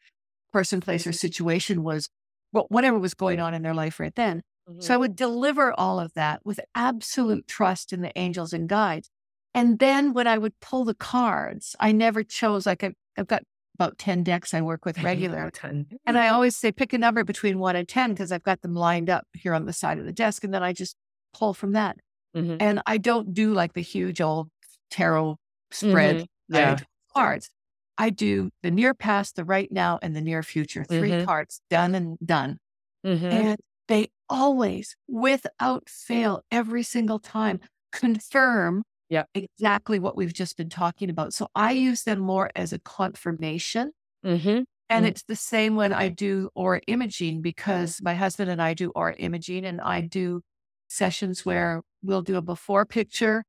person, 0.52 0.80
place, 0.80 1.06
or 1.06 1.12
situation 1.12 1.82
was, 1.84 2.08
well, 2.52 2.66
whatever 2.70 2.98
was 2.98 3.14
going 3.14 3.40
on 3.40 3.54
in 3.54 3.62
their 3.62 3.74
life 3.74 4.00
right 4.00 4.14
then. 4.14 4.42
So 4.80 4.94
I 4.94 4.96
would 4.98 5.16
deliver 5.16 5.72
all 5.78 6.00
of 6.00 6.12
that 6.14 6.40
with 6.44 6.60
absolute 6.74 7.46
trust 7.48 7.92
in 7.92 8.02
the 8.02 8.16
angels 8.18 8.52
and 8.52 8.68
guides. 8.68 9.10
And 9.54 9.78
then 9.78 10.12
when 10.12 10.26
I 10.26 10.38
would 10.38 10.58
pull 10.60 10.84
the 10.84 10.94
cards, 10.94 11.74
I 11.80 11.92
never 11.92 12.22
chose, 12.22 12.66
like, 12.66 12.84
I've, 12.84 12.94
I've 13.16 13.26
got 13.26 13.42
about 13.74 13.98
10 13.98 14.22
decks 14.22 14.54
I 14.54 14.60
work 14.60 14.84
with 14.84 14.98
regularly. 15.02 15.50
Ton. 15.52 15.86
And 16.06 16.18
I 16.18 16.28
always 16.28 16.56
say 16.56 16.72
pick 16.72 16.92
a 16.92 16.98
number 16.98 17.24
between 17.24 17.58
one 17.58 17.76
and 17.76 17.88
10 17.88 18.10
because 18.10 18.32
I've 18.32 18.42
got 18.42 18.60
them 18.62 18.74
lined 18.74 19.08
up 19.10 19.26
here 19.34 19.54
on 19.54 19.66
the 19.66 19.72
side 19.72 19.98
of 19.98 20.04
the 20.04 20.12
desk. 20.12 20.44
And 20.44 20.52
then 20.52 20.62
I 20.62 20.72
just 20.72 20.96
pull 21.32 21.54
from 21.54 21.72
that. 21.72 21.96
Mhm. 22.36 22.58
And 22.60 22.82
I 22.86 22.98
don't 22.98 23.32
do 23.32 23.52
like 23.54 23.72
the 23.72 23.80
huge 23.82 24.20
old 24.20 24.48
tarot 24.90 25.36
spread 25.70 26.16
Mhm. 26.18 26.26
Yeah. 26.48 26.78
cards. 27.14 27.50
I 27.96 28.10
do 28.10 28.50
the 28.62 28.70
near 28.70 28.94
past, 28.94 29.34
the 29.36 29.44
right 29.44 29.70
now, 29.72 29.98
and 30.02 30.14
the 30.14 30.20
near 30.20 30.42
future. 30.42 30.84
3 30.84 31.10
Mhm. 31.10 31.24
cards 31.24 31.60
done 31.70 31.94
and 31.94 32.16
done. 32.24 32.58
Mhm. 33.04 33.22
And 33.32 33.60
they 33.88 34.08
always, 34.28 34.94
without 35.08 35.88
fail, 35.88 36.42
every 36.50 36.82
single 36.82 37.18
time 37.18 37.60
confirm 37.92 38.82
Yep. 39.10 39.28
exactly 39.34 39.98
what 39.98 40.16
we've 40.16 40.32
just 40.32 40.56
been 40.56 40.68
talking 40.70 41.10
about. 41.10 41.32
So 41.34 41.48
I 41.54 41.72
use 41.72 42.02
them 42.04 42.18
more 42.18 42.50
as 42.56 42.72
a 42.72 42.78
confirmation. 42.78 43.92
Mhm. 44.22 44.64
And 44.90 45.04
Mhm. 45.04 45.08
it's 45.08 45.24
the 45.24 45.36
same 45.36 45.76
when 45.76 45.92
I 45.92 46.08
do 46.08 46.50
aura 46.54 46.80
imaging 46.86 47.42
because 47.42 48.00
my 48.02 48.14
husband 48.14 48.50
and 48.50 48.62
I 48.62 48.74
do 48.74 48.90
aura 48.92 49.14
imaging 49.16 49.64
and 49.66 49.80
I 49.80 50.00
do 50.02 50.42
sessions 50.88 51.44
where 51.46 51.82
we'll 52.02 52.22
do 52.22 52.36
a 52.36 52.42
before 52.42 52.86
picture 52.86 53.44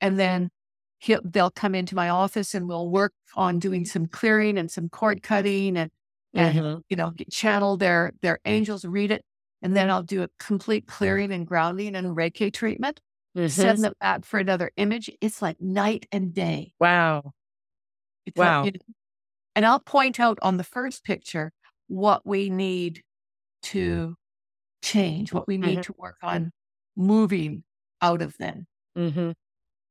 and 0.00 0.18
then 0.18 0.50
he'll, 0.98 1.20
they'll 1.24 1.50
come 1.50 1.74
into 1.74 1.94
my 1.94 2.08
office 2.08 2.54
and 2.54 2.68
we'll 2.68 2.90
work 2.90 3.12
on 3.36 3.58
doing 3.58 3.84
some 3.84 4.06
clearing 4.06 4.58
and 4.58 4.70
some 4.70 4.88
cord 4.88 5.22
cutting 5.22 5.76
and, 5.76 5.90
and 6.36 6.62
Mhm. 6.62 6.82
you 6.88 6.96
know, 6.96 7.12
channel 7.30 7.76
their, 7.76 8.12
their 8.22 8.38
angels, 8.44 8.84
read 8.84 9.10
it. 9.10 9.22
And 9.62 9.76
then 9.76 9.90
I'll 9.90 10.02
do 10.02 10.22
a 10.22 10.28
complete 10.38 10.86
clearing 10.86 11.32
and 11.32 11.46
grounding 11.46 11.94
and 11.96 12.16
Reiki 12.16 12.52
treatment, 12.52 13.00
Mhm. 13.34 13.74
send 13.74 13.84
them 13.84 13.94
back 14.00 14.24
for 14.24 14.38
another 14.40 14.70
image. 14.76 15.10
It's 15.20 15.42
like 15.42 15.60
night 15.60 16.06
and 16.12 16.34
day. 16.34 16.74
Wow. 16.78 17.34
Wow. 18.34 18.62
you 18.62 18.72
know, 18.72 18.78
and 19.56 19.66
I'll 19.66 19.80
point 19.80 20.20
out 20.20 20.38
on 20.42 20.56
the 20.56 20.64
first 20.64 21.04
picture 21.04 21.52
what 21.88 22.26
we 22.26 22.50
need 22.50 23.02
to 23.64 24.16
change, 24.82 25.34
what 25.34 25.48
we 25.48 25.58
need 25.58 25.82
Mhm. 25.82 25.84
to 25.84 25.94
work 25.98 26.18
on 26.22 26.52
moving 26.96 27.64
out 28.02 28.22
of 28.22 28.36
them. 28.38 28.66
hmm 28.96 29.32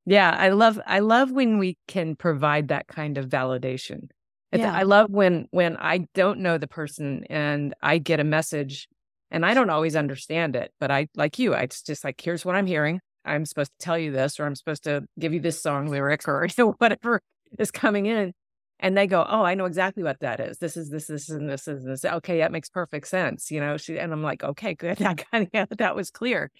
Yeah, 0.05 0.31
I 0.37 0.49
love 0.49 0.81
I 0.87 0.99
love 0.99 1.31
when 1.31 1.59
we 1.59 1.77
can 1.87 2.15
provide 2.15 2.69
that 2.69 2.87
kind 2.87 3.17
of 3.17 3.27
validation. 3.29 4.09
Yeah. 4.53 4.81
I 4.81 4.83
love 4.83 5.11
when 5.11 5.47
when 5.51 5.77
I 5.77 6.07
don't 6.15 6.39
know 6.41 6.57
the 6.57 6.67
person 6.67 7.25
and 7.29 7.75
I 7.81 7.99
get 7.99 8.19
a 8.21 8.23
message 8.25 8.87
and 9.31 9.45
I 9.45 9.53
don't 9.55 9.69
always 9.71 9.95
understand 9.95 10.55
it, 10.57 10.73
but 10.79 10.91
I 10.91 11.09
like 11.15 11.39
you, 11.39 11.55
I 11.55 11.67
just 11.67 12.03
like 12.05 12.21
here's 12.21 12.45
what 12.45 12.55
I'm 12.55 12.67
hearing. 12.67 13.01
I'm 13.25 13.45
supposed 13.45 13.71
to 13.71 13.83
tell 13.85 13.97
you 13.97 14.11
this, 14.11 14.39
or 14.39 14.45
I'm 14.45 14.55
supposed 14.55 14.83
to 14.85 15.05
give 15.19 15.33
you 15.33 15.39
this 15.39 15.61
song 15.61 15.87
lyric, 15.87 16.27
or 16.27 16.45
you 16.57 16.63
know 16.63 16.71
whatever 16.77 17.21
is 17.59 17.71
coming 17.71 18.05
in, 18.07 18.33
and 18.79 18.97
they 18.97 19.07
go, 19.07 19.25
"Oh, 19.27 19.43
I 19.43 19.55
know 19.55 19.65
exactly 19.65 20.03
what 20.03 20.19
that 20.21 20.39
is. 20.39 20.57
This 20.59 20.77
is 20.77 20.89
this, 20.89 21.07
this, 21.07 21.29
and 21.29 21.49
this 21.49 21.67
is 21.67 21.83
this." 21.85 22.05
Okay, 22.05 22.39
that 22.39 22.51
makes 22.51 22.69
perfect 22.69 23.07
sense, 23.07 23.51
you 23.51 23.59
know. 23.59 23.77
She 23.77 23.99
and 23.99 24.11
I'm 24.13 24.23
like, 24.23 24.43
"Okay, 24.43 24.73
good. 24.75 24.97
That 24.99 25.23
kind 25.31 25.45
of 25.45 25.49
yeah, 25.53 25.65
that 25.77 25.95
was 25.95 26.11
clear." 26.11 26.51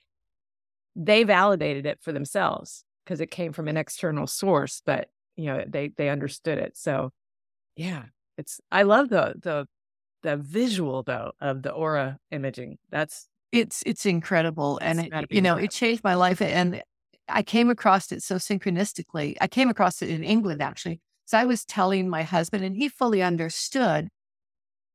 They 0.96 1.24
validated 1.24 1.86
it 1.86 2.00
for 2.02 2.12
themselves 2.12 2.84
because 3.06 3.22
it 3.22 3.32
came 3.32 3.54
from 3.54 3.68
an 3.68 3.78
external 3.78 4.28
source, 4.28 4.82
but 4.86 5.10
you 5.36 5.46
know 5.46 5.64
they 5.68 5.90
they 5.90 6.10
understood 6.10 6.58
it. 6.58 6.78
So, 6.78 7.12
yeah, 7.76 8.06
it's 8.38 8.62
I 8.72 8.84
love 8.84 9.10
the 9.10 9.36
the 9.42 9.68
the 10.24 10.38
visual 10.38 11.04
though 11.04 11.34
of 11.42 11.64
the 11.64 11.72
aura 11.72 12.20
imaging. 12.32 12.80
That's 12.92 13.28
It's 13.52 13.84
it's 13.86 14.06
incredible, 14.06 14.80
and 14.82 15.02
it, 15.02 15.28
you 15.30 15.42
know 15.42 15.58
it 15.58 15.72
changed 15.72 16.04
my 16.04 16.16
life. 16.16 16.42
And 16.42 16.82
I 17.28 17.44
came 17.44 17.70
across 17.70 18.12
it 18.12 18.24
so 18.24 18.36
synchronistically. 18.36 19.36
I 19.42 19.48
came 19.48 19.70
across 19.70 20.02
it 20.02 20.10
in 20.10 20.24
England 20.24 20.62
actually. 20.62 21.02
So 21.26 21.38
I 21.38 21.46
was 21.46 21.66
telling 21.66 22.10
my 22.10 22.24
husband, 22.24 22.64
and 22.64 22.76
he 22.76 22.90
fully 22.90 23.22
understood 23.22 24.10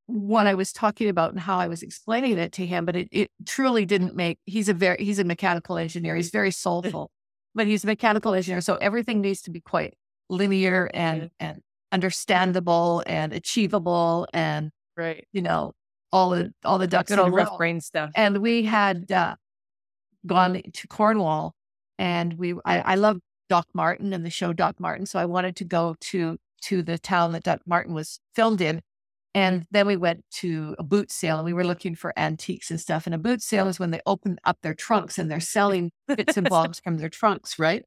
what 0.06 0.46
I 0.46 0.54
was 0.54 0.72
talking 0.72 1.08
about 1.08 1.32
and 1.32 1.40
how 1.40 1.58
I 1.58 1.66
was 1.66 1.82
explaining 1.82 2.38
it 2.38 2.52
to 2.52 2.66
him. 2.66 2.84
But 2.84 2.96
it, 2.96 3.08
it 3.10 3.30
truly 3.44 3.84
didn't 3.84 4.14
make. 4.14 4.38
He's 4.44 4.68
a 4.68 4.74
very 4.74 5.04
he's 5.04 5.18
a 5.18 5.24
mechanical 5.24 5.76
engineer. 5.76 6.16
He's 6.16 6.30
very 6.30 6.50
soulful, 6.64 7.10
but 7.54 7.66
he's 7.66 7.84
a 7.84 7.88
mechanical 7.88 8.34
engineer. 8.34 8.60
So 8.60 8.76
everything 8.76 9.20
needs 9.20 9.42
to 9.42 9.50
be 9.50 9.60
quite 9.60 9.94
linear 10.28 10.90
and 10.94 11.30
and 11.38 11.60
understandable 11.92 13.02
and 13.06 13.32
achievable 13.32 14.26
and 14.32 14.70
right. 14.96 15.26
you 15.32 15.40
know 15.40 15.72
all 16.16 16.30
the 16.30 16.52
all 16.64 16.78
the 16.78 16.86
ducks 16.86 17.10
Good 17.10 17.18
in 17.18 17.26
a 17.26 17.30
rough 17.30 17.56
brain 17.56 17.80
stuff. 17.80 18.10
and 18.14 18.38
we 18.38 18.64
had 18.64 19.10
uh, 19.12 19.36
gone 20.26 20.62
to 20.72 20.88
Cornwall, 20.88 21.54
and 21.98 22.34
we 22.38 22.54
I, 22.64 22.80
I 22.80 22.94
love 22.94 23.18
Doc 23.48 23.66
Martin 23.74 24.12
and 24.12 24.24
the 24.24 24.30
show 24.30 24.52
Doc 24.52 24.80
Martin, 24.80 25.06
so 25.06 25.18
I 25.18 25.26
wanted 25.26 25.56
to 25.56 25.64
go 25.64 25.96
to 26.00 26.38
to 26.62 26.82
the 26.82 26.98
town 26.98 27.32
that 27.32 27.44
Doc 27.44 27.60
Martin 27.66 27.94
was 27.94 28.18
filmed 28.34 28.60
in, 28.60 28.80
and 29.34 29.66
then 29.70 29.86
we 29.86 29.96
went 29.96 30.24
to 30.32 30.74
a 30.78 30.82
boot 30.82 31.12
sale, 31.12 31.36
and 31.36 31.44
we 31.44 31.52
were 31.52 31.64
looking 31.64 31.94
for 31.94 32.18
antiques 32.18 32.70
and 32.70 32.80
stuff. 32.80 33.06
And 33.06 33.14
a 33.14 33.18
boot 33.18 33.42
sale 33.42 33.68
is 33.68 33.78
when 33.78 33.90
they 33.90 34.00
open 34.06 34.38
up 34.44 34.58
their 34.62 34.74
trunks 34.74 35.18
and 35.18 35.30
they're 35.30 35.40
selling 35.40 35.92
bits 36.08 36.36
and 36.38 36.48
bobs 36.50 36.80
from 36.80 36.96
their 36.96 37.10
trunks, 37.10 37.58
right? 37.58 37.84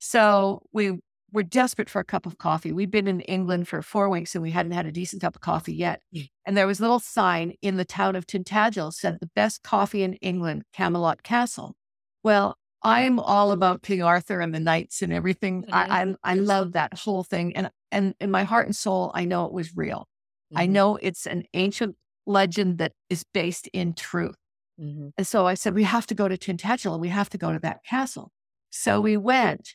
So 0.00 0.62
we 0.72 0.98
were 1.32 1.42
desperate 1.42 1.88
for 1.90 2.00
a 2.00 2.04
cup 2.04 2.26
of 2.26 2.38
coffee. 2.38 2.72
We'd 2.72 2.90
been 2.90 3.06
in 3.08 3.20
England 3.22 3.68
for 3.68 3.82
four 3.82 4.08
weeks 4.08 4.34
and 4.34 4.42
we 4.42 4.50
hadn't 4.50 4.72
had 4.72 4.86
a 4.86 4.92
decent 4.92 5.22
cup 5.22 5.34
of 5.36 5.40
coffee 5.40 5.74
yet. 5.74 6.02
And 6.46 6.56
there 6.56 6.66
was 6.66 6.78
a 6.80 6.82
little 6.82 7.00
sign 7.00 7.54
in 7.62 7.76
the 7.76 7.84
town 7.84 8.16
of 8.16 8.26
Tintagel 8.26 8.92
said 8.92 9.18
the 9.20 9.30
best 9.34 9.62
coffee 9.62 10.02
in 10.02 10.14
England, 10.14 10.64
Camelot 10.72 11.22
Castle. 11.22 11.76
Well, 12.22 12.56
I'm 12.82 13.18
all 13.20 13.52
about 13.52 13.82
King 13.82 14.02
Arthur 14.02 14.40
and 14.40 14.54
the 14.54 14.60
knights 14.60 15.02
and 15.02 15.12
everything. 15.12 15.66
I, 15.70 16.02
I 16.02 16.14
I 16.32 16.34
love 16.34 16.72
that 16.72 16.94
whole 16.98 17.22
thing. 17.24 17.54
And 17.54 17.70
and 17.92 18.14
in 18.20 18.30
my 18.30 18.44
heart 18.44 18.66
and 18.66 18.74
soul, 18.74 19.10
I 19.14 19.24
know 19.24 19.44
it 19.46 19.52
was 19.52 19.76
real. 19.76 20.08
I 20.56 20.66
Mhm. 20.66 20.70
know 20.70 20.96
it's 20.96 21.26
an 21.26 21.44
ancient 21.54 21.96
legend 22.26 22.78
that 22.78 22.92
is 23.10 23.24
based 23.34 23.68
in 23.72 23.92
truth. 23.94 24.36
Mhm. 24.80 25.12
And 25.18 25.26
so 25.26 25.46
I 25.46 25.54
said, 25.54 25.74
we 25.74 25.84
have 25.84 26.06
to 26.06 26.14
go 26.14 26.26
to 26.28 26.38
Tintagel 26.38 26.92
and 26.92 27.00
we 27.00 27.08
have 27.08 27.28
to 27.30 27.38
go 27.38 27.52
to 27.52 27.58
that 27.60 27.84
castle. 27.84 28.32
So 28.70 29.00
we 29.00 29.16
went 29.16 29.74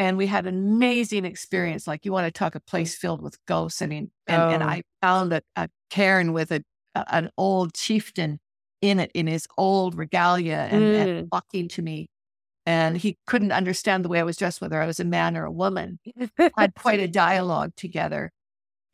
and 0.00 0.16
we 0.16 0.26
had 0.26 0.46
an 0.46 0.54
amazing 0.56 1.26
experience. 1.26 1.86
Like 1.86 2.06
you 2.06 2.12
want 2.12 2.24
to 2.26 2.30
talk 2.30 2.54
a 2.54 2.60
place 2.60 2.96
filled 2.96 3.20
with 3.20 3.36
ghosts. 3.46 3.82
I 3.82 3.86
mean, 3.86 4.10
and, 4.26 4.40
and 4.54 4.62
Oh. 4.62 4.66
I 4.66 4.82
found 5.02 5.34
a, 5.34 5.42
a 5.56 5.68
cairn 5.90 6.32
with 6.32 6.50
a, 6.52 6.64
a- 6.94 7.04
an 7.14 7.30
old 7.36 7.74
chieftain 7.74 8.40
in 8.80 8.98
it 8.98 9.10
in 9.12 9.26
his 9.26 9.46
old 9.58 9.94
regalia 9.94 10.66
and, 10.70 10.82
and 10.82 11.30
talking 11.30 11.68
to 11.68 11.82
me. 11.82 12.08
And 12.64 12.96
he 12.96 13.18
couldn't 13.26 13.52
understand 13.52 14.02
the 14.02 14.08
way 14.08 14.20
I 14.20 14.22
was 14.22 14.38
dressed, 14.38 14.62
whether 14.62 14.80
I 14.80 14.86
was 14.86 15.00
a 15.00 15.04
man 15.04 15.36
or 15.36 15.44
a 15.44 15.52
woman. 15.52 15.98
Had 16.56 16.74
quite 16.74 17.00
a 17.00 17.08
dialogue 17.08 17.72
together. 17.76 18.30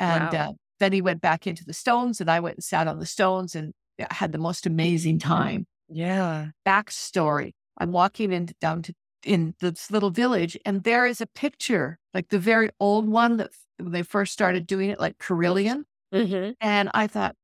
And 0.01 0.33
Wow. 0.33 0.41
uh, 0.41 0.53
then 0.81 0.93
he 0.93 1.01
went 1.03 1.21
back 1.21 1.47
into 1.47 1.65
the 1.65 1.73
stones 1.73 2.21
and 2.21 2.29
I 2.29 2.41
went 2.41 2.57
and 2.57 2.65
sat 2.65 2.89
on 2.89 2.99
the 2.99 3.07
stones 3.07 3.55
and 3.55 3.73
had 4.11 4.33
the 4.33 4.39
most 4.39 4.67
amazing 4.67 5.21
time 5.21 5.67
yeah. 5.89 6.49
backstory. 6.67 7.53
I'm 7.79 7.93
walking 7.93 8.33
in 8.33 8.49
down 8.61 8.83
to 8.83 8.95
in 9.27 9.55
this 9.61 9.91
little 9.91 10.11
village, 10.11 10.57
and 10.65 10.85
there 10.85 11.07
is 11.07 11.21
a 11.21 11.27
picture, 11.27 11.99
like 12.15 12.29
the 12.29 12.39
very 12.39 12.71
old 12.81 13.09
one 13.09 13.37
that 13.39 13.51
when 13.79 13.93
they 13.93 14.03
first 14.03 14.33
started 14.33 14.67
doing 14.67 14.91
it, 14.91 15.01
like 15.01 15.19
Kirlian. 15.19 15.85
Mhm. 16.15 16.55
And 16.61 16.91
I 16.95 17.07
thought, 17.07 17.35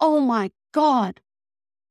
oh 0.00 0.20
my 0.20 0.50
God, 0.72 1.20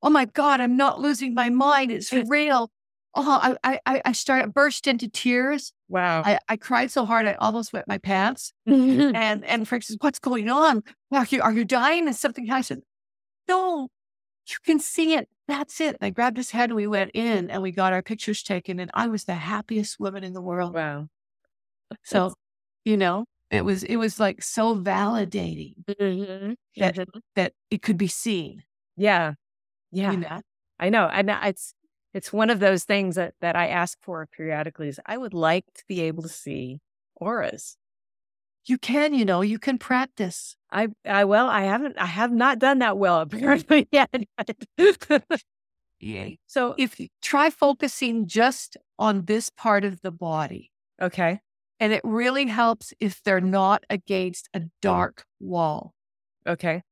oh 0.04 0.10
my 0.10 0.26
God, 0.26 0.62
I'm 0.62 0.78
not 0.78 1.00
losing 1.00 1.34
my 1.34 1.50
mind. 1.50 1.92
It's 1.92 2.12
real. 2.30 2.70
Oh, 3.16 3.56
I 3.64 3.80
I 3.86 4.02
I 4.06 4.12
started 4.12 4.54
burst 4.54 4.86
into 4.86 5.08
tears. 5.10 5.74
Wow. 5.90 6.22
I, 6.24 6.38
I 6.50 6.58
cried 6.58 6.92
so 6.92 7.06
hard 7.06 7.26
I 7.26 7.34
almost 7.34 7.74
wet 7.74 7.88
my 7.88 7.98
pants. 7.98 8.54
Mhm. 8.68 9.16
And 9.16 9.44
and 9.46 9.68
Frank 9.68 9.86
says, 9.86 9.98
"What's 10.02 10.20
going 10.20 10.50
on? 10.50 10.84
Are 11.12 11.26
you 11.30 11.42
are 11.42 11.54
you 11.54 11.66
dying?" 11.66 12.06
And 12.08 12.16
something. 12.16 12.52
I 12.52 12.62
said, 12.62 12.82
"No, 13.48 13.88
you 14.50 14.58
can 14.66 14.80
see 14.80 15.16
it. 15.16 15.30
That's 15.48 15.80
it." 15.82 15.96
And 16.00 16.06
I 16.08 16.10
grabbed 16.10 16.38
his 16.38 16.52
head 16.52 16.70
and 16.70 16.76
we 16.76 16.88
went 16.88 17.12
in 17.14 17.50
and 17.50 17.62
we 17.62 17.72
got 17.72 17.94
our 17.94 18.02
pictures 18.02 18.44
taken. 18.44 18.80
And 18.80 18.92
I 18.94 19.08
was 19.08 19.24
the 19.26 19.36
happiest 19.36 20.00
woman 20.00 20.24
in 20.24 20.34
the 20.34 20.42
world. 20.42 20.74
wow. 20.74 21.08
So, 22.04 22.34
you 22.86 22.98
know, 22.98 23.26
it 23.52 23.64
was 23.66 23.84
it 23.84 23.98
was 23.98 24.20
like 24.20 24.44
so 24.44 24.76
validating 24.76 25.76
Mhm. 25.90 26.56
That- 26.78 26.96
Mhm. 26.96 27.22
that 27.36 27.54
it 27.72 27.82
could 27.84 27.98
be 27.98 28.08
seen. 28.08 28.64
Yeah. 28.98 29.36
Yeah. 29.92 30.12
You 30.14 30.18
know? 30.20 30.42
I 30.80 30.90
know. 30.90 31.08
And 31.08 31.30
it's 31.32 31.74
it's 32.14 32.34
one 32.34 32.50
of 32.52 32.60
those 32.62 32.86
things 32.86 33.16
that 33.16 33.36
that 33.42 33.56
I 33.58 33.68
ask 33.70 33.98
for 34.04 34.26
periodically 34.28 34.90
is 34.90 35.00
I 35.08 35.18
would 35.18 35.34
like 35.36 35.66
to 35.76 35.86
be 35.88 36.02
able 36.02 36.24
to 36.24 36.30
see 36.30 36.80
auras. 37.18 37.78
You 38.68 38.78
can, 38.78 39.14
you 39.14 39.26
know, 39.26 39.42
you 39.42 39.60
can 39.60 39.78
practice. 39.78 40.56
I 40.72 40.90
I 41.06 41.24
well, 41.26 41.48
I 41.50 41.62
haven't 41.64 41.98
I 41.98 42.06
have 42.06 42.32
not 42.32 42.60
done 42.60 42.80
that 42.80 42.98
well 42.98 43.22
apparently 43.26 43.88
yet. 43.92 44.10
Yay. 46.00 46.38
so 46.46 46.76
If 46.78 47.00
you 47.00 47.08
try 47.24 47.50
focusing 47.50 48.28
just 48.28 48.78
on 49.00 49.26
this 49.26 49.50
part 49.50 49.84
of 49.84 50.02
the 50.02 50.12
body, 50.12 50.72
okay. 51.02 51.40
and 51.80 51.92
it 51.92 52.02
really 52.04 52.46
helps 52.48 52.94
if 53.00 53.24
they're 53.24 53.42
not 53.42 53.84
against 53.90 54.48
a 54.54 54.62
dark 54.82 55.24
wall. 55.40 55.94
Okay. 56.48 56.84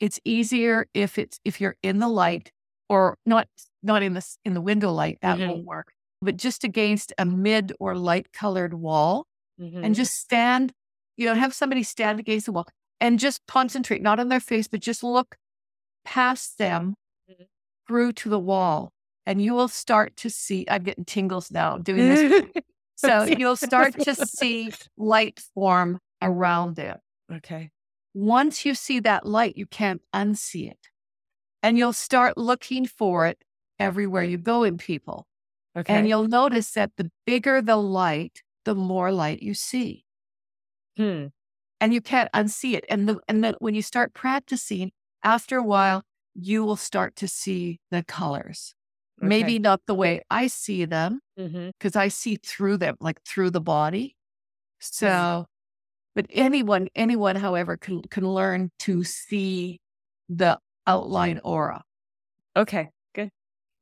it's 0.00 0.18
easier 0.24 0.86
if 0.94 1.18
it's 1.18 1.38
if 1.44 1.60
you're 1.60 1.76
in 1.82 1.98
the 1.98 2.08
light 2.08 2.50
or 2.88 3.16
not 3.26 3.46
not 3.82 4.02
in 4.02 4.14
the 4.14 4.24
in 4.44 4.54
the 4.54 4.60
window 4.60 4.90
light 4.92 5.18
that 5.22 5.38
Mhm. 5.38 5.48
won't 5.48 5.64
work 5.64 5.92
but 6.20 6.36
just 6.36 6.64
against 6.64 7.12
a 7.18 7.24
mid 7.24 7.72
or 7.78 7.94
light 7.96 8.32
colored 8.32 8.74
wall 8.74 9.26
Mhm. 9.60 9.84
and 9.84 9.94
just 9.94 10.12
stand 10.14 10.72
you 11.22 11.28
know 11.28 11.34
have 11.34 11.54
somebody 11.54 11.82
stand 11.84 12.18
against 12.20 12.46
the 12.46 12.52
wall 12.52 12.66
and 13.00 13.18
just 13.18 13.40
concentrate 13.46 14.02
not 14.02 14.18
on 14.18 14.28
their 14.28 14.40
face 14.40 14.66
but 14.68 14.80
just 14.80 15.02
look 15.04 15.36
past 16.04 16.58
them 16.58 16.94
Mhm. 17.30 17.46
through 17.86 18.12
to 18.12 18.28
the 18.28 18.38
wall 18.40 18.92
and 19.24 19.40
you 19.40 19.54
will 19.54 19.68
start 19.68 20.16
to 20.16 20.28
see. 20.30 20.66
I'm 20.68 20.82
getting 20.82 21.04
tingles 21.04 21.50
now 21.52 21.78
doing 21.78 22.08
this. 22.08 22.44
so 22.96 23.22
you'll 23.22 23.54
start 23.54 23.96
to 24.00 24.14
see 24.26 24.72
light 24.96 25.38
form 25.54 26.00
around 26.20 26.78
it. 26.80 26.98
Okay. 27.32 27.70
Once 28.14 28.64
you 28.66 28.74
see 28.74 28.98
that 29.00 29.24
light, 29.24 29.56
you 29.56 29.66
can't 29.66 30.02
unsee 30.12 30.68
it. 30.70 30.88
And 31.62 31.78
you'll 31.78 31.92
start 31.92 32.36
looking 32.36 32.84
for 32.84 33.26
it 33.26 33.38
everywhere 33.78 34.24
you 34.24 34.38
go 34.38 34.64
in 34.64 34.76
people. 34.76 35.26
Okay. 35.76 35.94
And 35.94 36.08
you'll 36.08 36.28
notice 36.28 36.72
that 36.72 36.90
the 36.96 37.10
bigger 37.24 37.62
the 37.62 37.76
light, 37.76 38.42
the 38.64 38.74
more 38.74 39.12
light 39.12 39.40
you 39.40 39.54
see. 39.54 40.04
Hmm. 40.96 41.26
And 41.80 41.92
you 41.92 42.00
can't 42.00 42.30
unsee 42.32 42.74
it. 42.74 42.84
And 42.88 43.08
the, 43.08 43.18
and 43.28 43.42
then 43.42 43.54
when 43.58 43.74
you 43.74 43.82
start 43.82 44.14
practicing, 44.14 44.92
after 45.22 45.58
a 45.58 45.62
while, 45.62 46.02
you 46.34 46.64
will 46.64 46.76
start 46.76 47.16
to 47.16 47.28
see 47.28 47.80
the 47.90 48.04
colors. 48.04 48.74
Maybe 49.20 49.60
not 49.60 49.80
the 49.86 49.94
way 49.94 50.22
I 50.30 50.48
see 50.48 50.84
them, 50.84 51.20
because 51.36 51.94
I 51.94 52.08
see 52.08 52.36
through 52.36 52.78
them, 52.78 52.96
like 52.98 53.22
through 53.24 53.50
the 53.50 53.60
body. 53.60 54.16
So, 54.80 55.46
but 56.16 56.26
anyone, 56.30 56.88
anyone, 56.96 57.36
however, 57.36 57.76
can 57.76 58.02
can 58.02 58.28
learn 58.28 58.70
to 58.80 59.04
see 59.04 59.80
the 60.28 60.58
outline 60.88 61.40
aura. 61.44 61.84
Okay. 62.56 62.90
Good. 63.14 63.30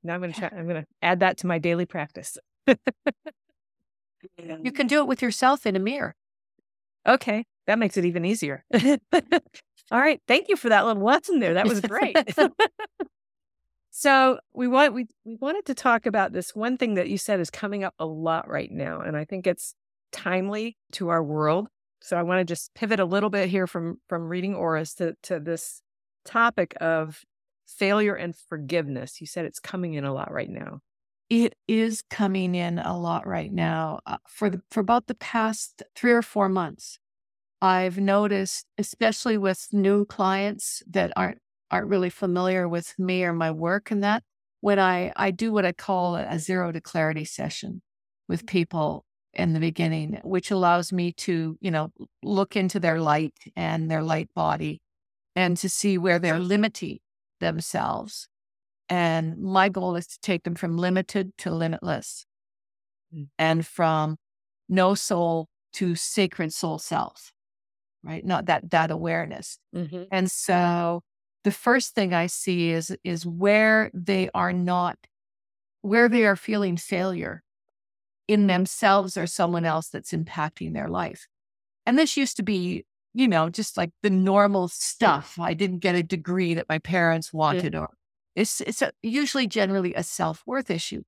Now 0.03 0.15
I'm 0.15 0.23
to 0.23 0.33
try. 0.33 0.51
I'm 0.53 0.69
going 0.69 0.83
to 0.83 0.87
add 1.01 1.21
that 1.21 1.39
to 1.39 1.47
my 1.47 1.59
daily 1.59 1.87
practice. 1.87 2.37
You 2.67 2.77
can 4.73 4.87
do 4.87 4.99
it 4.99 5.07
with 5.07 5.23
yourself 5.23 5.65
in 5.65 5.75
a 5.75 5.81
mirror. 5.81 6.15
Okay. 7.07 7.45
That 7.67 7.79
makes 7.79 7.97
it 7.97 8.05
even 8.05 8.25
easier. 8.25 8.65
All 9.93 10.01
right. 10.01 10.21
Thank 10.27 10.49
you 10.49 10.57
for 10.57 10.69
that 10.69 10.87
little 10.87 11.03
lesson 11.03 11.41
there. 11.41 11.55
That 11.55 11.69
was 11.69 11.81
great. 11.81 12.17
so 13.91 14.39
we 14.55 14.69
want 14.69 14.95
we 14.95 15.07
we 15.25 15.37
wanted 15.37 15.67
to 15.67 15.75
talk 15.75 16.07
about 16.07 16.33
this 16.33 16.55
one 16.55 16.77
thing 16.77 16.95
that 16.95 17.09
you 17.09 17.19
said 17.19 17.41
is 17.41 17.51
coming 17.51 17.85
up 17.85 17.95
a 17.99 18.07
lot 18.07 18.49
right 18.49 18.71
now, 18.71 19.01
and 19.01 19.17
I 19.17 19.25
think 19.25 19.47
it's 19.47 19.75
timely 20.13 20.77
to 20.93 21.09
our 21.09 21.23
world. 21.23 21.69
So 22.01 22.17
I 22.17 22.23
want 22.23 22.41
to 22.41 22.45
just 22.45 22.75
pivot 22.75 23.01
a 23.01 23.05
little 23.05 23.31
bit 23.31 23.49
here 23.49 23.67
from 23.67 24.01
from 24.09 24.29
reading 24.29 24.55
auras 24.55 24.95
to 24.95 25.15
to 25.25 25.41
this 25.41 25.83
topic 26.25 26.75
of 26.81 27.23
failure 27.67 28.15
and 28.15 28.35
forgiveness. 28.37 29.21
You 29.21 29.27
said 29.27 29.45
it's 29.45 29.61
coming 29.61 29.95
in 29.95 30.05
a 30.05 30.13
lot 30.13 30.33
right 30.33 30.51
now. 30.51 30.81
It 31.31 31.55
is 31.69 32.03
coming 32.11 32.55
in 32.57 32.79
a 32.81 32.99
lot 32.99 33.27
right 33.27 33.53
now. 33.53 34.01
Uh, 34.05 34.19
for 34.27 34.51
the, 34.51 34.63
for 34.71 34.81
about 34.81 35.07
the 35.07 35.15
past 35.15 35.83
three 35.95 36.13
or 36.13 36.23
four 36.23 36.49
months, 36.49 36.99
I've 37.63 37.99
noticed, 37.99 38.67
especially 38.79 39.39
with 39.39 39.69
new 39.73 40.07
clients 40.07 40.83
that 40.89 41.13
aren't 41.17 41.41
aren't 41.73 41.89
really 41.89 42.11
familiar 42.11 42.69
with 42.69 42.99
me 42.99 43.25
or 43.25 43.33
my 43.35 43.51
work, 43.53 43.91
and 43.93 44.05
that 44.05 44.25
when 44.63 44.79
I 44.81 45.13
I 45.17 45.33
do 45.33 45.53
what 45.53 45.67
I 45.67 45.73
call 45.73 46.17
a 46.17 46.39
zero 46.41 46.73
to 46.73 46.81
clarity 46.81 47.27
session 47.27 47.83
with 48.29 48.47
people 48.47 49.05
in 49.35 49.55
the 49.55 49.61
beginning, 49.61 50.21
which 50.25 50.51
allows 50.53 50.93
me 50.93 51.13
to 51.15 51.59
you 51.61 51.73
know 51.73 51.93
look 52.25 52.57
into 52.57 52.81
their 52.81 53.01
light 53.01 53.35
and 53.57 53.91
their 53.91 54.03
light 54.05 54.31
body, 54.35 54.83
and 55.37 55.57
to 55.59 55.69
see 55.71 55.99
where 55.99 56.21
they're 56.21 56.41
limiting 56.41 57.01
themselves. 57.41 58.30
And 58.91 59.39
my 59.39 59.71
goal 59.71 59.97
is 59.97 60.07
to 60.09 60.19
take 60.21 60.43
them 60.43 60.57
from 60.57 60.77
limited 60.77 61.33
to 61.39 61.51
limitless 61.51 62.27
Mm. 63.13 63.29
and 63.39 63.67
from 63.67 64.19
no 64.69 64.95
soul 64.95 65.49
to 65.73 65.97
sacred 65.97 66.53
soul 66.53 66.79
self, 66.79 67.33
right? 68.05 68.25
Not 68.25 68.47
that, 68.47 68.71
that 68.71 68.93
awareness. 68.93 69.59
Mm-hmm. 69.75 70.05
And 70.13 70.31
so 70.31 71.03
the 71.43 71.51
first 71.51 71.95
thing 71.95 72.15
I 72.15 72.27
see 72.29 72.71
is, 72.71 72.97
is 73.03 73.27
where 73.27 73.91
they 73.93 74.31
are 74.33 74.53
not, 74.53 74.97
where 75.83 76.09
they 76.09 76.25
are 76.25 76.37
feeling 76.37 76.77
failure 76.77 77.43
in 78.29 78.47
themselves 78.47 79.17
or 79.17 79.27
someone 79.27 79.65
else 79.65 79.89
that's 79.89 80.13
impacting 80.13 80.73
their 80.73 80.89
life. 80.89 81.27
And 81.85 81.99
this 81.99 82.17
used 82.17 82.37
to 82.37 82.45
be, 82.45 82.85
you 83.13 83.27
know, 83.27 83.49
just 83.51 83.77
like 83.77 83.91
the 84.05 84.11
normal 84.11 84.69
stuff. 84.69 85.37
I 85.37 85.55
didn't 85.55 85.79
get 85.79 85.97
a 85.97 86.03
degree 86.05 86.55
that 86.55 86.69
my 86.69 86.79
parents 86.79 87.33
wanted, 87.33 87.75
or 87.75 87.91
it's 88.41 88.61
it's 88.63 88.81
a, 88.81 88.91
usually 89.03 89.47
generally 89.47 89.95
a 89.95 90.03
self 90.03 90.43
worth 90.47 90.71
issue. 90.71 91.03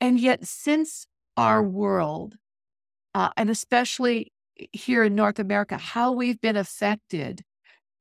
And 0.00 0.18
yet, 0.18 0.44
since 0.44 1.06
our 1.36 1.62
world, 1.62 2.34
uh, 3.14 3.30
and 3.36 3.48
especially 3.48 4.32
here 4.72 5.04
in 5.04 5.14
North 5.14 5.38
America, 5.38 5.78
how 5.78 6.12
we've 6.12 6.40
been 6.40 6.56
affected 6.56 7.42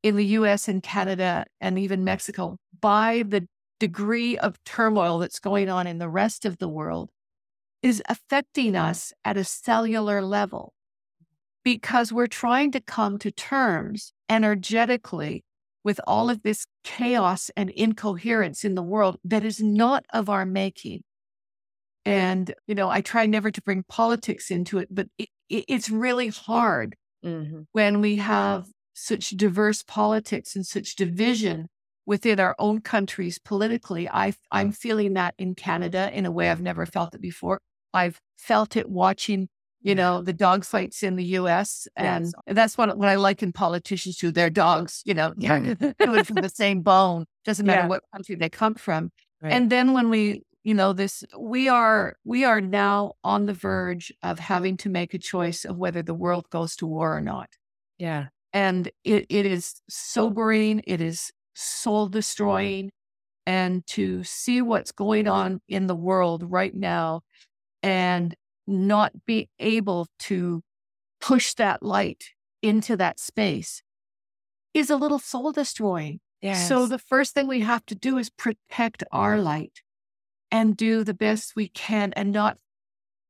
in 0.02 0.16
the 0.16 0.26
US 0.38 0.68
and 0.68 0.82
Canada 0.82 1.46
and 1.60 1.78
even 1.78 2.04
Mexico 2.04 2.58
by 2.82 3.24
the 3.28 3.48
degree 3.80 4.38
of 4.38 4.64
turmoil 4.64 5.20
that's 5.20 5.40
going 5.40 5.70
on 5.70 5.86
in 5.86 6.00
the 6.00 6.10
rest 6.10 6.44
of 6.44 6.58
the 6.58 6.68
world 6.68 7.12
is 7.84 8.02
affecting 8.10 8.76
us 8.76 9.14
at 9.24 9.38
a 9.38 9.44
cellular 9.44 10.22
level 10.22 10.74
because 11.64 12.12
we're 12.12 12.28
trying 12.28 12.72
to 12.72 12.80
come 12.80 13.18
to 13.20 13.32
terms 13.32 14.14
energetically 14.30 15.44
with 15.84 16.00
all 16.06 16.30
of 16.30 16.44
this 16.44 16.66
chaos 16.84 17.50
and 17.56 17.70
incoherence 17.72 18.64
in 18.64 18.76
the 18.76 18.84
world 18.84 19.18
that 19.24 19.44
is 19.44 19.62
not 19.62 20.06
of 20.14 20.30
our 20.30 20.46
making. 20.46 21.02
And, 22.06 22.54
you 22.68 22.76
know, 22.76 22.90
I 22.90 23.02
try 23.02 23.26
never 23.26 23.52
to 23.52 23.62
bring 23.62 23.84
politics 23.84 24.50
into 24.50 24.80
it, 24.80 24.88
but 24.92 25.08
it, 25.18 25.30
it, 25.50 25.66
it's 25.68 25.90
really 25.90 26.30
hard 26.30 26.96
Mm-hmm. 27.24 27.62
when 27.74 28.02
we 28.02 28.16
have 28.16 28.66
such 28.96 29.30
diverse 29.30 29.84
politics 29.84 30.56
and 30.56 30.66
such 30.66 30.96
division 30.96 31.68
within 32.08 32.40
our 32.40 32.56
own 32.58 32.82
countries 32.82 33.38
politically. 33.38 34.10
I, 34.10 34.34
I'm 34.52 34.72
feeling 34.72 35.14
that 35.14 35.36
in 35.38 35.54
Canada 35.54 36.10
in 36.12 36.26
a 36.26 36.32
way 36.32 36.50
I've 36.50 36.64
never 36.64 36.88
felt 36.88 37.14
it 37.14 37.22
before. 37.22 37.60
I've 37.94 38.20
felt 38.40 38.76
it 38.76 38.90
watching, 38.90 39.50
you 39.82 39.94
mm. 39.94 39.98
know, 39.98 40.22
the 40.22 40.34
dog 40.34 40.64
fights 40.66 41.04
in 41.04 41.16
the 41.16 41.26
US. 41.40 41.88
And 41.96 42.26
Yes. 42.26 42.56
that's 42.56 42.78
what, 42.78 42.98
what 42.98 43.10
I 43.10 43.16
like 43.16 43.42
in 43.44 43.52
politicians 43.52 44.18
too. 44.18 44.32
They're 44.32 44.50
dogs, 44.50 45.02
you 45.06 45.14
know, 45.14 45.34
yeah. 45.38 45.60
doing 46.00 46.24
from 46.24 46.36
the 46.38 46.50
same 46.50 46.82
bone. 46.82 47.26
Doesn't 47.46 47.66
matter 47.66 47.82
Yeah. 47.82 47.88
what 47.88 48.04
country 48.14 48.36
they 48.36 48.50
come 48.50 48.76
from. 48.76 49.12
Right. 49.42 49.54
And 49.54 49.70
then 49.70 49.94
when 49.94 50.10
we, 50.10 50.44
you 50.64 50.74
know, 50.76 50.94
this, 50.94 51.24
we 51.38 51.68
are, 51.68 52.16
we 52.24 52.44
are 52.44 52.62
now 52.62 53.14
on 53.24 53.48
the 53.48 53.54
verge 53.54 54.14
of 54.22 54.38
having 54.40 54.78
to 54.78 54.90
make 54.90 55.14
a 55.14 55.18
choice 55.18 55.66
of 55.66 55.78
whether 55.78 56.04
the 56.04 56.14
world 56.14 56.46
goes 56.52 56.76
to 56.78 56.86
war 56.86 57.16
or 57.18 57.22
not. 57.22 57.50
yeah. 57.98 58.28
And 58.54 58.92
it, 59.06 59.26
it 59.30 59.46
is 59.46 59.82
sobering. 59.90 60.82
It 60.86 61.00
is 61.00 61.32
soul 61.56 62.10
destroying. 62.10 62.92
And 63.48 63.88
to 63.88 64.24
see 64.26 64.62
what's 64.62 64.92
going 64.92 65.28
on 65.28 65.62
in 65.70 65.88
the 65.88 65.96
world 65.96 66.44
right 66.44 66.76
now 66.76 67.22
and 67.82 68.36
not 68.68 69.26
be 69.26 69.50
able 69.60 70.08
to 70.20 70.64
push 71.20 71.54
that 71.56 71.84
light 71.84 72.26
into 72.62 72.98
that 72.98 73.20
space 73.20 73.84
is 74.74 74.90
a 74.90 74.96
little 74.96 75.20
soul 75.20 75.52
destroying. 75.52 76.20
Yes. 76.42 76.70
So 76.70 76.88
the 76.88 77.00
first 77.00 77.34
thing 77.34 77.48
we 77.48 77.62
have 77.62 77.86
to 77.88 77.96
do 77.96 78.18
is 78.18 78.30
protect 78.30 79.04
our 79.12 79.40
light 79.40 79.82
and 80.52 80.76
do 80.76 81.04
the 81.04 81.14
best 81.14 81.56
we 81.56 81.70
can 81.70 82.14
and 82.14 82.32
not 82.32 82.58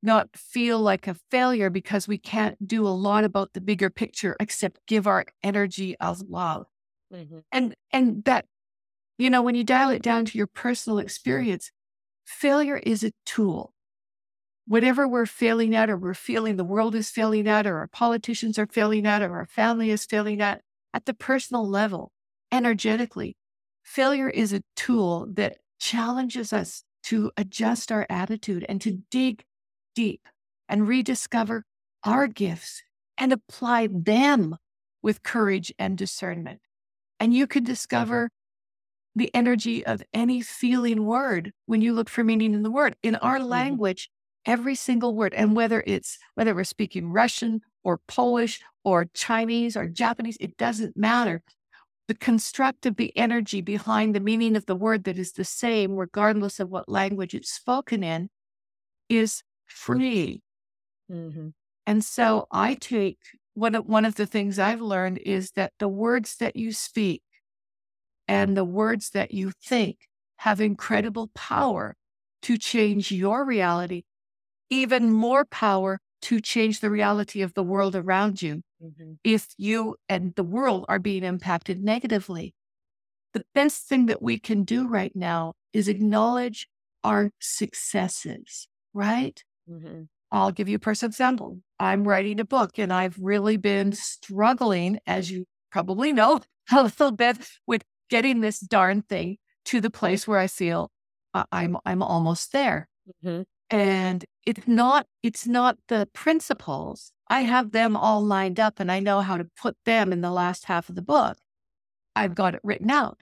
not 0.03 0.29
feel 0.35 0.79
like 0.79 1.07
a 1.07 1.15
failure 1.29 1.69
because 1.69 2.07
we 2.07 2.17
can't 2.17 2.67
do 2.67 2.87
a 2.87 2.89
lot 2.89 3.23
about 3.23 3.53
the 3.53 3.61
bigger 3.61 3.89
picture 3.89 4.35
except 4.39 4.85
give 4.87 5.07
our 5.07 5.25
energy 5.43 5.95
of 5.99 6.21
love. 6.27 6.65
Mhm. 7.11 7.43
And 7.51 7.75
and 7.91 8.23
that 8.25 8.45
you 9.17 9.29
know 9.29 9.41
when 9.41 9.55
you 9.55 9.63
dial 9.63 9.89
it 9.89 10.01
down 10.03 10.25
to 10.25 10.37
your 10.37 10.47
personal 10.47 10.99
experience, 10.99 11.71
failure 12.25 12.77
is 12.77 13.03
a 13.03 13.11
tool. 13.25 13.70
Whatever 14.67 15.07
we're 15.07 15.25
failing 15.25 15.75
at 15.75 15.89
or 15.89 15.97
we're 15.97 16.13
feeling 16.13 16.55
the 16.55 16.63
world 16.63 16.95
is 16.95 17.09
failing 17.09 17.47
at 17.47 17.65
or 17.67 17.77
our 17.77 17.87
politicians 17.87 18.59
are 18.59 18.67
failing 18.67 19.05
at 19.05 19.21
or 19.21 19.35
our 19.35 19.45
family 19.45 19.89
is 19.89 20.05
failing 20.05 20.41
at 20.41 20.61
at 20.93 21.05
the 21.05 21.13
personal 21.13 21.67
level, 21.67 22.11
energetically, 22.51 23.37
failure 23.83 24.29
is 24.29 24.53
a 24.53 24.63
tool 24.75 25.27
that 25.33 25.57
challenges 25.79 26.53
us 26.53 26.83
to 27.03 27.31
adjust 27.37 27.91
our 27.91 28.05
attitude 28.09 28.65
and 28.69 28.81
to 28.81 28.99
dig 29.09 29.43
deep 29.95 30.27
and 30.69 30.87
rediscover 30.87 31.65
our 32.03 32.27
gifts 32.27 32.83
and 33.17 33.33
apply 33.33 33.87
them 33.91 34.55
with 35.01 35.23
courage 35.23 35.73
and 35.79 35.97
discernment. 35.97 36.59
And 37.19 37.33
you 37.33 37.47
could 37.47 37.65
discover 37.65 38.29
the 39.15 39.33
energy 39.35 39.85
of 39.85 40.03
any 40.13 40.41
feeling 40.41 41.05
word 41.05 41.51
when 41.65 41.81
you 41.81 41.93
look 41.93 42.09
for 42.09 42.23
meaning 42.23 42.53
in 42.53 42.63
the 42.63 42.71
word. 42.71 42.95
In 43.03 43.15
our 43.15 43.37
mm-hmm. 43.37 43.47
language, 43.47 44.09
every 44.45 44.75
single 44.75 45.15
word, 45.15 45.33
and 45.33 45.55
whether 45.55 45.83
it's 45.85 46.17
whether 46.35 46.55
we're 46.55 46.63
speaking 46.63 47.11
Russian 47.11 47.61
or 47.83 47.99
Polish 48.07 48.61
or 48.83 49.05
Chinese 49.13 49.75
or 49.77 49.87
Japanese, 49.87 50.37
it 50.39 50.57
doesn't 50.57 50.97
matter. 50.97 51.43
The 52.07 52.15
construct 52.15 52.85
of 52.85 52.97
the 52.97 53.15
energy 53.17 53.61
behind 53.61 54.15
the 54.15 54.19
meaning 54.19 54.55
of 54.55 54.65
the 54.65 54.75
word 54.75 55.05
that 55.05 55.17
is 55.17 55.33
the 55.33 55.45
same, 55.45 55.95
regardless 55.95 56.59
of 56.59 56.69
what 56.69 56.89
language 56.89 57.33
it's 57.33 57.51
spoken 57.51 58.03
in, 58.03 58.29
is 59.09 59.43
free. 59.67 60.41
Mhm. 61.09 61.53
And 61.85 62.03
so 62.03 62.47
I 62.51 62.75
take 62.75 63.19
one 63.53 63.75
of, 63.75 63.85
one 63.85 64.05
of 64.05 64.15
the 64.15 64.25
things 64.25 64.59
I've 64.59 64.81
learned 64.81 65.19
is 65.19 65.51
that 65.51 65.73
the 65.79 65.87
words 65.89 66.37
that 66.37 66.55
you 66.55 66.71
speak 66.73 67.23
and 68.27 68.55
the 68.55 68.65
words 68.65 69.11
that 69.11 69.33
you 69.33 69.51
think 69.63 70.07
have 70.37 70.61
incredible 70.61 71.29
power 71.33 71.95
to 72.43 72.57
change 72.57 73.11
your 73.11 73.45
reality, 73.45 74.03
even 74.71 75.11
more 75.11 75.45
power 75.45 75.99
to 76.23 76.39
change 76.39 76.79
the 76.79 76.89
reality 76.89 77.41
of 77.41 77.53
the 77.53 77.63
world 77.63 77.95
around 77.95 78.41
you 78.41 78.61
mm-hmm. 78.81 79.13
if 79.23 79.49
you 79.57 79.95
and 80.09 80.33
the 80.35 80.43
world 80.43 80.85
are 80.87 80.99
being 80.99 81.23
impacted 81.23 81.83
negatively. 81.83 82.55
The 83.33 83.43
best 83.53 83.87
thing 83.87 84.07
that 84.07 84.21
we 84.21 84.39
can 84.39 84.63
do 84.63 84.87
right 84.87 85.15
now 85.15 85.53
is 85.73 85.87
acknowledge 85.87 86.67
our 87.03 87.31
successes, 87.39 88.67
right? 88.93 89.41
Mm-hmm. 89.69 90.03
I'll 90.31 90.51
give 90.51 90.69
you 90.69 90.77
a 90.77 90.79
personal 90.79 91.09
example. 91.09 91.59
I'm 91.79 92.07
writing 92.07 92.39
a 92.39 92.45
book 92.45 92.77
and 92.77 92.91
I've 92.93 93.17
really 93.19 93.57
been 93.57 93.91
struggling, 93.93 94.99
as 95.05 95.29
you 95.29 95.45
probably 95.71 96.13
know, 96.13 96.39
a 96.71 96.83
little 96.83 97.11
bit 97.11 97.37
with 97.67 97.83
getting 98.09 98.41
this 98.41 98.59
darn 98.59 99.01
thing 99.01 99.37
to 99.65 99.81
the 99.81 99.89
place 99.89 100.27
where 100.27 100.39
I 100.39 100.47
feel 100.47 100.89
uh, 101.33 101.45
I'm 101.51 101.77
I'm 101.85 102.01
almost 102.01 102.51
there. 102.51 102.87
Mm-hmm. 103.23 103.43
And 103.69 104.25
it's 104.45 104.67
not 104.67 105.07
it's 105.23 105.47
not 105.47 105.77
the 105.87 106.07
principles. 106.13 107.11
I 107.27 107.41
have 107.41 107.71
them 107.71 107.95
all 107.95 108.23
lined 108.23 108.59
up 108.59 108.79
and 108.79 108.91
I 108.91 108.99
know 108.99 109.21
how 109.21 109.37
to 109.37 109.47
put 109.61 109.77
them 109.85 110.11
in 110.11 110.21
the 110.21 110.31
last 110.31 110.65
half 110.65 110.89
of 110.89 110.95
the 110.95 111.01
book. 111.01 111.37
I've 112.15 112.35
got 112.35 112.55
it 112.55 112.61
written 112.63 112.91
out. 112.91 113.19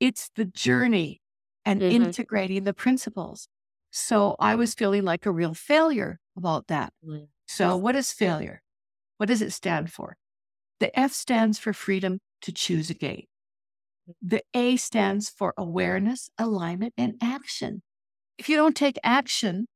It's 0.00 0.30
the 0.34 0.44
journey 0.44 1.20
and 1.64 1.80
mm-hmm. 1.80 2.02
integrating 2.02 2.64
the 2.64 2.74
principles. 2.74 3.48
So 3.90 4.36
I 4.40 4.54
was 4.54 4.74
feeling 4.74 5.04
like 5.04 5.26
a 5.26 5.30
real 5.30 5.54
failure 5.54 6.18
about 6.36 6.66
that. 6.68 6.92
Mm-hmm. 7.06 7.24
So 7.46 7.76
what 7.76 7.94
is 7.94 8.12
failure? 8.12 8.62
What 9.18 9.26
does 9.26 9.42
it 9.42 9.52
stand 9.52 9.92
for? 9.92 10.16
The 10.80 10.98
F 10.98 11.12
stands 11.12 11.58
for 11.58 11.72
freedom 11.72 12.18
to 12.40 12.52
choose 12.52 12.90
again. 12.90 13.22
The 14.20 14.42
A 14.54 14.76
stands 14.76 15.28
for 15.30 15.54
awareness, 15.56 16.30
alignment, 16.38 16.94
and 16.96 17.14
action. 17.22 17.82
If 18.38 18.48
you 18.48 18.56
don't 18.56 18.74
take 18.74 18.98
action 19.04 19.66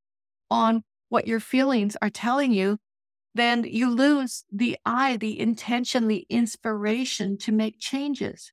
on 0.51 0.83
what 1.09 1.27
your 1.27 1.41
feelings 1.41 1.97
are 2.03 2.11
telling 2.11 2.53
you, 2.53 2.79
then 3.35 3.65
you 3.65 3.91
lose 3.91 4.45
the 4.51 4.79
I, 4.85 5.17
the 5.17 5.39
intention, 5.39 6.09
the 6.09 6.27
inspiration 6.29 7.37
to 7.39 7.53
make 7.53 7.79
changes. 7.79 8.53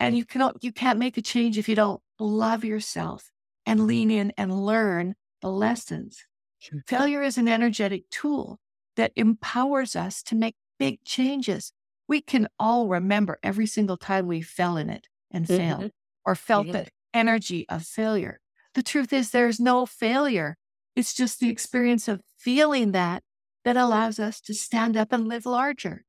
And 0.00 0.16
you 0.16 0.24
cannot, 0.24 0.62
you 0.62 0.72
can't 0.72 0.98
make 0.98 1.16
a 1.16 1.22
change 1.22 1.58
if 1.58 1.68
you 1.68 1.74
don't 1.74 2.00
love 2.18 2.64
yourself 2.64 3.30
and 3.64 3.86
lean 3.86 4.10
in 4.10 4.32
and 4.36 4.64
learn 4.64 5.14
the 5.42 5.50
lessons. 5.50 6.24
Sure. 6.58 6.82
Failure 6.86 7.22
is 7.22 7.38
an 7.38 7.48
energetic 7.48 8.08
tool 8.10 8.58
that 8.96 9.12
empowers 9.16 9.94
us 9.94 10.22
to 10.24 10.34
make 10.34 10.56
big 10.78 11.04
changes. 11.04 11.72
We 12.08 12.20
can 12.20 12.48
all 12.58 12.88
remember 12.88 13.38
every 13.42 13.66
single 13.66 13.96
time 13.96 14.26
we 14.26 14.42
fell 14.42 14.76
in 14.76 14.90
it 14.90 15.08
and 15.30 15.46
mm-hmm. 15.46 15.56
failed 15.56 15.90
or 16.24 16.34
felt 16.34 16.66
mm-hmm. 16.66 16.84
the 16.84 16.86
energy 17.12 17.66
of 17.68 17.82
failure. 17.82 18.40
The 18.74 18.82
truth 18.82 19.12
is, 19.12 19.30
there's 19.30 19.58
no 19.58 19.86
failure. 19.86 20.56
It's 20.96 21.14
just 21.14 21.38
the 21.38 21.50
experience 21.50 22.08
of 22.08 22.22
feeling 22.38 22.92
that 22.92 23.22
that 23.64 23.76
allows 23.76 24.18
us 24.18 24.40
to 24.40 24.54
stand 24.54 24.96
up 24.96 25.12
and 25.12 25.28
live 25.28 25.44
larger, 25.44 26.04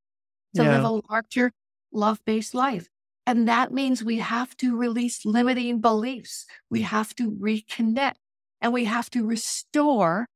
to 0.55 0.63
yeah. 0.63 0.77
live 0.77 0.83
a 0.83 1.01
larger 1.11 1.51
love 1.91 2.19
based 2.25 2.55
life. 2.55 2.88
And 3.25 3.47
that 3.47 3.73
means 3.73 4.03
we 4.03 4.19
have 4.19 4.55
to 4.57 4.77
release 4.77 5.25
limiting 5.25 5.81
beliefs. 5.81 6.45
We 6.69 6.83
have 6.83 7.13
to 7.15 7.31
reconnect 7.31 8.13
and 8.61 8.71
we 8.71 8.85
have 8.85 9.09
to 9.09 9.25
restore 9.25 10.27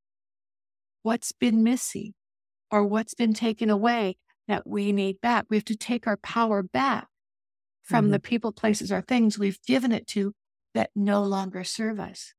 what's 1.04 1.32
been 1.32 1.64
missing 1.64 2.14
or 2.70 2.86
what's 2.86 3.14
been 3.14 3.34
taken 3.34 3.70
away 3.70 4.18
that 4.48 4.68
we 4.68 4.92
need 4.92 5.22
back. 5.22 5.46
We 5.50 5.58
have 5.58 5.66
to 5.66 5.78
take 5.78 6.08
our 6.08 6.18
power 6.18 6.62
back 6.62 7.08
from 7.82 8.06
mm-hmm. 8.06 8.12
the 8.14 8.20
people, 8.20 8.52
places, 8.52 8.92
or 8.92 9.02
things 9.02 9.40
we've 9.40 9.62
given 9.66 9.92
it 9.92 10.08
to 10.08 10.34
that 10.74 10.90
no 10.96 11.24
longer 11.24 11.64
serve 11.64 12.00
us. 12.00 12.34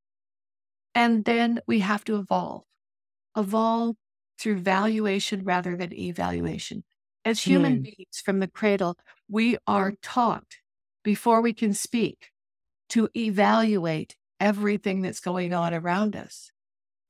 And 0.95 1.25
then 1.25 1.61
we 1.67 1.81
have 1.81 2.05
to 2.05 2.17
evolve, 2.17 2.65
evolve 3.37 3.97
through 4.39 4.59
valuation 4.59 5.45
rather 5.45 5.77
than 5.77 5.93
evaluation. 5.93 6.85
As 7.25 7.41
human 7.41 7.79
mm. 7.79 7.83
beings 7.85 8.21
from 8.25 8.41
the 8.41 8.49
cradle, 8.49 8.97
we 9.29 9.57
are 9.67 9.93
taught 10.03 10.57
before 11.05 11.41
we 11.41 11.53
can 11.53 11.73
speak 11.73 12.31
to 12.91 13.09
evaluate 13.17 14.17
everything 14.41 15.03
that's 15.03 15.21
going 15.21 15.55
on 15.55 15.73
around 15.73 16.17
us. 16.17 16.51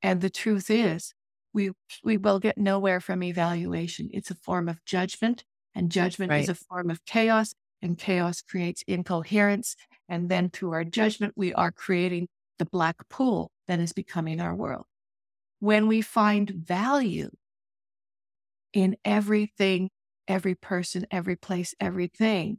And 0.03 0.21
the 0.21 0.31
truth 0.31 0.71
is, 0.71 1.15
we, 1.55 1.71
we 2.05 2.17
will 2.17 2.39
get 2.39 2.59
nowhere 2.59 3.01
from 3.01 3.23
evaluation. 3.23 4.11
It's 4.13 4.31
a 4.31 4.35
form 4.35 4.69
of 4.69 4.85
judgment, 4.85 5.45
and 5.75 5.91
judgment 5.91 6.31
right. 6.31 6.43
is 6.43 6.49
a 6.49 6.55
form 6.55 6.91
of 6.91 7.05
chaos, 7.05 7.55
and 7.81 7.99
chaos 7.99 8.43
creates 8.43 8.83
incoherence. 8.87 9.77
And 10.09 10.29
then 10.29 10.51
through 10.51 10.73
our 10.73 10.85
judgment, 10.85 11.33
we 11.37 11.53
are 11.55 11.73
creating 11.73 12.29
the 12.59 12.65
black 12.65 13.09
pool 13.09 13.51
that 13.67 13.81
is 13.81 13.93
becoming 13.93 14.41
our 14.41 14.55
world. 14.55 14.85
When 15.61 15.87
we 15.87 16.01
find 16.03 16.51
value 16.51 17.31
in 18.73 18.97
everything, 19.05 19.91
every 20.27 20.55
person, 20.55 21.07
every 21.11 21.37
place, 21.37 21.75
everything, 21.81 22.59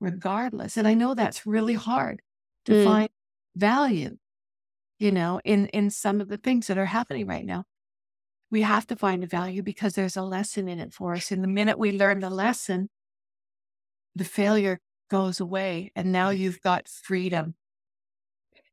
regardless. 0.00 0.76
And 0.76 0.86
I 0.88 0.94
know 0.94 1.14
that's 1.14 1.46
really 1.46 1.74
hard 1.74 2.20
to 2.66 2.72
mm. 2.72 2.84
find 2.84 3.08
value, 3.56 4.16
you 4.98 5.12
know, 5.12 5.40
in, 5.44 5.66
in 5.68 5.90
some 5.90 6.20
of 6.20 6.28
the 6.28 6.36
things 6.36 6.66
that 6.66 6.78
are 6.78 6.86
happening 6.86 7.26
right 7.26 7.44
now. 7.44 7.64
We 8.50 8.62
have 8.62 8.86
to 8.88 8.96
find 8.96 9.22
a 9.22 9.28
value 9.28 9.62
because 9.62 9.94
there's 9.94 10.16
a 10.16 10.22
lesson 10.22 10.68
in 10.68 10.80
it 10.80 10.92
for 10.92 11.14
us. 11.14 11.30
And 11.30 11.44
the 11.44 11.48
minute 11.48 11.78
we 11.78 11.92
learn 11.92 12.18
the 12.18 12.30
lesson, 12.30 12.88
the 14.16 14.24
failure 14.24 14.80
goes 15.08 15.38
away. 15.38 15.92
And 15.94 16.10
now 16.10 16.30
you've 16.30 16.60
got 16.60 16.88
freedom. 16.88 17.54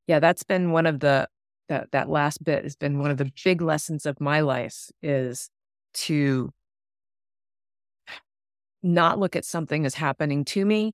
Yeah, 0.08 0.20
that's 0.20 0.44
been 0.44 0.72
one 0.72 0.86
of 0.86 1.00
the 1.00 1.28
that 1.70 1.92
that 1.92 2.10
last 2.10 2.44
bit 2.44 2.64
has 2.64 2.76
been 2.76 3.00
one 3.00 3.12
of 3.12 3.18
the 3.18 3.30
big 3.44 3.62
lessons 3.62 4.06
of 4.06 4.22
my 4.22 4.40
life 4.40 4.90
is 5.02 5.50
to 5.94 6.52
not 8.84 9.20
look 9.20 9.36
at 9.36 9.46
something 9.46 9.86
as 9.86 9.96
happening 9.96 10.46
to 10.46 10.66
me, 10.66 10.94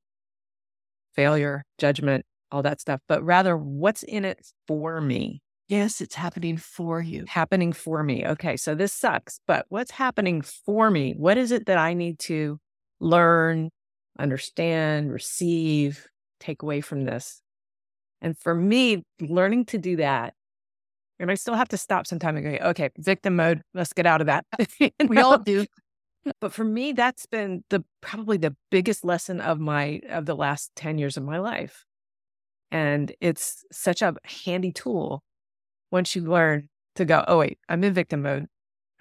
failure, 1.16 1.64
judgment, 1.78 2.26
all 2.52 2.64
that 2.64 2.82
stuff, 2.82 3.02
but 3.08 3.24
rather 3.24 3.56
what's 3.56 4.04
in 4.04 4.26
it 4.26 4.46
for 4.68 5.00
me. 5.00 5.42
Yes, 5.68 6.02
it's 6.02 6.16
happening 6.16 6.58
for 6.58 7.02
you. 7.02 7.26
Happening 7.28 7.72
for 7.72 8.04
me. 8.04 8.26
Okay, 8.26 8.58
so 8.58 8.76
this 8.76 8.94
sucks, 8.94 9.40
but 9.48 9.66
what's 9.70 9.92
happening 9.92 10.42
for 10.42 10.90
me? 10.92 11.14
What 11.18 11.38
is 11.38 11.52
it 11.52 11.68
that 11.68 11.78
I 11.78 11.94
need 11.94 12.20
to 12.20 12.60
learn, 13.00 13.70
understand, 14.20 15.12
receive, 15.12 16.08
take 16.40 16.62
away 16.64 16.82
from 16.82 17.06
this? 17.06 17.43
And 18.24 18.36
for 18.38 18.56
me, 18.56 19.04
learning 19.22 19.66
to 19.66 19.78
do 19.78 19.98
that 19.98 20.34
and 21.20 21.32
I 21.32 21.36
still 21.36 21.54
have 21.54 21.70
to 21.70 21.78
stop 21.78 22.08
sometime 22.08 22.36
and 22.36 22.60
go, 22.60 22.70
okay, 22.70 22.90
victim 22.98 23.36
mode, 23.38 23.62
let's 23.74 23.94
get 23.94 24.06
out 24.06 24.22
of 24.22 24.28
that. 24.28 24.46
we 25.08 25.18
all 25.20 25.38
do. 25.38 25.66
But 26.40 26.54
for 26.54 26.64
me, 26.64 26.92
that's 26.92 27.26
been 27.26 27.64
the 27.70 27.84
probably 28.02 28.38
the 28.38 28.56
biggest 28.72 29.06
lesson 29.06 29.40
of 29.42 29.60
my 29.60 30.02
of 30.10 30.26
the 30.26 30.36
last 30.36 30.72
10 30.76 30.98
years 30.98 31.18
of 31.18 31.24
my 31.24 31.38
life. 31.38 31.86
And 32.72 33.14
it's 33.22 33.64
such 33.72 34.02
a 34.02 34.16
handy 34.24 34.72
tool 34.72 35.24
once 35.92 36.16
you 36.16 36.24
learn 36.24 36.70
to 36.96 37.06
go, 37.06 37.24
oh 37.28 37.40
wait, 37.40 37.58
I'm 37.70 37.84
in 37.84 37.94
victim 37.94 38.22
mode. 38.24 38.48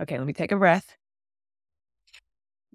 Okay, 0.00 0.18
let 0.18 0.26
me 0.26 0.32
take 0.32 0.52
a 0.52 0.56
breath. 0.56 0.96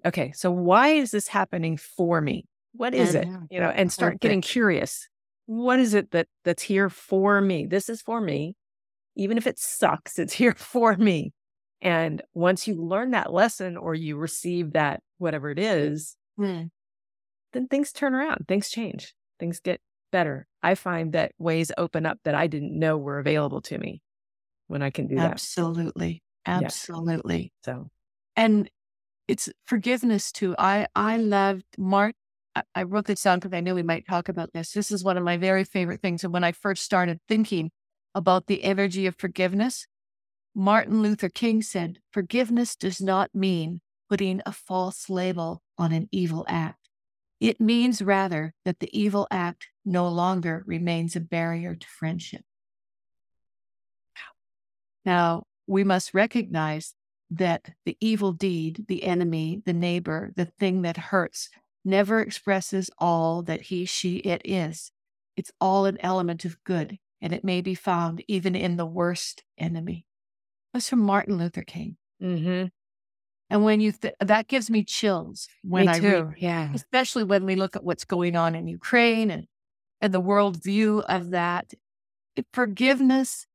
Okay, 0.04 0.32
so 0.32 0.50
why 0.50 0.88
is 0.88 1.10
this 1.10 1.28
happening 1.28 1.76
for 1.76 2.20
me? 2.20 2.46
What 2.72 2.94
is 2.94 3.14
it? 3.14 3.28
You 3.50 3.60
know, 3.60 3.68
and 3.70 3.92
start 3.92 4.20
getting 4.20 4.40
curious. 4.40 5.08
What 5.48 5.80
is 5.80 5.94
it 5.94 6.10
that 6.12 6.28
that's 6.44 6.62
here 6.62 6.88
for 6.88 7.40
me? 7.40 7.66
This 7.66 7.88
is 7.88 8.02
for 8.02 8.20
me 8.20 8.54
even 9.18 9.36
if 9.36 9.46
it 9.46 9.58
sucks, 9.58 10.18
it's 10.18 10.32
here 10.34 10.54
for 10.54 10.96
me. 10.96 11.34
And 11.82 12.22
once 12.32 12.66
you 12.66 12.82
learn 12.82 13.10
that 13.10 13.32
lesson 13.32 13.76
or 13.76 13.94
you 13.94 14.16
receive 14.16 14.72
that, 14.72 15.00
whatever 15.18 15.50
it 15.50 15.58
is, 15.58 16.16
mm. 16.38 16.70
then 17.52 17.68
things 17.68 17.92
turn 17.92 18.14
around, 18.14 18.46
things 18.48 18.70
change, 18.70 19.14
things 19.38 19.60
get 19.60 19.80
better. 20.10 20.46
I 20.62 20.74
find 20.74 21.12
that 21.12 21.32
ways 21.38 21.70
open 21.76 22.06
up 22.06 22.18
that 22.24 22.34
I 22.34 22.46
didn't 22.46 22.76
know 22.76 22.96
were 22.96 23.18
available 23.18 23.60
to 23.62 23.78
me 23.78 24.02
when 24.66 24.82
I 24.82 24.90
can 24.90 25.06
do 25.06 25.16
that. 25.16 25.30
Absolutely. 25.32 26.22
Absolutely. 26.46 27.52
Yeah. 27.62 27.72
So, 27.72 27.90
and 28.34 28.68
it's 29.28 29.48
forgiveness 29.66 30.32
too. 30.32 30.56
I, 30.58 30.86
I 30.96 31.18
loved 31.18 31.66
Mark. 31.76 32.14
I 32.74 32.82
wrote 32.84 33.06
this 33.06 33.22
down 33.22 33.38
because 33.38 33.56
I 33.56 33.60
knew 33.60 33.74
we 33.74 33.82
might 33.82 34.06
talk 34.06 34.28
about 34.28 34.52
this. 34.52 34.72
This 34.72 34.90
is 34.90 35.04
one 35.04 35.16
of 35.16 35.24
my 35.24 35.36
very 35.36 35.64
favorite 35.64 36.00
things. 36.00 36.24
And 36.24 36.32
when 36.32 36.44
I 36.44 36.52
first 36.52 36.82
started 36.82 37.20
thinking 37.28 37.70
about 38.14 38.46
the 38.46 38.64
energy 38.64 39.06
of 39.06 39.16
forgiveness, 39.16 39.86
Martin 40.54 41.02
Luther 41.02 41.28
King 41.28 41.62
said, 41.62 41.98
Forgiveness 42.12 42.76
does 42.76 43.00
not 43.00 43.34
mean 43.34 43.80
putting 44.08 44.40
a 44.44 44.52
false 44.52 45.08
label 45.08 45.62
on 45.76 45.92
an 45.92 46.08
evil 46.10 46.44
act. 46.48 46.88
It 47.40 47.60
means 47.60 48.02
rather 48.02 48.54
that 48.64 48.80
the 48.80 48.90
evil 48.98 49.28
act 49.30 49.68
no 49.84 50.08
longer 50.08 50.64
remains 50.66 51.14
a 51.14 51.20
barrier 51.20 51.74
to 51.74 51.86
friendship. 51.86 52.42
Now, 55.04 55.44
we 55.66 55.84
must 55.84 56.14
recognize 56.14 56.94
that 57.30 57.70
the 57.84 57.96
evil 58.00 58.32
deed, 58.32 58.86
the 58.88 59.04
enemy, 59.04 59.62
the 59.64 59.72
neighbor, 59.72 60.32
the 60.34 60.46
thing 60.46 60.82
that 60.82 60.96
hurts, 60.96 61.50
never 61.84 62.20
expresses 62.20 62.90
all 62.98 63.42
that 63.42 63.62
he, 63.62 63.84
she, 63.84 64.16
it 64.18 64.42
is. 64.44 64.90
It's 65.36 65.52
all 65.60 65.84
an 65.86 65.98
element 66.00 66.44
of 66.44 66.62
good 66.64 66.98
and 67.20 67.32
it 67.32 67.44
may 67.44 67.60
be 67.60 67.74
found 67.74 68.22
even 68.28 68.54
in 68.54 68.76
the 68.76 68.86
worst 68.86 69.44
enemy. 69.56 70.04
That's 70.72 70.88
from 70.88 71.00
Martin 71.00 71.38
Luther 71.38 71.62
King. 71.62 71.96
Mm-hmm. 72.22 72.66
And 73.50 73.64
when 73.64 73.80
you, 73.80 73.92
th- 73.92 74.14
that 74.20 74.46
gives 74.48 74.68
me 74.70 74.84
chills 74.84 75.48
when 75.62 75.86
Me 75.86 75.92
I 75.92 75.98
too. 76.00 76.24
read, 76.24 76.34
Yeah. 76.38 76.70
especially 76.74 77.24
when 77.24 77.46
we 77.46 77.56
look 77.56 77.76
at 77.76 77.84
what's 77.84 78.04
going 78.04 78.36
on 78.36 78.54
in 78.54 78.68
Ukraine 78.68 79.30
and, 79.30 79.46
and 80.00 80.12
the 80.12 80.20
world 80.20 80.62
view 80.62 81.00
of 81.08 81.30
that. 81.30 81.72
Forgiveness 82.52 83.46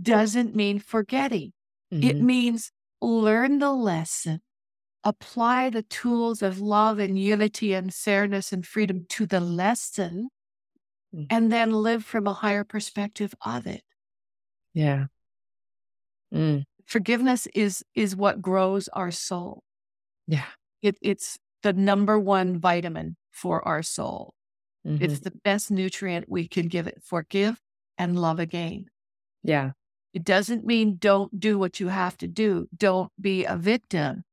doesn't 0.00 0.54
mean 0.54 0.78
forgetting. 0.78 1.52
It 1.90 2.16
Mhm. 2.16 2.20
means 2.20 2.70
learn 3.00 3.58
the 3.58 3.72
lesson, 3.72 4.42
apply 5.04 5.70
the 5.70 5.82
tools 5.82 6.42
of 6.42 6.60
love 6.60 6.98
and 6.98 7.18
unity 7.18 7.72
and 7.74 7.92
fairness 7.94 8.52
and 8.52 8.66
freedom 8.66 9.06
to 9.10 9.26
the 9.26 9.40
lesson, 9.40 10.28
Mm. 11.14 11.26
and 11.30 11.50
then 11.52 11.72
live 11.72 12.04
from 12.04 12.26
a 12.28 12.32
higher 12.34 12.62
perspective 12.62 13.34
of 13.44 13.66
it. 13.66 13.82
Yeah. 14.74 15.06
Mm. 16.32 16.64
Forgiveness 16.86 17.46
is 17.54 17.82
is 17.94 18.14
what 18.14 18.40
grows 18.40 18.86
our 18.88 19.10
soul. 19.10 19.64
Yeah. 20.28 20.46
It, 20.82 20.96
it's 21.02 21.36
the 21.62 21.72
number 21.72 22.18
one 22.18 22.58
vitamin 22.60 23.16
for 23.32 23.66
our 23.66 23.82
soul. 23.82 24.34
Mhm. 24.86 25.00
It's 25.02 25.20
the 25.20 25.32
best 25.44 25.70
nutrient 25.70 26.28
we 26.28 26.46
can 26.48 26.68
give 26.68 26.86
it. 26.86 27.02
Forgive 27.02 27.60
and 27.98 28.18
love 28.18 28.38
again. 28.38 28.86
yeah. 29.42 29.72
It 30.12 30.24
doesn't 30.24 30.64
mean 30.66 30.96
don't 30.96 31.38
do 31.38 31.56
what 31.58 31.78
you 31.78 31.86
have 31.88 32.16
to 32.18 32.26
do. 32.28 32.68
Don't 32.76 33.12
be 33.20 33.44
a 33.44 33.56
victim. 33.56 34.24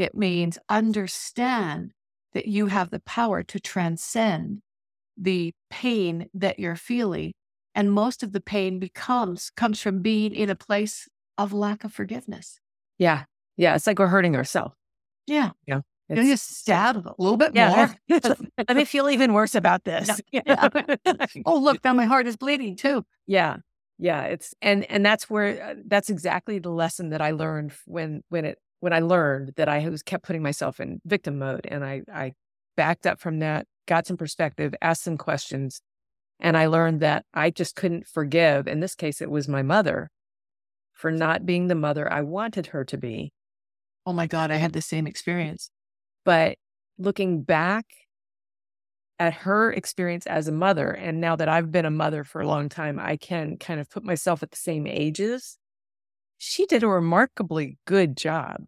It 0.00 0.14
means 0.14 0.56
understand 0.68 1.92
that 2.32 2.46
you 2.46 2.66
have 2.66 2.90
the 2.90 3.00
power 3.00 3.42
to 3.42 3.60
transcend 3.60 4.60
the 5.16 5.52
pain 5.68 6.28
that 6.32 6.58
you're 6.58 6.76
feeling. 6.76 7.32
And 7.74 7.92
most 7.92 8.22
of 8.22 8.32
the 8.32 8.40
pain 8.40 8.78
becomes 8.78 9.50
comes 9.56 9.80
from 9.82 10.00
being 10.00 10.34
in 10.34 10.48
a 10.48 10.54
place 10.54 11.06
of 11.36 11.52
lack 11.52 11.84
of 11.84 11.92
forgiveness. 11.92 12.58
Yeah. 12.98 13.24
Yeah. 13.56 13.74
It's 13.74 13.86
like 13.86 13.98
we're 13.98 14.06
hurting 14.06 14.36
ourselves. 14.36 14.74
Yeah. 15.26 15.50
It's- 15.66 15.84
You 16.08 16.32
just 16.32 16.56
stab 16.58 16.96
a 17.06 17.14
little 17.18 17.36
bit 17.36 17.54
Yeah. 17.54 17.92
more. 18.08 18.20
Let 18.68 18.76
me 18.76 18.84
feel 18.84 19.08
even 19.10 19.32
worse 19.34 19.54
about 19.54 19.84
this. 19.84 20.20
Yeah. 20.32 20.68
oh, 21.44 21.58
look, 21.58 21.84
now 21.84 21.92
my 21.92 22.04
heart 22.06 22.26
is 22.26 22.36
bleeding 22.36 22.76
too. 22.76 23.04
yeah. 23.26 23.58
Yeah. 23.98 24.22
It's 24.22 24.54
and 24.62 24.84
and 24.90 25.04
that's 25.04 25.28
where 25.28 25.62
uh, 25.62 25.74
that's 25.86 26.08
exactly 26.08 26.58
the 26.58 26.70
lesson 26.70 27.10
that 27.10 27.20
I 27.20 27.32
learned 27.32 27.72
when 27.86 28.22
when 28.30 28.46
it 28.46 28.58
when 28.80 28.92
I 28.92 29.00
learned 29.00 29.52
that 29.56 29.68
I 29.68 29.88
was 29.88 30.02
kept 30.02 30.24
putting 30.24 30.42
myself 30.42 30.80
in 30.80 31.00
victim 31.04 31.38
mode 31.38 31.66
and 31.70 31.84
I 31.84 32.02
I 32.12 32.32
backed 32.76 33.06
up 33.06 33.20
from 33.20 33.38
that, 33.40 33.66
got 33.86 34.06
some 34.06 34.16
perspective, 34.16 34.74
asked 34.80 35.02
some 35.02 35.18
questions, 35.18 35.82
and 36.40 36.56
I 36.56 36.66
learned 36.66 37.00
that 37.00 37.24
I 37.34 37.50
just 37.50 37.76
couldn't 37.76 38.06
forgive. 38.06 38.66
In 38.66 38.80
this 38.80 38.94
case, 38.94 39.20
it 39.20 39.30
was 39.30 39.48
my 39.48 39.62
mother 39.62 40.10
for 40.94 41.10
not 41.10 41.46
being 41.46 41.68
the 41.68 41.74
mother 41.74 42.10
I 42.12 42.22
wanted 42.22 42.68
her 42.68 42.84
to 42.84 42.98
be. 42.98 43.32
Oh 44.06 44.12
my 44.12 44.26
God, 44.26 44.50
I 44.50 44.56
had 44.56 44.72
the 44.72 44.82
same 44.82 45.06
experience. 45.06 45.70
But 46.24 46.56
looking 46.98 47.42
back 47.42 47.86
at 49.18 49.34
her 49.34 49.72
experience 49.72 50.26
as 50.26 50.48
a 50.48 50.52
mother, 50.52 50.90
and 50.90 51.20
now 51.20 51.36
that 51.36 51.48
I've 51.48 51.70
been 51.70 51.84
a 51.84 51.90
mother 51.90 52.24
for 52.24 52.40
a 52.40 52.46
long 52.46 52.68
time, 52.70 52.98
I 52.98 53.16
can 53.16 53.58
kind 53.58 53.80
of 53.80 53.90
put 53.90 54.02
myself 54.04 54.42
at 54.42 54.50
the 54.50 54.56
same 54.56 54.86
ages. 54.86 55.58
She 56.38 56.64
did 56.64 56.82
a 56.82 56.88
remarkably 56.88 57.76
good 57.86 58.16
job. 58.16 58.64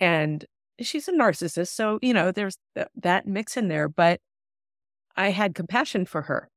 And 0.00 0.44
she's 0.80 1.08
a 1.08 1.12
narcissist. 1.12 1.68
So, 1.68 1.98
you 2.02 2.14
know, 2.14 2.32
there's 2.32 2.56
th- 2.74 2.88
that 2.96 3.26
mix 3.26 3.56
in 3.56 3.68
there, 3.68 3.88
but 3.88 4.20
I 5.16 5.30
had 5.30 5.54
compassion 5.54 6.06
for 6.06 6.22
her. 6.22 6.48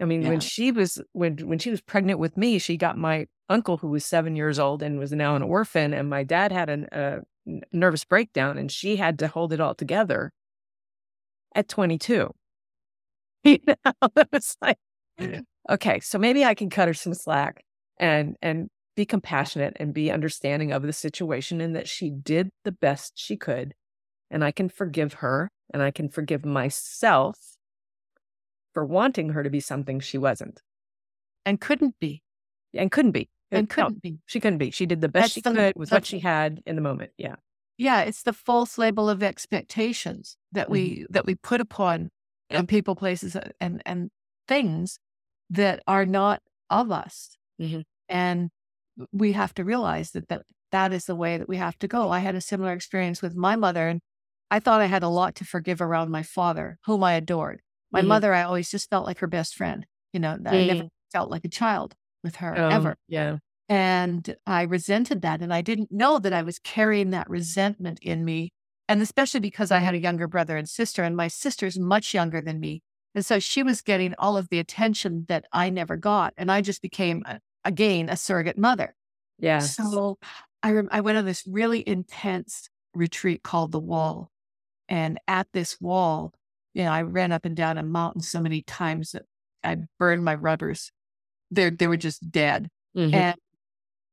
I 0.00 0.04
mean, 0.04 0.22
Yeah. 0.22 0.28
when 0.30 0.40
she 0.40 0.70
was 0.72 1.00
when 1.12 1.36
when 1.48 1.58
she 1.58 1.70
was 1.70 1.80
pregnant 1.80 2.18
with 2.20 2.36
me, 2.36 2.58
she 2.58 2.76
got 2.76 2.96
my 2.96 3.26
uncle 3.48 3.78
who 3.78 3.88
was 3.88 4.04
seven 4.04 4.36
years 4.36 4.58
old 4.58 4.82
and 4.82 4.98
was 4.98 5.12
now 5.12 5.34
an 5.36 5.42
orphan, 5.42 5.92
and 5.92 6.08
my 6.08 6.22
dad 6.22 6.52
had 6.52 6.68
a 6.70 7.22
nervous 7.72 8.04
breakdown, 8.04 8.58
and 8.58 8.70
she 8.70 8.96
had 8.96 9.18
to 9.20 9.28
hold 9.28 9.52
it 9.52 9.60
all 9.60 9.74
together 9.74 10.32
at 11.54 11.68
22. 11.68 12.30
You 13.44 13.58
know, 13.66 13.74
it 14.16 14.28
was 14.32 14.56
like, 14.60 14.78
okay, 15.70 16.00
so 16.00 16.18
maybe 16.18 16.44
I 16.44 16.54
can 16.54 16.70
cut 16.70 16.88
her 16.88 16.94
some 16.94 17.14
slack 17.14 17.64
and 17.98 18.36
and 18.42 18.68
be 18.98 19.06
compassionate 19.06 19.76
and 19.76 19.94
be 19.94 20.10
understanding 20.10 20.72
of 20.72 20.82
the 20.82 20.92
situation, 20.92 21.60
and 21.60 21.76
that 21.76 21.86
she 21.88 22.10
did 22.10 22.50
the 22.64 22.72
best 22.72 23.12
she 23.14 23.36
could, 23.36 23.74
and 24.28 24.42
I 24.44 24.50
can 24.50 24.68
forgive 24.68 25.14
her, 25.14 25.52
and 25.72 25.80
I 25.80 25.92
can 25.92 26.08
forgive 26.08 26.44
myself 26.44 27.38
for 28.74 28.84
wanting 28.84 29.28
her 29.30 29.44
to 29.44 29.50
be 29.50 29.60
something 29.60 30.00
she 30.00 30.18
wasn't 30.18 30.60
And 31.46 31.60
couldn't 31.60 31.94
be. 32.00 32.22
and 32.74 32.90
couldn't 32.90 33.12
be. 33.12 33.30
And 33.52 33.68
No, 33.68 33.74
couldn't 33.74 34.02
be. 34.02 34.18
she 34.26 34.40
couldn't 34.40 34.58
be. 34.58 34.72
She 34.72 34.84
did 34.84 35.00
the 35.00 35.08
best 35.08 35.22
That's 35.26 35.32
she 35.34 35.40
the- 35.42 35.54
could 35.54 35.76
with 35.76 35.92
what 35.92 36.04
she 36.04 36.18
had 36.18 36.60
in 36.66 36.74
the 36.74 36.82
moment. 36.82 37.12
Yeah. 37.16 37.36
Yeah, 37.76 38.00
it's 38.02 38.24
the 38.24 38.32
false 38.32 38.76
label 38.78 39.08
of 39.08 39.22
expectations 39.22 40.36
that 40.50 40.68
we 40.68 41.06
that 41.10 41.24
we 41.24 41.36
put 41.36 41.60
upon 41.60 42.10
on 42.50 42.66
people, 42.66 42.96
places, 42.96 43.36
uh, 43.36 43.50
and 43.60 43.80
and 43.86 44.10
things 44.48 44.98
that 45.50 45.84
are 45.86 46.04
not 46.04 46.42
of 46.68 46.90
us. 46.90 47.36
Mhm. 47.60 47.84
And 48.08 48.50
we 49.12 49.32
have 49.32 49.54
to 49.54 49.64
realize 49.64 50.10
that, 50.12 50.28
that 50.28 50.42
that 50.72 50.92
is 50.92 51.06
the 51.06 51.16
way 51.16 51.38
that 51.38 51.48
we 51.48 51.56
have 51.56 51.78
to 51.78 51.88
go. 51.88 52.10
I 52.10 52.18
had 52.20 52.34
a 52.34 52.40
similar 52.40 52.72
experience 52.72 53.22
with 53.22 53.34
my 53.34 53.56
mother, 53.56 53.88
and 53.88 54.00
I 54.50 54.60
thought 54.60 54.80
I 54.80 54.86
had 54.86 55.02
a 55.02 55.08
lot 55.08 55.34
to 55.36 55.44
forgive 55.44 55.80
around 55.80 56.10
my 56.10 56.22
father, 56.22 56.78
whom 56.86 57.02
I 57.04 57.14
adored. 57.14 57.60
My 57.90 58.02
Mhm. 58.02 58.08
mother, 58.08 58.34
I 58.34 58.42
always 58.42 58.70
just 58.70 58.90
felt 58.90 59.06
like 59.06 59.18
her 59.18 59.26
best 59.26 59.54
friend. 59.54 59.86
You 60.12 60.20
know, 60.20 60.32
I 60.46 60.64
never 60.64 60.84
Mm. 60.84 60.88
felt 61.12 61.30
like 61.30 61.44
a 61.44 61.48
child 61.48 61.94
with 62.22 62.36
her 62.36 62.56
Um, 62.56 62.72
ever. 62.72 62.96
Yeah. 63.08 63.38
And 63.68 64.36
I 64.46 64.62
resented 64.62 65.22
that. 65.22 65.42
And 65.42 65.52
I 65.52 65.60
didn't 65.62 65.92
know 65.92 66.18
that 66.18 66.32
I 66.32 66.42
was 66.42 66.58
carrying 66.58 67.10
that 67.10 67.28
resentment 67.28 67.98
in 68.00 68.24
me. 68.24 68.50
And 68.88 69.02
especially 69.02 69.40
because 69.40 69.70
I 69.70 69.78
had 69.80 69.94
a 69.94 69.98
younger 69.98 70.26
brother 70.26 70.56
and 70.56 70.68
sister, 70.68 71.02
and 71.04 71.14
my 71.16 71.28
sister's 71.28 71.78
much 71.78 72.14
younger 72.14 72.40
than 72.40 72.60
me. 72.60 72.82
And 73.14 73.24
so 73.26 73.38
she 73.38 73.62
was 73.62 73.82
getting 73.82 74.14
all 74.18 74.36
of 74.38 74.48
the 74.48 74.58
attention 74.58 75.26
that 75.28 75.44
I 75.52 75.68
never 75.70 75.96
got. 75.98 76.32
And 76.38 76.50
I 76.50 76.62
just 76.62 76.80
became, 76.80 77.22
a, 77.26 77.40
again, 77.68 78.08
a 78.08 78.16
surrogate 78.16 78.58
mother. 78.58 78.96
Yeah. 79.38 79.60
So 79.60 80.18
I, 80.62 80.72
rem- 80.72 80.88
I 80.90 81.02
went 81.02 81.18
on 81.18 81.26
this 81.26 81.44
really 81.46 81.86
intense 81.86 82.68
retreat 82.94 83.42
called 83.42 83.70
The 83.72 83.78
Wall. 83.78 84.32
And 84.88 85.18
at 85.28 85.46
this 85.52 85.78
wall, 85.80 86.32
you 86.72 86.82
know, 86.82 86.90
I 86.90 87.02
ran 87.02 87.30
up 87.30 87.44
and 87.44 87.54
down 87.54 87.76
a 87.76 87.82
mountain 87.82 88.22
so 88.22 88.40
many 88.40 88.62
times 88.62 89.12
that 89.12 89.24
I 89.62 89.76
burned 89.98 90.24
my 90.24 90.34
rubbers. 90.34 90.90
They 91.50 91.68
they 91.68 91.86
were 91.86 91.98
just 91.98 92.30
dead. 92.30 92.68
Mhm. 92.96 93.12
And 93.12 93.36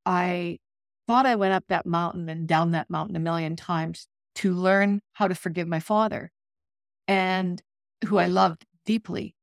I 0.04 0.58
thought 1.06 1.24
I 1.24 1.36
went 1.36 1.54
up 1.54 1.64
that 1.68 1.86
mountain 1.86 2.28
and 2.28 2.46
down 2.46 2.72
that 2.72 2.90
mountain 2.90 3.16
a 3.16 3.20
million 3.20 3.56
times 3.56 4.06
to 4.36 4.52
learn 4.52 5.00
how 5.14 5.28
to 5.28 5.34
forgive 5.34 5.66
my 5.66 5.80
father 5.80 6.30
and 7.08 7.62
who 8.04 8.18
I 8.18 8.26
loved 8.26 8.66
deeply. 8.84 9.34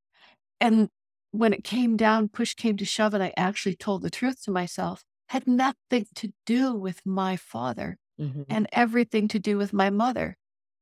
And 0.60 0.88
when 1.34 1.52
it 1.52 1.64
came 1.64 1.96
down, 1.96 2.28
push 2.28 2.54
came 2.54 2.76
to 2.76 2.84
shove, 2.84 3.14
and 3.14 3.22
I 3.22 3.32
actually 3.36 3.74
told 3.76 4.02
the 4.02 4.10
truth 4.10 4.42
to 4.44 4.50
myself, 4.50 5.04
had 5.28 5.46
nothing 5.46 6.06
to 6.14 6.32
do 6.46 6.74
with 6.74 7.00
my 7.04 7.36
father 7.36 7.98
Mhm. 8.20 8.44
and 8.48 8.68
everything 8.72 9.26
to 9.28 9.38
do 9.38 9.58
with 9.58 9.72
my 9.72 9.90
mother. 9.90 10.36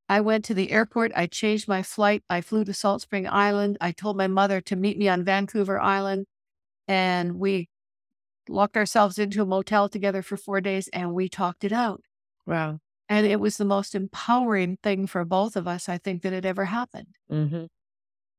I 0.08 0.20
went 0.20 0.44
to 0.46 0.54
the 0.54 0.70
airport. 0.72 1.12
I 1.16 1.26
changed 1.26 1.68
my 1.68 1.82
flight. 1.82 2.22
I 2.28 2.42
flew 2.42 2.64
to 2.66 2.74
Salt 2.74 3.00
Spring 3.02 3.26
Island. 3.26 3.78
I 3.80 3.92
told 3.92 4.16
my 4.16 4.26
mother 4.26 4.60
to 4.60 4.76
meet 4.76 4.98
me 4.98 5.08
on 5.08 5.24
Vancouver 5.24 5.80
Island. 5.80 6.26
And 6.86 7.38
we 7.38 7.68
locked 8.48 8.76
ourselves 8.76 9.18
into 9.18 9.42
a 9.42 9.46
motel 9.46 9.88
together 9.88 10.22
for 10.22 10.36
four 10.36 10.60
days 10.60 10.88
and 10.88 11.14
we 11.14 11.28
talked 11.28 11.64
it 11.64 11.72
out. 11.72 12.02
Wow. 12.46 12.80
And 13.08 13.26
it 13.26 13.40
was 13.40 13.56
the 13.56 13.64
most 13.64 13.94
empowering 13.94 14.78
thing 14.82 15.06
for 15.06 15.24
both 15.24 15.56
of 15.56 15.66
us, 15.66 15.88
I 15.88 15.98
think, 15.98 16.22
that 16.22 16.32
had 16.32 16.46
ever 16.46 16.66
happened. 16.66 17.16
hmm 17.30 17.66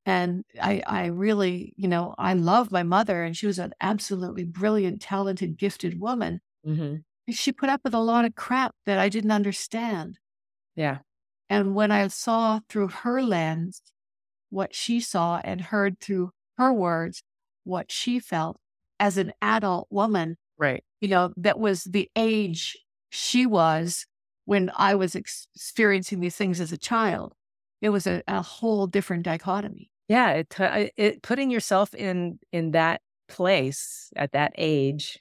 And 0.06 0.44
I, 0.62 0.84
I 0.86 1.06
really, 1.08 1.74
you 1.78 1.88
know, 1.88 2.16
I 2.18 2.34
love 2.34 2.72
my 2.72 2.84
mother 2.84 3.24
and 3.24 3.36
she 3.38 3.48
was 3.48 3.60
an 3.60 3.74
absolutely 3.82 4.44
brilliant, 4.44 5.02
talented, 5.02 5.58
gifted 5.58 6.00
woman. 6.00 6.42
hmm 6.66 6.96
She 7.30 7.52
put 7.54 7.70
up 7.70 7.82
with 7.84 7.94
a 7.94 8.00
lot 8.00 8.26
of 8.26 8.36
crap 8.36 8.76
that 8.86 9.00
I 9.00 9.10
didn't 9.10 9.32
understand. 9.32 10.20
Yeah. 10.76 11.02
And 11.50 11.76
when 11.76 11.92
I 11.92 12.08
saw 12.08 12.60
through 12.70 12.90
her 12.90 13.22
lens 13.22 13.82
what 14.50 14.76
she 14.76 15.02
saw 15.02 15.42
and 15.44 15.62
heard 15.62 16.00
through 16.00 16.32
her 16.58 16.74
words 16.74 17.24
what 17.66 17.92
she 17.92 18.20
felt 18.20 18.58
as 19.00 19.18
an 19.18 19.34
adult 19.42 19.88
woman, 19.92 20.38
Right. 20.58 20.84
you 21.02 21.10
know, 21.10 21.34
that 21.38 21.60
was 21.60 21.86
the 21.86 22.12
age 22.18 22.78
she 23.12 23.48
was 23.48 24.08
when 24.46 24.72
I 24.76 24.96
was 24.96 25.16
experiencing 25.16 26.22
these 26.22 26.38
things 26.38 26.62
as 26.62 26.74
a 26.74 26.78
child. 26.80 27.36
It 27.82 27.92
was 27.92 28.08
a, 28.08 28.24
a 28.28 28.44
whole 28.44 28.88
different 28.88 29.24
dichotomy. 29.24 29.92
Yeah. 30.08 30.32
It, 30.32 30.92
it 30.98 31.22
putting 31.24 31.50
yourself 31.50 31.94
in 31.94 32.40
in 32.52 32.72
that 32.72 33.02
place 33.30 34.12
at 34.16 34.34
that 34.34 34.54
age 34.58 35.20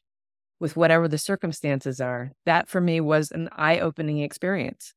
with 0.61 0.77
whatever 0.77 1.09
the 1.09 1.19
circumstances 1.19 2.01
are. 2.01 2.33
That 2.47 2.69
for 2.69 2.81
me 2.81 3.01
was 3.01 3.31
an 3.31 3.49
eye 3.53 3.79
opening 3.79 4.19
experience. 4.19 4.95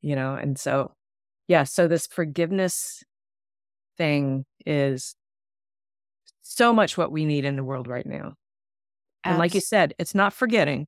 You 0.00 0.16
know, 0.16 0.34
and 0.34 0.58
so 0.58 0.92
yeah. 1.48 1.64
So 1.64 1.88
this 1.88 2.06
forgiveness 2.06 3.02
thing 3.96 4.44
is 4.66 5.14
so 6.42 6.72
much 6.72 6.96
what 6.98 7.12
we 7.12 7.24
need 7.24 7.44
in 7.44 7.56
the 7.56 7.64
world 7.64 7.88
right 7.88 8.06
now. 8.06 8.34
And 9.24 9.38
like 9.38 9.54
you 9.54 9.60
said, 9.60 9.94
it's 9.98 10.14
not 10.14 10.34
forgetting. 10.34 10.86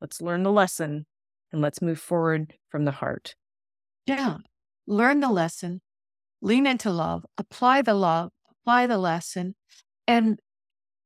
Let's 0.00 0.20
learn 0.20 0.42
the 0.42 0.52
lesson 0.52 1.06
and 1.50 1.62
let's 1.62 1.80
move 1.80 1.98
forward 1.98 2.52
from 2.68 2.84
the 2.84 2.90
heart. 2.90 3.34
Yeah. 4.04 4.36
Learn 4.86 5.20
the 5.20 5.30
lesson, 5.30 5.80
lean 6.44 6.66
into 6.66 6.90
love, 6.90 7.24
apply 7.38 7.80
the 7.80 7.94
love, 7.94 8.30
apply 8.50 8.86
the 8.86 8.98
lesson. 8.98 9.54
And 10.06 10.38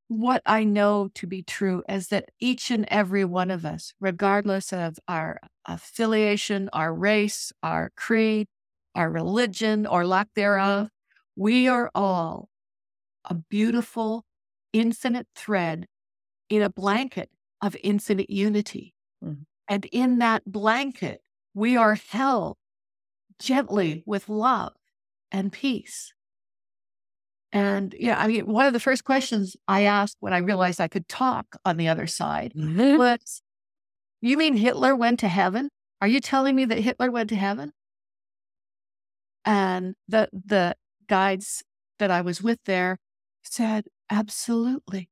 what 0.08 0.42
I 0.44 0.64
know 0.64 1.10
to 1.14 1.26
be 1.28 1.42
true 1.42 1.84
is 1.88 2.08
that 2.08 2.30
each 2.40 2.72
and 2.72 2.84
every 2.88 3.24
one 3.24 3.50
of 3.50 3.64
us, 3.64 3.94
regardless 4.00 4.72
of 4.72 4.98
our 5.06 5.38
affiliation, 5.64 6.68
our 6.72 6.92
race, 6.92 7.52
our 7.62 7.92
creed, 7.96 8.48
our 8.96 9.08
religion, 9.08 9.86
or 9.86 10.04
lack 10.04 10.28
thereof, 10.34 10.88
we 11.36 11.68
are 11.68 11.90
all 11.94 12.48
a 13.24 13.34
beautiful, 13.34 14.24
infinite 14.72 15.28
thread 15.36 15.86
in 16.48 16.62
a 16.62 16.70
blanket 16.70 17.30
of 17.62 17.76
infinite 17.84 18.28
unity. 18.28 18.92
Mm-hmm. 19.24 19.42
And 19.68 19.84
in 19.92 20.18
that 20.18 20.50
blanket, 20.50 21.20
we 21.54 21.76
are 21.76 21.94
held 21.94 22.56
gently 23.38 24.02
with 24.04 24.28
love 24.28 24.72
and 25.30 25.52
peace. 25.52 26.12
And 27.52 27.94
yeah, 27.98 28.18
I 28.18 28.26
mean, 28.26 28.46
one 28.46 28.66
of 28.66 28.72
the 28.72 28.80
first 28.80 29.04
questions 29.04 29.56
I 29.66 29.82
asked 29.82 30.18
when 30.20 30.32
I 30.32 30.38
realized 30.38 30.80
I 30.80 30.88
could 30.88 31.08
talk 31.08 31.56
on 31.64 31.76
the 31.76 31.88
other 31.88 32.06
side 32.06 32.52
mm-hmm. 32.54 32.98
was, 32.98 33.42
You 34.20 34.36
mean 34.36 34.56
Hitler 34.56 34.94
went 34.94 35.20
to 35.20 35.28
heaven? 35.28 35.70
Are 36.00 36.08
you 36.08 36.20
telling 36.20 36.54
me 36.54 36.64
that 36.66 36.78
Hitler 36.78 37.10
went 37.10 37.30
to 37.30 37.36
heaven? 37.36 37.72
And 39.44 39.94
the 40.06 40.28
the 40.32 40.76
guides 41.08 41.62
that 41.98 42.10
I 42.10 42.20
was 42.20 42.42
with 42.42 42.58
there 42.66 42.98
said, 43.42 43.86
Absolutely. 44.10 45.08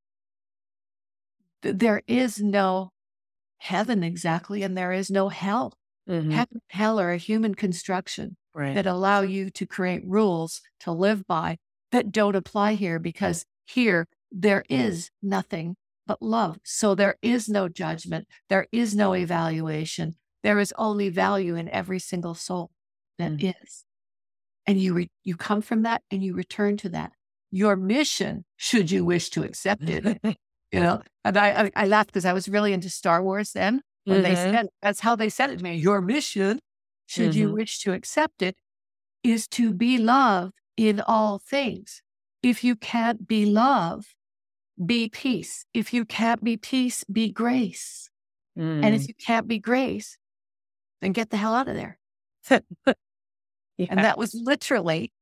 There 1.62 2.02
is 2.06 2.40
no 2.40 2.90
heaven 3.58 4.04
exactly, 4.04 4.62
and 4.62 4.76
there 4.76 4.92
is 4.92 5.10
no 5.10 5.30
hell. 5.30 5.72
Mm-hmm. 6.08 6.30
Heaven 6.30 6.60
hell 6.68 7.00
are 7.00 7.12
a 7.12 7.16
human 7.16 7.54
construction 7.54 8.36
right. 8.56 8.74
that 8.74 8.86
allow 8.86 9.20
you 9.20 9.50
to 9.50 9.66
create 9.66 10.02
rules 10.04 10.62
to 10.80 10.90
live 10.90 11.26
by 11.26 11.58
that 11.92 12.10
don't 12.10 12.34
apply 12.34 12.74
here 12.74 12.98
because 12.98 13.44
here 13.66 14.08
there 14.32 14.64
is 14.68 15.10
nothing 15.22 15.76
but 16.06 16.22
love. 16.22 16.58
So 16.64 16.94
there 16.94 17.16
is 17.22 17.48
no 17.48 17.68
judgment, 17.68 18.26
there 18.48 18.66
is 18.72 18.94
no 18.94 19.14
evaluation. 19.14 20.14
There 20.42 20.58
is 20.58 20.72
only 20.78 21.08
value 21.08 21.56
in 21.56 21.68
every 21.70 21.98
single 21.98 22.34
soul 22.34 22.70
that 23.18 23.32
mm. 23.32 23.54
is, 23.62 23.84
And 24.66 24.80
you 24.80 24.94
re- 24.94 25.10
you 25.24 25.36
come 25.36 25.60
from 25.60 25.82
that 25.82 26.02
and 26.10 26.22
you 26.22 26.34
return 26.34 26.76
to 26.78 26.88
that. 26.90 27.12
Your 27.50 27.74
mission, 27.74 28.44
should 28.56 28.90
you 28.90 29.04
wish 29.04 29.30
to 29.30 29.42
accept 29.42 29.88
it, 29.88 30.20
you 30.72 30.80
know. 30.80 31.02
And 31.24 31.36
I 31.36 31.64
I, 31.64 31.70
I 31.74 31.86
laughed 31.86 32.08
because 32.08 32.24
I 32.24 32.32
was 32.32 32.48
really 32.48 32.72
into 32.72 32.90
Star 32.90 33.22
Wars 33.22 33.52
then 33.52 33.82
when 34.04 34.22
mm-hmm. 34.22 34.28
they 34.28 34.34
said 34.34 34.68
that's 34.82 35.00
how 35.00 35.16
they 35.16 35.28
said 35.28 35.50
it 35.50 35.58
to 35.58 35.64
me. 35.64 35.74
Your 35.74 36.00
mission, 36.00 36.60
should 37.06 37.30
mm-hmm. 37.30 37.38
you 37.38 37.52
wish 37.52 37.80
to 37.80 37.92
accept 37.92 38.42
it, 38.42 38.56
is 39.22 39.48
to 39.48 39.72
be 39.72 39.98
love 39.98 40.52
in 40.76 41.00
all 41.00 41.38
things. 41.38 42.02
If 42.42 42.62
you 42.62 42.76
can't 42.76 43.26
be 43.26 43.46
love, 43.46 44.14
be 44.84 45.08
peace. 45.08 45.64
If 45.72 45.92
you 45.92 46.04
can't 46.04 46.44
be 46.44 46.56
peace, 46.56 47.04
be 47.04 47.30
grace. 47.30 48.10
Mm. 48.58 48.84
And 48.84 48.94
if 48.94 49.02
mm. 49.02 49.08
you 49.08 49.14
can't 49.14 49.48
be 49.48 49.58
grace, 49.58 50.18
then 51.00 51.12
get 51.12 51.30
the 51.30 51.36
hell 51.36 51.54
out 51.54 51.68
of 51.68 51.74
there. 51.74 51.98
yeah. 52.50 52.60
And 53.78 54.00
that 54.00 54.16
was 54.16 54.34
literally 54.34 55.12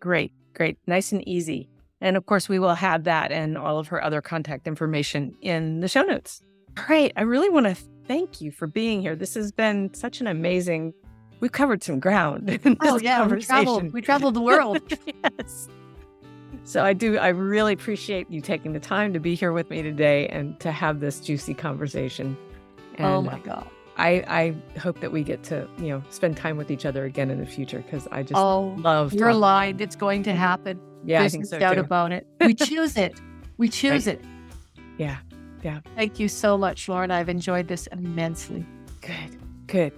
Great, 0.00 0.32
great. 0.54 0.78
Nice 0.86 1.12
and 1.12 1.26
easy. 1.26 1.68
And 2.00 2.16
of 2.16 2.26
course, 2.26 2.48
we 2.48 2.58
will 2.58 2.74
have 2.74 3.04
that 3.04 3.32
and 3.32 3.56
all 3.56 3.78
of 3.78 3.88
her 3.88 4.02
other 4.02 4.20
contact 4.20 4.66
information 4.66 5.34
in 5.40 5.80
the 5.80 5.88
show 5.88 6.02
notes. 6.02 6.42
Great. 6.74 7.12
I 7.16 7.22
really 7.22 7.48
want 7.48 7.66
to 7.66 7.74
thank 8.06 8.40
you 8.40 8.50
for 8.50 8.66
being 8.66 9.00
here. 9.00 9.16
This 9.16 9.34
has 9.34 9.50
been 9.50 9.92
such 9.94 10.20
an 10.20 10.26
amazing, 10.26 10.92
we've 11.40 11.52
covered 11.52 11.82
some 11.82 11.98
ground. 11.98 12.60
oh, 12.82 12.98
yeah. 12.98 13.26
We 13.26 13.40
traveled, 13.40 13.92
we 13.92 14.02
traveled 14.02 14.34
the 14.34 14.42
world. 14.42 14.80
yes. 15.38 15.68
So 16.64 16.84
I 16.84 16.92
do, 16.92 17.16
I 17.16 17.28
really 17.28 17.72
appreciate 17.72 18.30
you 18.30 18.40
taking 18.40 18.72
the 18.72 18.80
time 18.80 19.12
to 19.12 19.20
be 19.20 19.34
here 19.34 19.52
with 19.52 19.70
me 19.70 19.82
today 19.82 20.28
and 20.28 20.58
to 20.60 20.72
have 20.72 21.00
this 21.00 21.20
juicy 21.20 21.54
conversation. 21.54 22.36
Oh 22.98 23.04
and, 23.04 23.06
oh 23.06 23.22
my 23.22 23.38
God. 23.38 23.68
I, 23.98 24.24
I 24.28 24.78
hope 24.78 25.00
that 25.00 25.10
we 25.10 25.22
get 25.22 25.42
to, 25.44 25.68
you 25.78 25.88
know, 25.88 26.02
spend 26.10 26.36
time 26.36 26.56
with 26.56 26.70
each 26.70 26.84
other 26.84 27.04
again 27.04 27.30
in 27.30 27.38
the 27.38 27.46
future 27.46 27.78
because 27.78 28.06
I 28.12 28.22
just 28.22 28.34
oh, 28.34 28.74
love 28.78 29.14
You're 29.14 29.32
lying. 29.32 29.80
It's 29.80 29.96
going 29.96 30.22
to 30.24 30.34
happen. 30.34 30.80
Yeah, 31.04 31.20
There's 31.20 31.32
I 31.32 31.36
think 31.36 31.46
so 31.46 31.58
doubt 31.58 31.74
too. 31.74 31.80
about 31.80 32.12
it. 32.12 32.26
We 32.40 32.54
choose 32.54 32.96
it. 32.96 33.18
We 33.56 33.68
choose 33.68 34.06
right. 34.06 34.18
it. 34.18 34.24
Yeah. 34.98 35.18
Yeah. 35.62 35.80
Thank 35.94 36.20
you 36.20 36.28
so 36.28 36.58
much, 36.58 36.88
Laurin. 36.88 37.10
I've 37.10 37.28
enjoyed 37.28 37.68
this 37.68 37.86
immensely. 37.88 38.66
Good. 39.00 39.38
Good. 39.66 39.92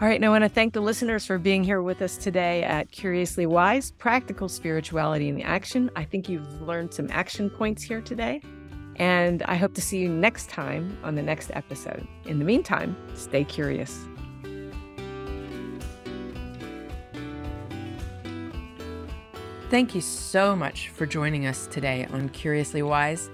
All 0.00 0.08
right, 0.08 0.16
and 0.16 0.24
I 0.24 0.28
want 0.28 0.42
to 0.42 0.48
thank 0.48 0.72
the 0.74 0.80
listeners 0.80 1.24
for 1.24 1.38
being 1.38 1.62
here 1.62 1.80
with 1.80 2.02
us 2.02 2.16
today 2.16 2.64
at 2.64 2.90
Curiously 2.90 3.46
Wise 3.46 3.92
Practical 3.92 4.48
Spirituality 4.48 5.28
in 5.28 5.40
Action. 5.40 5.88
I 5.94 6.02
think 6.02 6.28
you've 6.28 6.62
learned 6.62 6.92
some 6.92 7.08
action 7.12 7.48
points 7.48 7.82
here 7.82 8.00
today, 8.00 8.42
and 8.96 9.42
I 9.44 9.56
hope 9.56 9.74
to 9.74 9.82
see 9.82 9.98
you 9.98 10.08
next 10.08 10.48
time 10.48 10.96
on 11.02 11.14
the 11.14 11.22
next 11.22 11.50
episode. 11.54 12.06
In 12.26 12.38
the 12.38 12.44
meantime, 12.44 12.96
stay 13.14 13.44
curious. 13.44 14.06
Thank 19.70 19.94
you 19.94 20.00
so 20.00 20.54
much 20.54 20.90
for 20.90 21.06
joining 21.06 21.46
us 21.46 21.66
today 21.66 22.06
on 22.12 22.28
Curiously 22.28 22.82
Wise. 22.82 23.30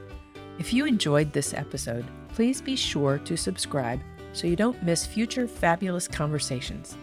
If 0.58 0.72
you 0.72 0.86
enjoyed 0.86 1.32
this 1.32 1.52
episode, 1.52 2.06
please 2.28 2.62
be 2.62 2.76
sure 2.76 3.18
to 3.18 3.36
subscribe 3.36 4.00
so 4.32 4.46
you 4.46 4.56
don't 4.56 4.82
miss 4.82 5.04
future 5.04 5.46
fabulous 5.46 6.08
conversations. 6.08 6.96